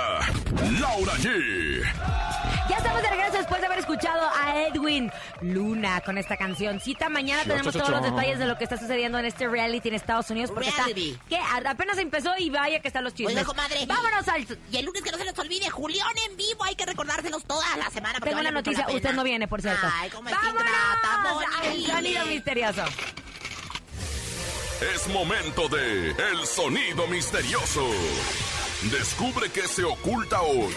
Laura 0.81 1.15
G. 1.15 1.83
Ya 2.69 2.77
estamos 2.77 3.01
de 3.03 3.09
regreso 3.09 3.39
después 3.39 3.59
de 3.61 3.67
haber 3.67 3.79
escuchado 3.79 4.21
a 4.35 4.63
Edwin 4.65 5.11
Luna 5.41 6.03
con 6.03 6.19
esta 6.19 6.37
cancioncita. 6.37 7.09
Mañana 7.09 7.43
Cho, 7.43 7.49
tenemos 7.49 7.73
todos 7.73 7.89
los 7.89 8.03
detalles 8.03 8.39
de 8.39 8.47
lo 8.47 8.59
que 8.59 8.65
está 8.65 8.77
sucediendo 8.77 9.19
en 9.19 9.25
este 9.25 9.49
reality 9.49 9.89
en 9.89 9.95
Estados 9.95 10.29
Unidos. 10.31 10.51
Porque 10.53 10.69
está, 10.69 10.85
Reality. 10.85 11.19
que 11.29 11.39
apenas 11.39 11.97
empezó 11.99 12.37
y 12.39 12.51
vaya 12.51 12.81
que 12.81 12.89
están 12.89 13.05
los 13.05 13.15
chismes. 13.15 13.35
Oiga, 13.37 13.47
comadre. 13.47 13.87
Vámonos 13.87 14.29
al... 14.29 14.47
Y 14.71 14.77
el 14.77 14.85
lunes 14.85 15.03
que 15.03 15.11
no 15.11 15.17
se 15.17 15.25
les 15.25 15.39
olvide, 15.39 15.71
Julián 15.71 16.13
en 16.29 16.37
vivo, 16.37 16.63
hay 16.65 16.75
que 16.75 16.85
recordárselos 16.85 17.45
toda 17.45 17.65
la 17.79 17.89
semana. 17.91 18.21
Tengo 18.21 18.41
una 18.41 18.51
noticia, 18.51 18.87
usted 18.91 19.15
no 19.15 19.25
viene, 19.25 19.49
por 19.49 19.63
cierto. 19.63 19.87
Ay, 19.91 20.11
cómo 20.11 20.29
¡Vámonos! 20.31 21.45
al 21.63 21.83
sonido 21.83 22.27
misterioso. 22.27 22.85
Es 24.95 25.09
momento 25.09 25.69
de 25.69 26.11
El 26.11 26.47
Sonido 26.47 27.07
Misterioso. 27.07 27.89
Descubre 28.91 29.51
qué 29.51 29.63
se 29.67 29.85
oculta 29.85 30.41
hoy. 30.43 30.73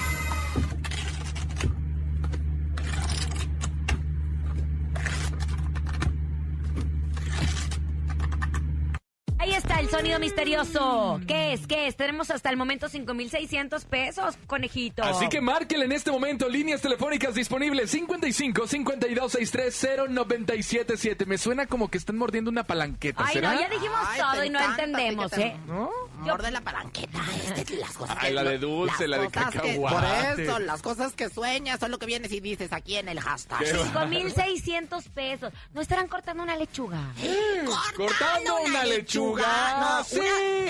Ahí 9.39 9.52
está 9.54 9.80
el 9.80 9.89
sonido 9.89 10.20
misterioso. 10.20 11.22
¿Qué 11.28 11.54
es? 11.54 11.67
¿Qué 11.67 11.88
es? 11.88 11.96
Tenemos 11.96 12.32
hasta 12.32 12.50
el 12.50 12.58
momento 12.58 12.89
5,600 12.89 13.86
pesos, 13.86 14.36
conejito. 14.48 15.04
Así 15.04 15.30
que 15.30 15.41
márquele 15.41 15.86
en 15.86 15.91
este 15.91 16.10
momento 16.12 16.50
líneas 16.50 16.82
telefónicas 16.82 17.36
disponibles 17.36 17.91
55 17.91 18.65
52 18.67 19.32
630 19.32 20.12
977. 20.12 21.26
Me 21.28 21.38
suena 21.38 21.67
como 21.67 21.89
que 21.89 22.00
están 22.00 22.17
mordiendo 22.17 22.50
una 22.50 22.63
palanqueta, 22.63 23.24
Ay, 23.26 23.34
¿será? 23.36 23.54
no, 23.54 23.60
ya 23.62 23.70
dijimos 23.70 23.98
Ay, 24.08 24.20
todo 24.22 24.41
te 24.41 24.48
y 24.48 24.50
no 24.50 24.60
encanta, 24.60 24.84
entendemos, 24.84 25.32
fíjate. 25.32 25.48
¿eh? 25.48 25.60
¿No? 25.67 25.89
Morde 26.17 26.51
la 26.51 26.62
palanqueta. 26.62 27.19
Es 27.56 27.63
que 27.65 27.77
las 27.77 27.91
cosas 27.93 28.17
Ay, 28.19 28.30
que- 28.30 28.34
la 28.36 28.43
de 28.43 28.58
dulce, 28.58 29.08
las 29.08 29.19
la 29.19 29.25
de 29.25 29.32
cacahuate. 29.32 30.34
por 30.36 30.39
eso, 30.39 30.60
las 30.60 30.82
cosas 30.82 31.13
que 31.13 31.30
sueñas 31.30 31.80
son 31.80 31.91
lo 31.91 31.99
que 31.99 32.06
vienes 32.06 32.32
y 32.32 32.39
dices 32.39 32.73
aquí 32.73 32.95
en 32.97 33.08
el 33.10 33.19
hashtag. 33.19 33.60
Qué 33.60 33.73
va- 33.73 33.84
5,600 33.86 35.10
pesos. 35.10 35.53
¿No 35.73 35.82
estarán 35.82 36.08
cortando 36.08 36.43
una 36.43 36.56
lechuga? 36.56 36.99
Cortando 37.95 38.58
una 38.65 38.84
lechuga. 38.86 39.77
No, 39.80 40.03
Sí. 40.03 40.19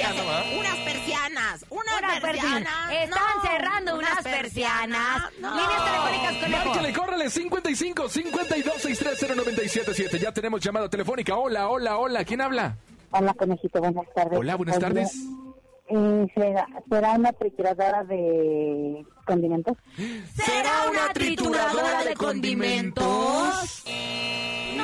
Ah, 0.06 0.14
va. 0.24 0.44
unas 0.60 0.76
persianas. 0.78 1.66
Unas, 1.70 1.98
Unas 2.00 2.20
persianas. 2.22 2.92
Están 2.92 3.10
no, 3.36 3.42
cerrando 3.50 3.96
unas 3.98 4.24
persianas. 4.24 5.34
Líneas 5.38 5.86
telefónicas, 5.86 6.36
conejo. 6.44 6.66
Márquele, 6.70 6.94
córrele 6.94 7.30
55 7.30 8.10
52 8.10 8.82
630 8.82 9.36
977. 9.36 10.20
Ya 10.20 10.32
tenemos 10.32 10.62
llamada 10.62 10.90
telefónica. 10.90 11.36
Hola, 11.36 11.68
hola, 11.70 11.98
hola. 11.98 12.24
¿Quién 12.26 12.42
habla? 12.42 12.78
Hola, 13.12 13.34
conejito, 13.34 13.80
buenas 13.80 14.06
tardes. 14.14 14.38
Hola, 14.40 14.56
buenas 14.56 14.80
tardes. 14.80 15.16
eh, 15.90 16.28
¿será, 16.36 16.68
será 16.90 17.14
una 17.14 17.32
trituradora 17.34 18.04
de 18.04 19.06
condimentos? 19.26 19.78
¿Será 20.36 20.90
una 20.90 21.14
trituradora 21.14 22.04
de 22.04 22.14
condimentos? 22.16 23.84
No, 24.76 24.84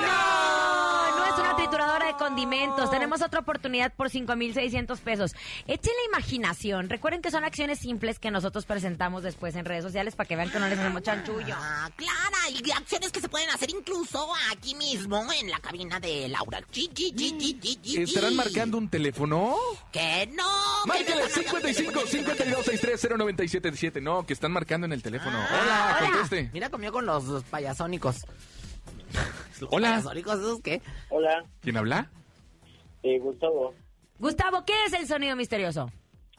de 1.83 2.13
condimentos. 2.17 2.89
Tenemos 2.89 3.21
otra 3.21 3.41
oportunidad 3.41 3.93
por 3.93 4.09
5,600 4.09 4.99
pesos. 5.01 5.35
Echen 5.67 5.93
la 5.93 6.17
imaginación. 6.17 6.89
Recuerden 6.89 7.21
que 7.21 7.29
son 7.29 7.43
acciones 7.43 7.79
simples 7.79 8.19
que 8.19 8.31
nosotros 8.31 8.65
presentamos 8.65 9.23
después 9.23 9.55
en 9.55 9.65
redes 9.65 9.83
sociales 9.83 10.15
para 10.15 10.27
que 10.27 10.35
vean 10.35 10.49
que 10.49 10.59
no 10.59 10.67
les 10.67 10.79
hacemos 10.79 11.03
chanchullo. 11.03 11.55
Ah, 11.57 11.89
Clara, 11.95 12.49
y 12.49 12.71
acciones 12.71 13.11
que 13.11 13.19
se 13.19 13.29
pueden 13.29 13.49
hacer 13.49 13.69
incluso 13.69 14.27
aquí 14.51 14.75
mismo 14.75 15.25
en 15.33 15.49
la 15.49 15.59
cabina 15.59 15.99
de 15.99 16.29
Laura. 16.29 16.61
Chi, 16.71 16.87
chi, 16.93 17.11
chi, 17.11 17.97
¿Estarán 17.97 18.35
marcando 18.35 18.77
un 18.77 18.89
teléfono? 18.89 19.55
Que 19.91 20.29
no. 20.33 20.85
marcando 20.85 21.27
55 21.27 21.59
teléfono. 21.59 22.07
52 22.07 22.65
630 22.65 23.17
977. 23.17 24.01
No, 24.01 24.25
que 24.25 24.33
están 24.33 24.51
marcando 24.51 24.85
en 24.85 24.93
el 24.93 25.03
teléfono. 25.03 25.37
Hola, 25.37 25.97
conteste. 25.99 26.49
Mira, 26.53 26.69
comió 26.69 26.91
con 26.91 27.05
los, 27.05 27.25
los 27.25 27.43
payasónicos. 27.43 28.25
Hola. 29.69 29.89
¿Payasónicos 29.89 30.39
esos 30.39 30.61
qué? 30.61 30.81
Hola, 31.09 31.43
¿Quién 31.61 31.77
habla? 31.77 32.09
eh, 33.03 33.19
Gustavo. 33.19 33.73
Gustavo, 34.19 34.63
¿qué 34.65 34.73
es 34.87 34.93
el 34.93 35.07
sonido 35.07 35.35
misterioso? 35.35 35.91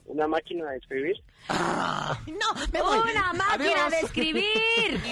¿Una 0.06 0.26
máquina 0.28 0.70
de 0.70 0.76
escribir? 0.78 1.16
No, 1.48 2.54
me 2.72 2.82
voy. 2.82 2.98
Una 3.10 3.32
máquina 3.32 3.86
Adiós. 3.86 3.90
de 3.90 4.00
escribir. 4.00 5.00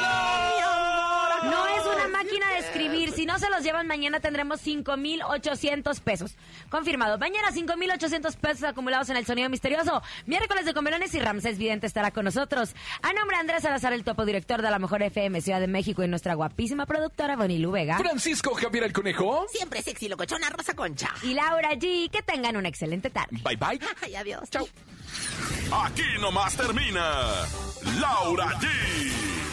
No, 0.00 0.59
mi 1.42 1.70
llevan, 3.62 3.86
mañana 3.86 4.20
tendremos 4.20 4.60
5,800 4.60 6.00
pesos. 6.00 6.34
Confirmado. 6.70 7.18
Mañana 7.18 7.52
5,800 7.52 8.36
pesos 8.36 8.64
acumulados 8.64 9.08
en 9.10 9.16
el 9.16 9.26
sonido 9.26 9.48
misterioso. 9.48 10.02
Miércoles 10.26 10.64
de 10.64 10.74
Comelones 10.74 11.14
y 11.14 11.20
Ramsés 11.20 11.58
Vidente 11.58 11.86
estará 11.86 12.10
con 12.10 12.24
nosotros. 12.24 12.74
A 13.02 13.12
nombre 13.12 13.36
de 13.36 13.40
Andrés 13.40 13.62
Salazar, 13.62 13.92
el 13.92 14.04
topo 14.04 14.24
director 14.24 14.62
de 14.62 14.70
la 14.70 14.78
mejor 14.78 15.02
FM 15.02 15.40
Ciudad 15.40 15.60
de 15.60 15.66
México 15.66 16.02
y 16.02 16.08
nuestra 16.08 16.34
guapísima 16.34 16.86
productora 16.86 17.36
Bonilu 17.36 17.70
Vega. 17.70 17.98
Francisco 17.98 18.54
Javier 18.54 18.84
el 18.84 18.92
Conejo. 18.92 19.46
Siempre 19.52 19.82
sexy, 19.82 20.08
locochona, 20.08 20.50
Rosa 20.50 20.74
Concha. 20.74 21.10
Y 21.22 21.34
Laura 21.34 21.70
G. 21.72 22.10
Que 22.10 22.22
tengan 22.22 22.56
una 22.56 22.68
excelente 22.68 23.10
tarde. 23.10 23.38
Bye 23.42 23.56
bye. 23.56 23.80
Ay, 24.02 24.14
adiós. 24.14 24.48
Chao. 24.50 24.66
Aquí 25.84 26.02
nomás 26.20 26.56
termina 26.56 27.46
Laura 28.00 28.46
G, 28.58 28.68